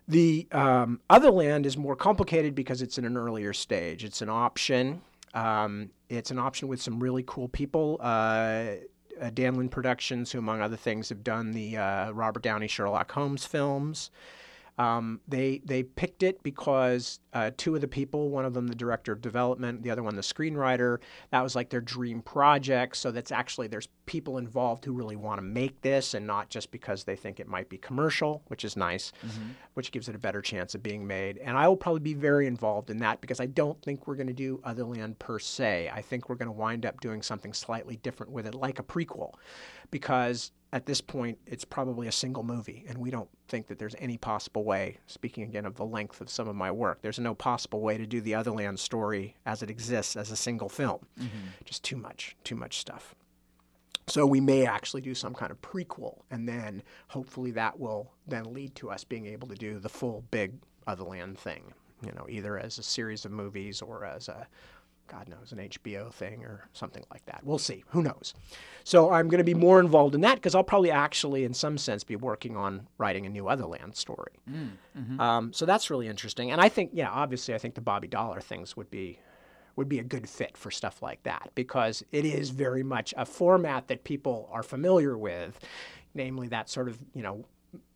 The 0.09 0.49
um, 0.53 1.01
Otherland 1.09 1.67
is 1.67 1.77
more 1.77 1.95
complicated 1.95 2.55
because 2.55 2.83
it's 2.83 2.99
in 2.99 3.05
an 3.05 3.17
earlier 3.17 3.53
stage. 3.53 4.05
It's 4.05 4.23
an 4.23 4.31
option. 4.31 5.03
Um, 5.35 5.91
it's 6.09 6.31
an 6.31 6.39
option 6.39 6.67
with 6.67 6.81
some 6.81 6.99
really 6.99 7.23
cool 7.27 7.49
people. 7.49 7.99
Uh, 8.01 8.77
Dan 9.35 9.57
Lin 9.57 9.69
Productions, 9.69 10.33
who, 10.33 10.39
among 10.39 10.61
other 10.61 10.77
things, 10.77 11.09
have 11.09 11.25
done 11.25 11.53
the 11.53 11.77
uh, 11.77 12.11
Robert 12.11 12.43
Downey 12.43 12.69
Sherlock 12.69 13.13
Holmes 13.13 13.45
films. 13.45 14.11
Um, 14.79 15.21
they 15.27 15.61
they 15.65 15.83
picked 15.83 16.23
it 16.23 16.43
because 16.43 17.19
uh, 17.33 17.51
two 17.57 17.75
of 17.75 17.81
the 17.81 17.89
people, 17.89 18.31
one 18.31 18.45
of 18.45 18.55
them 18.55 18.69
the 18.69 18.75
director 18.75 19.13
of 19.13 19.21
development, 19.21 19.83
the 19.83 19.91
other 19.91 20.03
one 20.03 20.15
the 20.15 20.23
screenwriter, 20.23 20.99
that 21.31 21.43
was 21.43 21.57
like 21.57 21.69
their 21.69 21.81
dream 21.81 22.23
project. 22.23 22.97
So 22.97 23.11
that's 23.11 23.33
actually 23.33 23.67
there's 23.67 23.89
people 24.07 24.39
involved 24.39 24.85
who 24.85 24.93
really 24.93 25.17
want 25.17 25.39
to 25.39 25.43
make 25.43 25.81
this, 25.83 26.15
and 26.15 26.27
not 26.27 26.49
just 26.49 26.71
because 26.71 27.05
they 27.05 27.17
think 27.17 27.41
it 27.41 27.49
might 27.49 27.69
be 27.69 27.77
commercial, 27.79 28.43
which 28.47 28.65
is 28.65 28.77
nice, 28.77 29.13
mm-hmm. 29.27 29.51
which 29.75 29.91
gives 29.91 30.09
it 30.09 30.15
a 30.15 30.19
better 30.19 30.41
chance 30.41 30.75
of 30.75 30.83
being 30.83 31.07
made. 31.07 31.39
And 31.39 31.57
I 31.59 31.67
will 31.67 31.77
probably 31.77 32.01
be 32.01 32.15
very 32.15 32.47
involved 32.47 32.89
in 32.89 32.99
that 32.99 33.21
because 33.21 33.41
I 33.41 33.47
don't 33.47 33.81
think 33.83 34.07
we're 34.07 34.17
going 34.17 34.29
to 34.29 34.33
do 34.33 34.61
Otherland 34.65 35.19
per 35.19 35.41
se. 35.41 35.91
I 35.93 36.03
think 36.03 36.29
we're 36.29 36.37
going 36.37 36.47
to 36.47 36.53
wind 36.53 36.87
up 36.87 37.01
doing 37.01 37.21
something 37.21 37.53
slightly 37.53 37.97
different 37.97 38.33
with 38.33 38.47
it, 38.47 38.55
like 38.55 38.79
a 38.79 38.85
prequel, 38.85 39.35
because 39.91 40.53
at 40.73 40.87
this 40.87 41.01
point, 41.01 41.39
it's 41.47 41.65
probably 41.65 42.09
a 42.09 42.13
single 42.13 42.43
movie, 42.43 42.85
and 42.89 42.99
we 42.99 43.11
don't 43.11 43.31
think 43.49 43.69
that 43.69 43.79
there's 43.79 43.95
any 43.99 44.19
possible 44.19 44.65
way, 44.65 44.99
speaking 45.07 45.45
again 45.45 45.65
of 45.65 45.77
the 45.77 45.85
length 45.85 46.21
of 46.21 46.29
some 46.29 46.47
of 46.47 46.55
my 46.55 46.71
work, 46.71 47.01
there's 47.01 47.19
no 47.19 47.35
possible 47.35 47.81
way 47.81 47.97
to 47.97 48.07
do 48.07 48.21
the 48.21 48.33
Otherland 48.33 48.79
story 48.79 49.35
as 49.47 49.63
it 49.63 49.71
exists 49.71 50.15
as 50.15 50.31
a 50.31 50.37
single 50.37 50.69
film. 50.69 51.07
Mm-hmm. 51.19 51.49
Just 51.65 51.85
too 51.85 51.97
much, 51.97 52.37
too 52.45 52.55
much 52.55 52.79
stuff. 52.79 53.15
So 54.07 54.27
we 54.27 54.41
may 54.41 54.67
actually 54.67 55.03
do 55.03 55.15
some 55.15 55.35
kind 55.35 55.51
of 55.51 55.61
prequel, 55.63 56.21
and 56.31 56.49
then 56.49 56.83
hopefully 57.09 57.51
that 57.53 57.79
will 57.79 58.13
then 58.27 58.53
lead 58.53 58.75
to 58.77 58.91
us 58.91 59.05
being 59.05 59.27
able 59.27 59.49
to 59.49 59.55
do 59.55 59.79
the 59.79 59.89
full 59.89 60.25
big 60.31 60.55
Otherland 60.87 61.39
thing, 61.39 61.73
you 62.03 62.13
know, 62.13 62.27
either 62.29 62.59
as 62.59 62.79
a 62.79 62.83
series 62.83 63.25
of 63.25 63.33
movies 63.33 63.83
or 63.83 64.05
as 64.05 64.29
a 64.29 64.47
God 65.09 65.29
knows, 65.29 65.53
an 65.53 65.59
HBO 65.59 66.13
thing 66.13 66.45
or 66.45 66.69
something 66.73 67.03
like 67.11 67.25
that. 67.27 67.41
We'll 67.43 67.59
see. 67.59 67.85
Who 67.89 68.03
knows? 68.03 68.35
So 68.85 69.11
I'm 69.11 69.29
going 69.29 69.39
to 69.39 69.45
be 69.45 69.55
more 69.55 69.81
involved 69.81 70.15
in 70.15 70.21
that 70.21 70.37
because 70.37 70.55
I'll 70.55 70.63
probably 70.63 70.91
actually, 70.91 71.45
in 71.45 71.55
some 71.55 71.79
sense, 71.79 72.05
be 72.05 72.17
working 72.17 72.57
on 72.57 72.87
writing 72.99 73.27
a 73.27 73.29
new 73.29 73.45
Otherland 73.45 73.97
story. 73.97 74.33
Mm, 74.49 74.71
mm-hmm. 74.97 75.21
um, 75.21 75.53
so 75.53 75.67
that's 75.67 75.91
really 75.91 76.09
interesting. 76.09 76.51
And 76.51 76.61
I 76.61 76.69
think, 76.69 76.91
yeah, 76.93 77.11
obviously, 77.11 77.55
I 77.55 77.59
think 77.59 77.75
the 77.75 77.81
Bobby 77.81 78.09
Dollar 78.09 78.41
things 78.41 78.77
would 78.77 78.91
be 78.91 79.21
would 79.77 79.89
be 79.89 80.01
a 80.01 80.05
good 80.05 80.29
fit 80.29 80.57
for 80.57 80.73
stuff 80.73 81.03
like 81.03 81.23
that 81.23 81.51
because 81.55 82.03
it 82.11 82.25
is 82.25 82.51
very 82.51 82.83
much 82.83 83.15
a 83.17 83.25
format 83.25 83.87
that 83.87 84.03
people 84.03 84.49
are 84.53 84.65
familiar 84.65 85.17
with, 85.17 85.61
namely 86.15 86.49
that 86.49 86.69
sort 86.69 86.89
of 86.89 86.99
you 87.15 87.23
know 87.23 87.45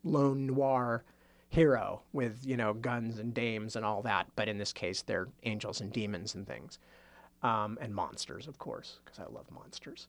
lone 0.03 0.47
noir 0.47 1.03
hero 1.49 2.01
with 2.13 2.39
you 2.45 2.57
know 2.57 2.73
guns 2.73 3.19
and 3.19 3.33
dames 3.33 3.75
and 3.75 3.85
all 3.85 4.01
that. 4.01 4.27
But 4.35 4.47
in 4.47 4.57
this 4.57 4.73
case, 4.73 5.01
they're 5.03 5.27
angels 5.43 5.81
and 5.81 5.91
demons 5.91 6.33
and 6.35 6.47
things 6.47 6.79
um, 7.43 7.77
and 7.81 7.93
monsters, 7.93 8.47
of 8.47 8.57
course, 8.57 8.99
because 9.03 9.19
I 9.19 9.31
love 9.31 9.45
monsters. 9.51 10.07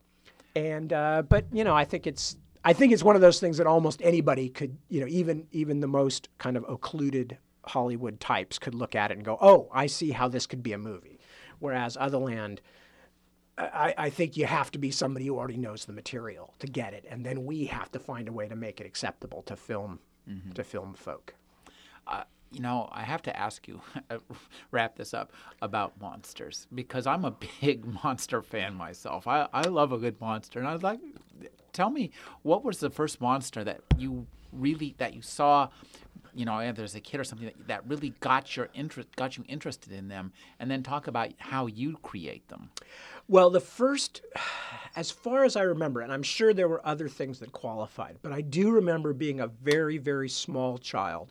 And 0.56 0.92
uh, 0.92 1.22
but 1.22 1.46
you 1.52 1.64
know, 1.64 1.74
I 1.74 1.84
think 1.84 2.06
it's 2.06 2.36
I 2.64 2.72
think 2.72 2.92
it's 2.92 3.02
one 3.02 3.16
of 3.16 3.22
those 3.22 3.40
things 3.40 3.58
that 3.58 3.66
almost 3.66 4.00
anybody 4.02 4.48
could, 4.48 4.76
you 4.88 5.00
know, 5.00 5.06
even 5.08 5.46
even 5.52 5.80
the 5.80 5.88
most 5.88 6.28
kind 6.38 6.56
of 6.56 6.64
occluded 6.68 7.38
Hollywood 7.64 8.20
types 8.20 8.58
could 8.58 8.74
look 8.74 8.94
at 8.94 9.10
it 9.10 9.16
and 9.16 9.24
go, 9.24 9.36
"Oh, 9.40 9.68
I 9.72 9.86
see 9.86 10.12
how 10.12 10.28
this 10.28 10.46
could 10.46 10.62
be 10.62 10.72
a 10.72 10.78
movie." 10.78 11.18
Whereas 11.58 11.96
Otherland, 11.96 12.58
I, 13.58 13.94
I 13.96 14.10
think 14.10 14.36
you 14.36 14.46
have 14.46 14.70
to 14.72 14.78
be 14.78 14.90
somebody 14.90 15.26
who 15.26 15.38
already 15.38 15.56
knows 15.56 15.84
the 15.84 15.92
material 15.92 16.54
to 16.60 16.66
get 16.66 16.94
it, 16.94 17.04
and 17.08 17.24
then 17.24 17.44
we 17.44 17.66
have 17.66 17.90
to 17.92 17.98
find 17.98 18.28
a 18.28 18.32
way 18.32 18.48
to 18.48 18.56
make 18.56 18.80
it 18.80 18.86
acceptable 18.86 19.42
to 19.42 19.56
film 19.56 19.98
mm-hmm. 20.28 20.52
to 20.52 20.64
film 20.64 20.94
folk. 20.94 21.34
Uh, 22.06 22.24
you 22.54 22.60
know, 22.60 22.88
I 22.92 23.02
have 23.02 23.20
to 23.22 23.36
ask 23.36 23.66
you, 23.66 23.80
wrap 24.70 24.96
this 24.96 25.12
up 25.12 25.32
about 25.60 26.00
monsters 26.00 26.66
because 26.72 27.06
I'm 27.06 27.24
a 27.24 27.32
big 27.60 27.84
monster 27.84 28.42
fan 28.42 28.74
myself. 28.74 29.26
I, 29.26 29.48
I 29.52 29.62
love 29.62 29.92
a 29.92 29.98
good 29.98 30.20
monster, 30.20 30.60
and 30.60 30.68
I 30.68 30.72
was 30.72 30.82
like, 30.82 31.00
tell 31.72 31.90
me, 31.90 32.12
what 32.42 32.64
was 32.64 32.78
the 32.78 32.90
first 32.90 33.20
monster 33.20 33.64
that 33.64 33.80
you 33.98 34.26
really 34.52 34.94
that 34.98 35.14
you 35.14 35.22
saw? 35.22 35.68
You 36.36 36.44
know, 36.44 36.58
as 36.58 36.96
a 36.96 37.00
kid 37.00 37.20
or 37.20 37.24
something 37.24 37.46
that, 37.46 37.68
that 37.68 37.88
really 37.88 38.10
got 38.18 38.56
your 38.56 38.68
interest, 38.74 39.14
got 39.14 39.36
you 39.36 39.44
interested 39.46 39.92
in 39.92 40.08
them, 40.08 40.32
and 40.58 40.68
then 40.68 40.82
talk 40.82 41.06
about 41.06 41.30
how 41.38 41.66
you 41.66 41.96
create 42.02 42.48
them. 42.48 42.70
Well, 43.28 43.50
the 43.50 43.60
first, 43.60 44.20
as 44.96 45.12
far 45.12 45.44
as 45.44 45.54
I 45.54 45.62
remember, 45.62 46.00
and 46.00 46.12
I'm 46.12 46.24
sure 46.24 46.52
there 46.52 46.68
were 46.68 46.84
other 46.84 47.08
things 47.08 47.38
that 47.38 47.52
qualified, 47.52 48.18
but 48.22 48.32
I 48.32 48.40
do 48.40 48.70
remember 48.72 49.12
being 49.12 49.40
a 49.40 49.46
very, 49.46 49.98
very 49.98 50.28
small 50.28 50.76
child 50.76 51.30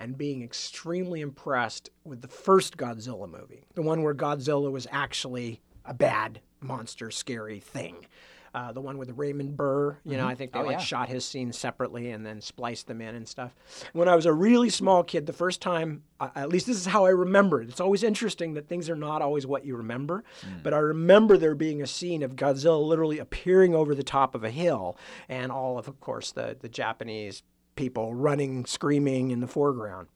and 0.00 0.16
being 0.16 0.42
extremely 0.42 1.20
impressed 1.20 1.90
with 2.04 2.22
the 2.22 2.28
first 2.28 2.76
Godzilla 2.76 3.30
movie, 3.30 3.66
the 3.74 3.82
one 3.82 4.02
where 4.02 4.14
Godzilla 4.14 4.72
was 4.72 4.86
actually 4.90 5.60
a 5.84 5.94
bad 5.94 6.40
monster, 6.60 7.10
scary 7.10 7.60
thing. 7.60 8.06
Uh, 8.52 8.72
the 8.72 8.80
one 8.80 8.98
with 8.98 9.16
Raymond 9.16 9.56
Burr, 9.56 9.96
you 10.04 10.16
know, 10.16 10.22
mm-hmm. 10.22 10.26
I 10.26 10.34
think 10.34 10.52
they 10.52 10.58
oh, 10.58 10.64
like 10.64 10.78
yeah. 10.78 10.78
shot 10.78 11.08
his 11.08 11.24
scenes 11.24 11.56
separately 11.56 12.10
and 12.10 12.26
then 12.26 12.40
spliced 12.40 12.88
them 12.88 13.00
in 13.00 13.14
and 13.14 13.28
stuff. 13.28 13.54
When 13.92 14.08
I 14.08 14.16
was 14.16 14.26
a 14.26 14.32
really 14.32 14.70
small 14.70 15.04
kid, 15.04 15.26
the 15.26 15.32
first 15.32 15.62
time, 15.62 16.02
uh, 16.18 16.30
at 16.34 16.48
least 16.48 16.66
this 16.66 16.76
is 16.76 16.86
how 16.86 17.04
I 17.04 17.10
remember 17.10 17.62
it. 17.62 17.68
It's 17.68 17.80
always 17.80 18.02
interesting 18.02 18.54
that 18.54 18.66
things 18.66 18.90
are 18.90 18.96
not 18.96 19.22
always 19.22 19.46
what 19.46 19.64
you 19.64 19.76
remember, 19.76 20.24
mm. 20.40 20.64
but 20.64 20.74
I 20.74 20.78
remember 20.78 21.36
there 21.36 21.54
being 21.54 21.80
a 21.80 21.86
scene 21.86 22.24
of 22.24 22.34
Godzilla 22.34 22.84
literally 22.84 23.20
appearing 23.20 23.72
over 23.72 23.94
the 23.94 24.02
top 24.02 24.34
of 24.34 24.42
a 24.42 24.50
hill, 24.50 24.98
and 25.28 25.52
all 25.52 25.78
of, 25.78 25.86
of 25.86 26.00
course, 26.00 26.32
the 26.32 26.56
the 26.58 26.68
Japanese 26.68 27.44
people 27.80 28.14
running, 28.14 28.66
screaming 28.66 29.30
in 29.30 29.40
the 29.40 29.46
foreground. 29.46 30.06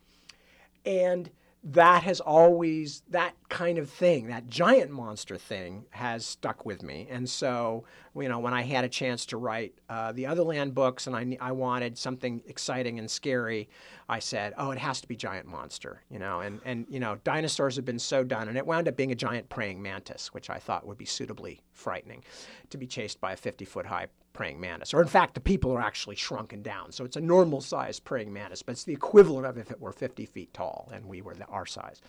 And 0.84 1.30
that 1.62 2.02
has 2.02 2.20
always, 2.20 3.02
that 3.08 3.34
kind 3.48 3.78
of 3.78 3.88
thing, 3.88 4.26
that 4.26 4.46
giant 4.46 4.90
monster 4.90 5.38
thing, 5.38 5.86
has 5.88 6.26
stuck 6.26 6.66
with 6.66 6.82
me. 6.82 7.08
And 7.10 7.26
so, 7.26 7.84
you 8.14 8.28
know, 8.28 8.38
when 8.38 8.52
I 8.52 8.60
had 8.60 8.84
a 8.84 8.88
chance 8.90 9.24
to 9.26 9.38
write 9.38 9.72
uh, 9.88 10.12
the 10.12 10.24
Otherland 10.24 10.74
books 10.74 11.06
and 11.06 11.16
I, 11.16 11.38
I 11.40 11.52
wanted 11.52 11.96
something 11.96 12.42
exciting 12.46 12.98
and 12.98 13.10
scary, 13.10 13.70
I 14.10 14.18
said, 14.18 14.52
oh, 14.58 14.70
it 14.70 14.78
has 14.78 15.00
to 15.00 15.08
be 15.08 15.16
giant 15.16 15.46
monster, 15.46 16.02
you 16.10 16.18
know. 16.18 16.40
And, 16.40 16.60
and, 16.66 16.84
you 16.90 17.00
know, 17.00 17.16
dinosaurs 17.24 17.76
have 17.76 17.86
been 17.86 17.98
so 17.98 18.22
done. 18.24 18.48
And 18.48 18.58
it 18.58 18.66
wound 18.66 18.88
up 18.88 18.96
being 18.98 19.12
a 19.12 19.14
giant 19.14 19.48
praying 19.48 19.80
mantis, 19.80 20.34
which 20.34 20.50
I 20.50 20.58
thought 20.58 20.86
would 20.86 20.98
be 20.98 21.06
suitably 21.06 21.62
frightening 21.72 22.24
to 22.68 22.76
be 22.76 22.86
chased 22.86 23.22
by 23.22 23.32
a 23.32 23.36
50 23.36 23.64
foot 23.64 23.86
high 23.86 24.08
praying 24.34 24.60
mantis. 24.60 24.92
Or 24.92 25.00
in 25.00 25.08
fact, 25.08 25.32
the 25.32 25.40
people 25.40 25.72
are 25.72 25.80
actually 25.80 26.16
shrunken 26.16 26.60
down. 26.60 26.92
So 26.92 27.06
it's 27.06 27.16
a 27.16 27.20
normal 27.20 27.62
sized 27.62 28.04
praying 28.04 28.32
mantis, 28.32 28.62
but 28.62 28.72
it's 28.72 28.84
the 28.84 28.92
equivalent 28.92 29.46
of 29.46 29.56
if 29.56 29.70
it 29.70 29.80
were 29.80 29.92
50 29.92 30.26
feet 30.26 30.52
tall 30.52 30.90
and 30.92 31.06
we 31.06 31.22
were 31.22 31.34
the, 31.34 31.46
our 31.46 31.64
size. 31.64 32.02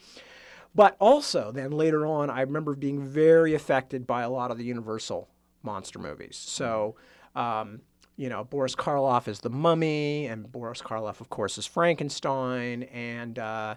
But 0.73 0.97
also, 0.99 1.53
then 1.53 1.71
later 1.71 2.05
on, 2.05 2.29
I 2.29 2.41
remember 2.41 2.75
being 2.75 3.01
very 3.01 3.53
affected 3.53 4.05
by 4.05 4.23
a 4.23 4.29
lot 4.29 4.51
of 4.51 4.57
the 4.57 4.65
Universal 4.65 5.29
monster 5.63 5.99
movies. 5.99 6.35
So, 6.35 6.95
um, 7.33 7.79
you 8.17 8.27
know, 8.27 8.43
Boris 8.43 8.75
Karloff 8.75 9.29
is 9.29 9.39
the 9.39 9.49
mummy, 9.49 10.25
and 10.25 10.51
Boris 10.51 10.81
Karloff, 10.81 11.21
of 11.21 11.29
course, 11.29 11.57
is 11.57 11.65
Frankenstein, 11.65 12.83
and 12.83 13.39
uh, 13.39 13.75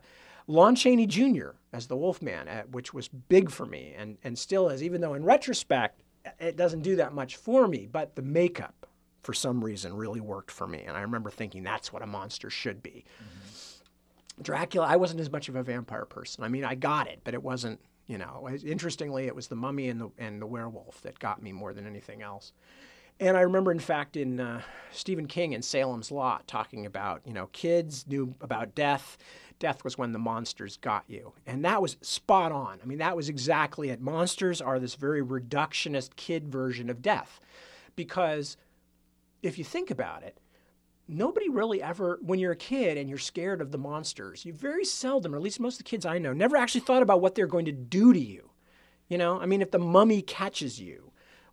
Lon 0.49 0.75
Chaney 0.75 1.07
Jr. 1.07 1.51
as 1.73 1.87
the 1.87 1.97
Wolfman, 1.97 2.49
uh, 2.49 2.63
which 2.71 2.93
was 2.93 3.07
big 3.07 3.51
for 3.51 3.67
me 3.67 3.95
and, 3.97 4.17
and 4.25 4.37
still 4.37 4.69
is, 4.69 4.83
even 4.83 5.01
though 5.01 5.15
in 5.15 5.23
retrospect, 5.23 6.01
it 6.39 6.57
doesn't 6.57 6.83
do 6.83 6.97
that 6.97 7.13
much 7.13 7.37
for 7.37 7.69
me, 7.69 7.89
but 7.91 8.17
the 8.17 8.23
makeup 8.23 8.87
for 9.23 9.33
some 9.33 9.65
reason 9.65 9.95
really 9.95 10.21
worked 10.21 10.51
for 10.51 10.67
me. 10.67 10.85
And 10.87 10.97
I 10.97 11.03
remember 11.03 11.31
thinking 11.31 11.63
that's 11.63 11.93
what 11.93 12.03
a 12.03 12.07
monster 12.07 12.51
should 12.51 12.83
be. 12.83 13.05
Mm-hmm. 13.23 14.43
Dracula, 14.43 14.87
I 14.87 14.97
wasn't 14.97 15.21
as 15.21 15.31
much 15.31 15.49
of 15.49 15.57
a 15.57 15.63
vampire 15.63 16.05
person. 16.05 16.45
I 16.45 16.49
mean, 16.49 16.65
I 16.65 16.75
got 16.75 17.09
it, 17.09 17.21
but 17.25 17.35
it 17.35 17.43
wasn't, 17.43 17.81
you 18.07 18.19
know, 18.19 18.49
interestingly, 18.65 19.27
it 19.27 19.35
was 19.35 19.49
the 19.49 19.57
mummy 19.57 19.89
and 19.89 20.01
the, 20.01 20.11
and 20.17 20.41
the 20.41 20.47
werewolf 20.47 21.03
that 21.03 21.19
got 21.19 21.43
me 21.43 21.53
more 21.53 21.75
than 21.75 21.87
anything 21.87 22.23
else. 22.23 22.53
And 23.21 23.37
I 23.37 23.41
remember, 23.41 23.73
in 23.73 23.81
fact, 23.81 24.17
in 24.17 24.39
uh, 24.39 24.63
Stephen 24.93 25.27
King 25.27 25.53
in 25.53 25.63
Salem's 25.63 26.13
Lot, 26.13 26.47
talking 26.47 26.87
about, 26.87 27.23
you 27.25 27.33
know, 27.33 27.47
kids 27.49 28.07
knew 28.07 28.35
about 28.41 28.75
death. 28.75 29.19
Death 29.59 29.83
was 29.83 29.99
when 29.99 30.13
the 30.13 30.21
monsters 30.21 30.77
got 30.77 31.03
you. 31.09 31.33
And 31.45 31.65
that 31.65 31.83
was 31.83 31.97
spot 32.01 32.53
on. 32.53 32.79
I 32.81 32.87
mean, 32.87 32.99
that 32.99 33.17
was 33.17 33.29
exactly 33.29 33.91
it. 33.91 34.01
Monsters 34.01 34.61
are 34.61 34.79
this 34.79 34.95
very 34.95 35.23
reductionist 35.23 36.15
kid 36.15 36.49
version 36.49 36.89
of 36.89 37.03
death. 37.03 37.41
Because 37.97 38.57
if 39.43 39.59
you 39.59 39.65
think 39.65 39.91
about 39.91 40.23
it, 40.23 40.39
nobody 41.09 41.49
really 41.49 41.83
ever, 41.83 42.21
when 42.23 42.39
you're 42.39 42.53
a 42.53 42.57
kid 42.57 42.97
and 42.97 43.09
you're 43.09 43.19
scared 43.19 43.61
of 43.61 43.73
the 43.73 43.79
monsters, 43.79 44.45
you 44.45 44.53
very 44.53 44.85
seldom, 44.85 45.35
or 45.35 45.39
at 45.39 45.43
least 45.43 45.59
most 45.59 45.75
of 45.75 45.79
the 45.79 45.91
kids 45.91 46.07
I 46.07 46.19
know, 46.19 46.33
never 46.33 46.57
actually 46.57 46.83
thought 46.83 47.03
about 47.03 47.21
what 47.21 47.35
they're 47.35 47.49
going 47.49 47.65
to 47.65 47.73
do 47.73 48.13
to 48.13 48.21
you. 48.21 48.51
You 49.09 49.19
know, 49.19 49.41
I 49.41 49.47
mean, 49.47 49.63
if 49.63 49.73
the 49.73 49.79
mummy 49.81 50.23
catches 50.23 50.81
you, 50.81 51.08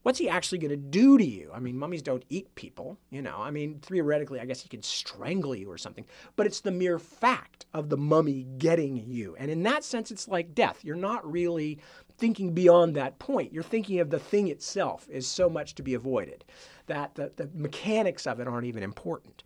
what's 0.05 0.19
he 0.19 0.29
actually 0.29 0.59
going 0.59 0.69
to 0.69 0.77
do 0.77 1.17
to 1.17 1.25
you? 1.25 1.49
I 1.51 1.57
mean, 1.57 1.79
mummies 1.79 2.03
don't 2.03 2.23
eat 2.29 2.53
people, 2.53 2.99
you 3.09 3.23
know. 3.23 3.37
I 3.39 3.49
mean, 3.49 3.79
theoretically, 3.79 4.39
I 4.39 4.45
guess 4.45 4.61
he 4.61 4.69
could 4.69 4.85
strangle 4.85 5.55
you 5.55 5.71
or 5.71 5.79
something, 5.79 6.05
but 6.35 6.45
it's 6.45 6.61
the 6.61 6.69
mere 6.69 6.99
fact 6.99 7.65
of 7.73 7.89
the 7.89 7.97
mummy 7.97 8.45
getting 8.59 8.97
you. 8.97 9.35
And 9.39 9.49
in 9.49 9.63
that 9.63 9.83
sense, 9.83 10.11
it's 10.11 10.27
like 10.27 10.53
death. 10.53 10.85
You're 10.85 10.95
not 10.95 11.29
really 11.29 11.79
thinking 12.19 12.53
beyond 12.53 12.95
that 12.95 13.17
point. 13.17 13.51
You're 13.51 13.63
thinking 13.63 13.99
of 13.99 14.11
the 14.11 14.19
thing 14.19 14.47
itself 14.49 15.07
is 15.09 15.25
so 15.25 15.49
much 15.49 15.73
to 15.73 15.81
be 15.81 15.95
avoided 15.95 16.45
that 16.85 17.15
the, 17.15 17.31
the 17.35 17.49
mechanics 17.55 18.27
of 18.27 18.39
it 18.39 18.47
aren't 18.47 18.67
even 18.67 18.83
important. 18.83 19.43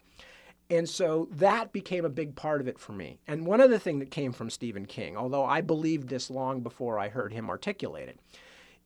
And 0.70 0.90
so 0.90 1.30
that 1.32 1.72
became 1.72 2.04
a 2.04 2.10
big 2.10 2.36
part 2.36 2.60
of 2.60 2.68
it 2.68 2.78
for 2.78 2.92
me. 2.92 3.22
And 3.28 3.46
one 3.46 3.62
other 3.62 3.78
thing 3.78 4.00
that 4.00 4.12
came 4.12 4.34
from 4.34 4.50
Stephen 4.50 4.86
King, 4.86 5.16
although 5.16 5.46
I 5.46 5.62
believed 5.62 6.10
this 6.10 6.30
long 6.30 6.60
before 6.60 7.00
I 7.00 7.08
heard 7.08 7.32
him 7.32 7.50
articulate 7.50 8.10
it, 8.10 8.20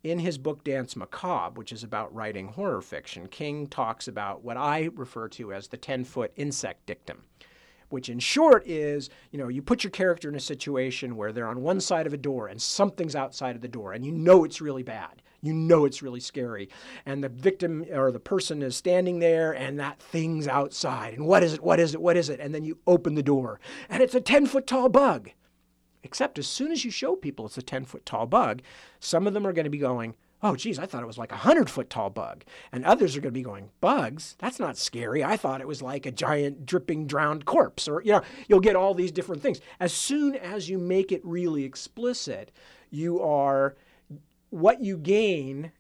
in 0.04 0.20
his 0.20 0.38
book 0.38 0.64
Danse 0.64 0.96
Macabre, 0.96 1.58
which 1.58 1.72
is 1.72 1.84
about 1.84 2.14
writing 2.14 2.50
horror 2.50 2.82
fiction, 2.82 3.28
King 3.28 3.68
talks 3.68 4.08
about 4.08 4.44
what 4.44 4.58
I 4.58 4.90
refer 4.96 5.30
to 5.30 5.54
as 5.54 5.70
the 5.70 5.78
10 5.78 6.04
foot 6.04 6.32
insect 6.36 6.86
dictum 6.86 7.24
which 7.94 8.10
in 8.10 8.18
short 8.18 8.68
is, 8.68 9.12
you 9.30 9.38
know, 9.38 9.50
you 9.50 9.62
put 9.62 9.84
your 9.84 9.92
character 9.92 10.28
in 10.28 10.34
a 10.34 10.40
situation 10.40 11.16
where 11.16 11.32
they're 11.32 11.48
on 11.48 11.62
one 11.62 11.80
side 11.80 12.08
of 12.08 12.14
a 12.14 12.18
door 12.18 12.48
and 12.48 12.60
something's 12.60 13.16
outside 13.16 13.56
of 13.56 13.62
the 13.62 13.68
door 13.68 13.94
and 13.94 14.04
you 14.04 14.12
know 14.12 14.44
it's 14.44 14.60
really 14.60 14.82
bad. 14.82 15.22
You 15.42 15.54
know 15.54 15.86
it's 15.86 16.02
really 16.02 16.20
scary. 16.20 16.70
And 17.06 17.24
the 17.24 17.30
victim 17.30 17.86
or 17.94 18.12
the 18.12 18.20
person 18.20 18.64
is 18.64 18.76
standing 18.76 19.20
there 19.20 19.52
and 19.52 19.80
that 19.80 20.02
thing's 20.02 20.48
outside. 20.48 21.14
And 21.14 21.28
what 21.28 21.44
is 21.44 21.54
it? 21.54 21.62
What 21.62 21.80
is 21.80 21.94
it? 21.94 22.02
What 22.02 22.18
is 22.18 22.30
it? 22.30 22.40
And 22.40 22.56
then 22.56 22.66
you 22.66 22.80
open 22.88 23.14
the 23.14 23.22
door 23.22 23.60
and 23.90 24.02
it's 24.02 24.16
a 24.16 24.22
10 24.22 24.48
foot 24.48 24.66
tall 24.66 24.90
bug. 24.90 25.30
Except 26.04 26.38
as 26.38 26.48
soon 26.48 26.72
as 26.72 26.86
you 26.86 26.92
show 26.92 27.16
people 27.16 27.46
it's 27.46 27.58
a 27.58 27.62
10 27.62 27.86
foot 27.86 28.06
tall 28.06 28.26
bug, 28.26 28.62
some 29.00 29.26
of 29.26 29.34
them 29.34 29.48
are 29.48 29.54
going 29.54 29.64
to 29.64 29.70
be 29.70 29.78
going, 29.78 30.16
oh, 30.44 30.58
geez, 30.58 30.78
I 30.78 30.86
thought 30.86 31.02
it 31.02 31.08
was 31.08 31.18
like 31.18 31.32
a 31.32 31.36
100 31.36 31.70
foot 31.70 31.90
tall 31.90 32.10
bug. 32.10 32.44
And 32.72 32.84
others 32.84 33.16
are 33.16 33.22
going 33.22 33.34
to 33.34 33.40
be 33.40 33.42
going, 33.42 33.70
bugs? 33.80 34.36
That's 34.40 34.60
not 34.60 34.78
scary. 34.78 35.24
I 35.24 35.38
thought 35.38 35.62
it 35.62 35.68
was 35.68 35.82
like 35.82 36.06
a 36.06 36.12
giant 36.12 36.66
dripping 36.66 37.08
drowned 37.08 37.46
corpse. 37.46 37.88
Or, 37.88 38.02
you 38.04 38.12
know, 38.12 38.22
you'll 38.48 38.60
get 38.60 38.76
all 38.76 38.94
these 38.94 39.12
different 39.12 39.42
things. 39.42 39.62
As 39.80 39.94
soon 39.94 40.36
as 40.36 40.70
you 40.70 40.78
make 40.78 41.12
it 41.12 41.22
really 41.24 41.64
explicit, 41.64 42.52
you 42.92 43.22
are, 43.22 43.76
what 44.50 44.84
you 44.84 44.98
gain 44.98 45.72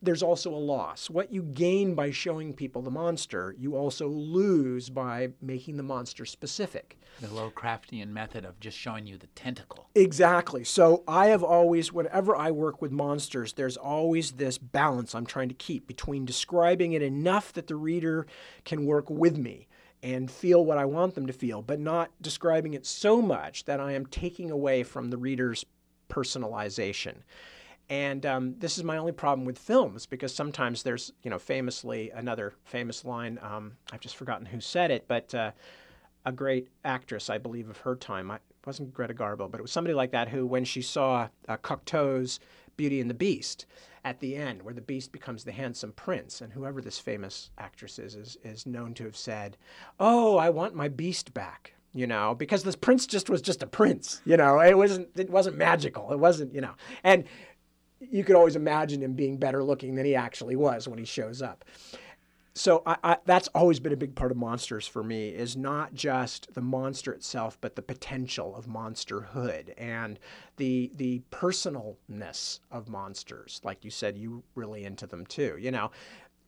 there's 0.00 0.22
also 0.22 0.54
a 0.54 0.56
loss. 0.56 1.10
What 1.10 1.32
you 1.32 1.42
gain 1.42 1.94
by 1.94 2.10
showing 2.10 2.52
people 2.52 2.82
the 2.82 2.90
monster, 2.90 3.54
you 3.58 3.76
also 3.76 4.08
lose 4.08 4.90
by 4.90 5.30
making 5.42 5.76
the 5.76 5.82
monster 5.82 6.24
specific. 6.24 6.98
The 7.20 7.28
low 7.28 7.50
Lovecraftian 7.50 8.08
method 8.08 8.44
of 8.44 8.60
just 8.60 8.78
showing 8.78 9.06
you 9.06 9.18
the 9.18 9.26
tentacle. 9.28 9.88
Exactly. 9.94 10.62
So 10.62 11.02
I 11.08 11.26
have 11.26 11.42
always, 11.42 11.92
whenever 11.92 12.36
I 12.36 12.50
work 12.52 12.80
with 12.80 12.92
monsters, 12.92 13.54
there's 13.54 13.76
always 13.76 14.32
this 14.32 14.56
balance 14.58 15.14
I'm 15.14 15.26
trying 15.26 15.48
to 15.48 15.54
keep 15.54 15.86
between 15.86 16.24
describing 16.24 16.92
it 16.92 17.02
enough 17.02 17.52
that 17.54 17.66
the 17.66 17.76
reader 17.76 18.26
can 18.64 18.86
work 18.86 19.10
with 19.10 19.36
me 19.36 19.66
and 20.02 20.30
feel 20.30 20.64
what 20.64 20.78
I 20.78 20.84
want 20.84 21.16
them 21.16 21.26
to 21.26 21.32
feel, 21.32 21.60
but 21.60 21.80
not 21.80 22.10
describing 22.22 22.74
it 22.74 22.86
so 22.86 23.20
much 23.20 23.64
that 23.64 23.80
I 23.80 23.92
am 23.92 24.06
taking 24.06 24.50
away 24.50 24.84
from 24.84 25.10
the 25.10 25.16
reader's 25.16 25.64
personalization. 26.08 27.16
And 27.90 28.26
um, 28.26 28.54
this 28.58 28.76
is 28.76 28.84
my 28.84 28.98
only 28.98 29.12
problem 29.12 29.46
with 29.46 29.58
films 29.58 30.04
because 30.04 30.34
sometimes 30.34 30.82
there's, 30.82 31.12
you 31.22 31.30
know, 31.30 31.38
famously 31.38 32.10
another 32.10 32.54
famous 32.64 33.04
line. 33.04 33.38
Um, 33.42 33.76
I've 33.92 34.00
just 34.00 34.16
forgotten 34.16 34.46
who 34.46 34.60
said 34.60 34.90
it, 34.90 35.06
but 35.08 35.34
uh, 35.34 35.52
a 36.26 36.32
great 36.32 36.68
actress, 36.84 37.30
I 37.30 37.38
believe, 37.38 37.70
of 37.70 37.78
her 37.78 37.96
time. 37.96 38.30
I, 38.30 38.38
wasn't 38.68 38.92
Greta 38.92 39.14
Garbo, 39.14 39.50
but 39.50 39.58
it 39.58 39.62
was 39.62 39.72
somebody 39.72 39.94
like 39.94 40.12
that 40.12 40.28
who, 40.28 40.46
when 40.46 40.64
she 40.64 40.82
saw 40.82 41.28
uh, 41.48 41.56
Cocteau's 41.56 42.38
Beauty 42.76 43.00
and 43.00 43.08
the 43.08 43.14
Beast 43.14 43.66
at 44.04 44.20
the 44.20 44.36
end, 44.36 44.62
where 44.62 44.74
the 44.74 44.80
Beast 44.82 45.10
becomes 45.10 45.42
the 45.42 45.52
handsome 45.52 45.92
prince, 45.92 46.40
and 46.40 46.52
whoever 46.52 46.80
this 46.80 46.98
famous 46.98 47.50
actress 47.58 47.98
is, 47.98 48.14
is, 48.14 48.36
is 48.44 48.66
known 48.66 48.94
to 48.94 49.04
have 49.04 49.16
said, 49.16 49.56
"Oh, 49.98 50.36
I 50.36 50.50
want 50.50 50.74
my 50.74 50.88
Beast 50.88 51.34
back." 51.34 51.74
You 51.94 52.06
know, 52.06 52.34
because 52.34 52.62
this 52.62 52.76
prince 52.76 53.06
just 53.06 53.30
was 53.30 53.40
just 53.40 53.62
a 53.62 53.66
prince. 53.66 54.20
You 54.26 54.36
know, 54.36 54.60
it 54.60 54.76
wasn't 54.76 55.08
it 55.16 55.30
wasn't 55.30 55.56
magical. 55.56 56.12
It 56.12 56.18
wasn't 56.18 56.54
you 56.54 56.60
know, 56.60 56.74
and 57.02 57.24
you 58.00 58.24
could 58.24 58.36
always 58.36 58.56
imagine 58.56 59.02
him 59.02 59.14
being 59.14 59.36
better 59.36 59.62
looking 59.62 59.94
than 59.94 60.06
he 60.06 60.14
actually 60.14 60.56
was 60.56 60.88
when 60.88 60.98
he 60.98 61.04
shows 61.04 61.42
up. 61.42 61.64
So 62.54 62.82
I, 62.84 62.96
I, 63.04 63.16
that's 63.24 63.46
always 63.54 63.78
been 63.78 63.92
a 63.92 63.96
big 63.96 64.16
part 64.16 64.32
of 64.32 64.36
monsters 64.36 64.84
for 64.84 65.04
me 65.04 65.28
is 65.28 65.56
not 65.56 65.94
just 65.94 66.52
the 66.54 66.60
monster 66.60 67.12
itself, 67.12 67.56
but 67.60 67.76
the 67.76 67.82
potential 67.82 68.56
of 68.56 68.66
monsterhood 68.66 69.74
and 69.78 70.18
the 70.56 70.90
the 70.96 71.22
personalness 71.30 72.58
of 72.72 72.88
monsters. 72.88 73.60
Like 73.62 73.84
you 73.84 73.92
said, 73.92 74.18
you 74.18 74.42
really 74.56 74.84
into 74.84 75.06
them 75.06 75.24
too. 75.24 75.56
You 75.60 75.70
know, 75.70 75.92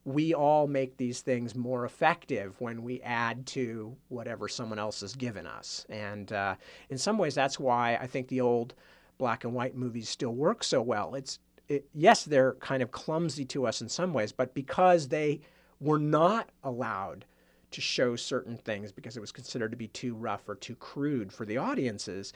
we 0.03 0.33
all 0.33 0.67
make 0.67 0.97
these 0.97 1.21
things 1.21 1.55
more 1.55 1.85
effective 1.85 2.59
when 2.59 2.83
we 2.83 3.01
add 3.03 3.45
to 3.45 3.95
whatever 4.09 4.49
someone 4.49 4.79
else 4.79 4.99
has 5.01 5.15
given 5.15 5.47
us. 5.47 5.85
And 5.89 6.31
uh, 6.33 6.55
in 6.89 6.97
some 6.97 7.17
ways, 7.17 7.35
that's 7.35 7.57
why 7.57 7.95
I 7.95 8.07
think 8.07 8.27
the 8.27 8.41
old 8.41 8.73
black 9.21 9.43
and 9.43 9.53
white 9.53 9.75
movies 9.75 10.09
still 10.09 10.33
work 10.33 10.63
so 10.63 10.81
well. 10.81 11.13
It's 11.13 11.37
it, 11.67 11.85
yes, 11.93 12.25
they're 12.25 12.55
kind 12.55 12.81
of 12.81 12.89
clumsy 12.89 13.45
to 13.45 13.67
us 13.67 13.79
in 13.79 13.87
some 13.87 14.13
ways, 14.13 14.31
but 14.31 14.55
because 14.55 15.07
they 15.07 15.41
were 15.79 15.99
not 15.99 16.49
allowed 16.63 17.23
to 17.69 17.81
show 17.81 18.15
certain 18.15 18.57
things 18.57 18.91
because 18.91 19.15
it 19.15 19.19
was 19.19 19.31
considered 19.31 19.69
to 19.69 19.77
be 19.77 19.89
too 19.89 20.15
rough 20.15 20.49
or 20.49 20.55
too 20.55 20.75
crude 20.75 21.31
for 21.31 21.45
the 21.45 21.55
audiences, 21.55 22.33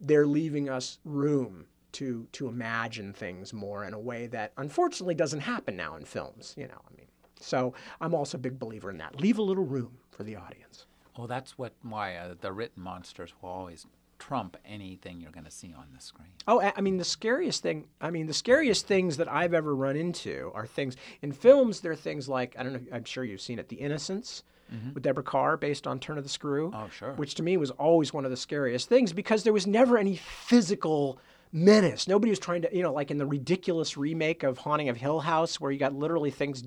they're 0.00 0.26
leaving 0.26 0.68
us 0.68 0.98
room 1.04 1.66
to 1.92 2.26
to 2.32 2.48
imagine 2.48 3.12
things 3.12 3.52
more 3.52 3.84
in 3.84 3.94
a 3.94 3.98
way 3.98 4.26
that 4.26 4.52
unfortunately 4.56 5.14
doesn't 5.14 5.40
happen 5.40 5.76
now 5.76 5.94
in 5.94 6.04
films. 6.04 6.52
You 6.56 6.66
know, 6.66 6.80
I 6.90 6.96
mean, 6.96 7.06
so 7.38 7.74
I'm 8.00 8.12
also 8.12 8.38
a 8.38 8.40
big 8.40 8.58
believer 8.58 8.90
in 8.90 8.98
that. 8.98 9.20
Leave 9.20 9.38
a 9.38 9.42
little 9.42 9.64
room 9.64 9.98
for 10.10 10.24
the 10.24 10.34
audience. 10.34 10.86
Well, 11.16 11.28
that's 11.28 11.56
what 11.56 11.74
why 11.82 12.16
uh, 12.16 12.34
the 12.40 12.52
written 12.52 12.82
monsters 12.82 13.32
will 13.40 13.50
always 13.50 13.86
trump 14.28 14.56
anything 14.64 15.20
you're 15.20 15.30
going 15.30 15.44
to 15.44 15.50
see 15.50 15.74
on 15.76 15.84
the 15.94 16.00
screen. 16.00 16.28
Oh, 16.48 16.60
I 16.60 16.80
mean, 16.80 16.96
the 16.96 17.04
scariest 17.04 17.62
thing, 17.62 17.86
I 18.00 18.10
mean, 18.10 18.26
the 18.26 18.34
scariest 18.34 18.86
things 18.86 19.18
that 19.18 19.30
I've 19.30 19.52
ever 19.52 19.74
run 19.74 19.96
into 19.96 20.50
are 20.54 20.66
things 20.66 20.96
in 21.20 21.32
films, 21.32 21.80
there 21.80 21.92
are 21.92 21.96
things 21.96 22.28
like, 22.28 22.54
I 22.58 22.62
don't 22.62 22.72
know, 22.72 22.80
I'm 22.90 23.04
sure 23.04 23.22
you've 23.22 23.40
seen 23.40 23.58
it, 23.58 23.68
The 23.68 23.76
Innocents. 23.76 24.42
Mm-hmm. 24.74 24.94
With 24.94 25.02
Deborah 25.02 25.22
Kerr 25.22 25.58
based 25.58 25.86
on 25.86 26.00
Turn 26.00 26.16
of 26.16 26.24
the 26.24 26.30
Screw. 26.30 26.72
Oh, 26.74 26.88
sure. 26.88 27.12
Which 27.16 27.34
to 27.34 27.42
me 27.42 27.58
was 27.58 27.70
always 27.72 28.14
one 28.14 28.24
of 28.24 28.30
the 28.30 28.36
scariest 28.36 28.88
things 28.88 29.12
because 29.12 29.42
there 29.42 29.52
was 29.52 29.66
never 29.66 29.98
any 29.98 30.16
physical 30.16 31.18
menace. 31.52 32.08
Nobody 32.08 32.30
was 32.30 32.38
trying 32.38 32.62
to, 32.62 32.74
you 32.74 32.82
know, 32.82 32.92
like 32.92 33.10
in 33.10 33.18
the 33.18 33.26
ridiculous 33.26 33.98
remake 33.98 34.42
of 34.42 34.56
Haunting 34.56 34.88
of 34.88 34.96
Hill 34.96 35.20
House, 35.20 35.60
where 35.60 35.70
you 35.70 35.78
got 35.78 35.92
literally 35.94 36.30
things 36.30 36.64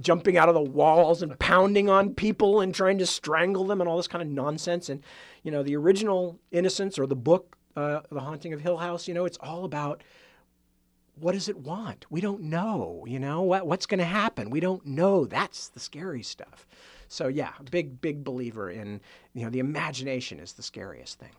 jumping 0.00 0.38
out 0.38 0.48
of 0.48 0.54
the 0.54 0.62
walls 0.62 1.20
and 1.20 1.38
pounding 1.38 1.90
on 1.90 2.14
people 2.14 2.62
and 2.62 2.74
trying 2.74 2.96
to 2.96 3.06
strangle 3.06 3.66
them 3.66 3.82
and 3.82 3.88
all 3.88 3.98
this 3.98 4.08
kind 4.08 4.22
of 4.22 4.28
nonsense. 4.28 4.88
And, 4.88 5.02
you 5.42 5.50
know, 5.50 5.62
the 5.62 5.76
original 5.76 6.38
Innocents 6.50 6.98
or 6.98 7.06
the 7.06 7.16
book, 7.16 7.56
uh, 7.76 8.00
The 8.10 8.20
Haunting 8.20 8.52
of 8.52 8.60
Hill 8.60 8.78
House, 8.78 9.08
you 9.08 9.14
know, 9.14 9.24
it's 9.24 9.38
all 9.38 9.64
about 9.64 10.02
what 11.14 11.32
does 11.32 11.48
it 11.48 11.58
want? 11.58 12.06
We 12.10 12.20
don't 12.20 12.42
know, 12.42 13.04
you 13.06 13.18
know, 13.18 13.42
what, 13.42 13.66
what's 13.66 13.86
going 13.86 13.98
to 13.98 14.04
happen? 14.04 14.50
We 14.50 14.60
don't 14.60 14.84
know. 14.86 15.26
That's 15.26 15.68
the 15.68 15.80
scary 15.80 16.22
stuff. 16.22 16.66
So, 17.08 17.28
yeah, 17.28 17.52
big, 17.70 18.00
big 18.00 18.24
believer 18.24 18.70
in, 18.70 19.00
you 19.34 19.44
know, 19.44 19.50
the 19.50 19.58
imagination 19.58 20.40
is 20.40 20.52
the 20.52 20.62
scariest 20.62 21.18
thing. 21.18 21.34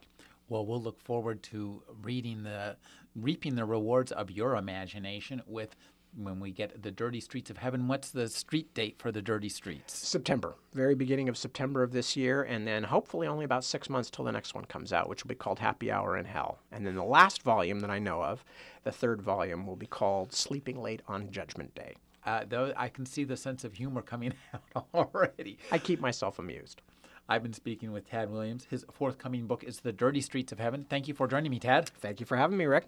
Well, 0.50 0.66
we'll 0.66 0.82
look 0.82 1.02
forward 1.02 1.42
to 1.44 1.82
reading 2.04 2.44
the, 2.44 2.76
reaping 3.16 3.56
the 3.56 3.66
rewards 3.66 4.12
of 4.12 4.30
your 4.30 4.56
imagination 4.56 5.42
with 5.48 5.76
when 6.16 6.40
we 6.40 6.52
get 6.52 6.82
the 6.82 6.92
Dirty 6.92 7.20
Streets 7.20 7.50
of 7.50 7.58
Heaven. 7.58 7.88
What's 7.88 8.10
the 8.10 8.28
street 8.28 8.74
date 8.74 8.98
for 9.00 9.12
the 9.12 9.22
Dirty 9.22 9.50
Streets? 9.50 9.96
September, 9.96 10.56
very 10.74 10.96
beginning 10.96 11.30
of 11.30 11.38
September 11.38 11.84
of 11.84 11.92
this 11.92 12.16
year, 12.16 12.44
and 12.44 12.68
then 12.68 12.84
hopefully 12.84 13.28
only 13.28 13.46
about 13.46 13.64
six 13.64 13.90
months 13.90 14.10
till 14.10 14.26
the 14.26 14.32
next 14.32 14.54
one 14.54 14.66
comes 14.66 14.92
out, 14.94 15.10
which 15.10 15.24
will 15.24 15.30
be 15.30 15.36
called 15.36 15.60
Happy 15.60 15.92
Hour 15.92 16.18
in 16.18 16.26
Hell. 16.26 16.60
And 16.72 16.86
then 16.86 16.96
the 16.96 17.04
last 17.04 17.44
volume 17.44 17.80
that 17.82 17.90
I 17.90 18.00
know 18.00 18.22
of, 18.24 18.44
the 18.84 18.92
third 18.92 19.22
volume, 19.22 19.66
will 19.66 19.76
be 19.76 19.88
called 19.88 20.34
Sleeping 20.34 20.82
Late 20.82 21.02
on 21.08 21.32
Judgment 21.32 21.74
Day. 21.76 21.96
Uh, 22.26 22.44
though 22.48 22.72
I 22.78 22.90
can 22.90 23.06
see 23.06 23.24
the 23.24 23.38
sense 23.38 23.64
of 23.64 23.74
humor 23.74 24.02
coming 24.02 24.34
out 24.76 24.88
already. 24.94 25.58
I 25.72 25.78
keep 25.78 26.00
myself 26.00 26.38
amused. 26.40 26.82
I've 27.28 27.44
been 27.44 27.54
speaking 27.54 27.92
with 27.92 28.10
Tad 28.10 28.30
Williams. 28.30 28.68
His 28.70 28.86
forthcoming 28.92 29.48
book 29.48 29.64
is 29.64 29.80
The 29.80 29.94
Dirty 29.94 30.22
Streets 30.22 30.52
of 30.52 30.60
Heaven. 30.60 30.86
Thank 30.90 31.08
you 31.08 31.14
for 31.14 31.28
joining 31.28 31.52
me, 31.52 31.60
Tad. 31.60 31.90
Thank 31.90 32.20
you 32.20 32.26
for 32.26 32.36
having 32.36 32.58
me, 32.58 32.66
Rick. 32.66 32.88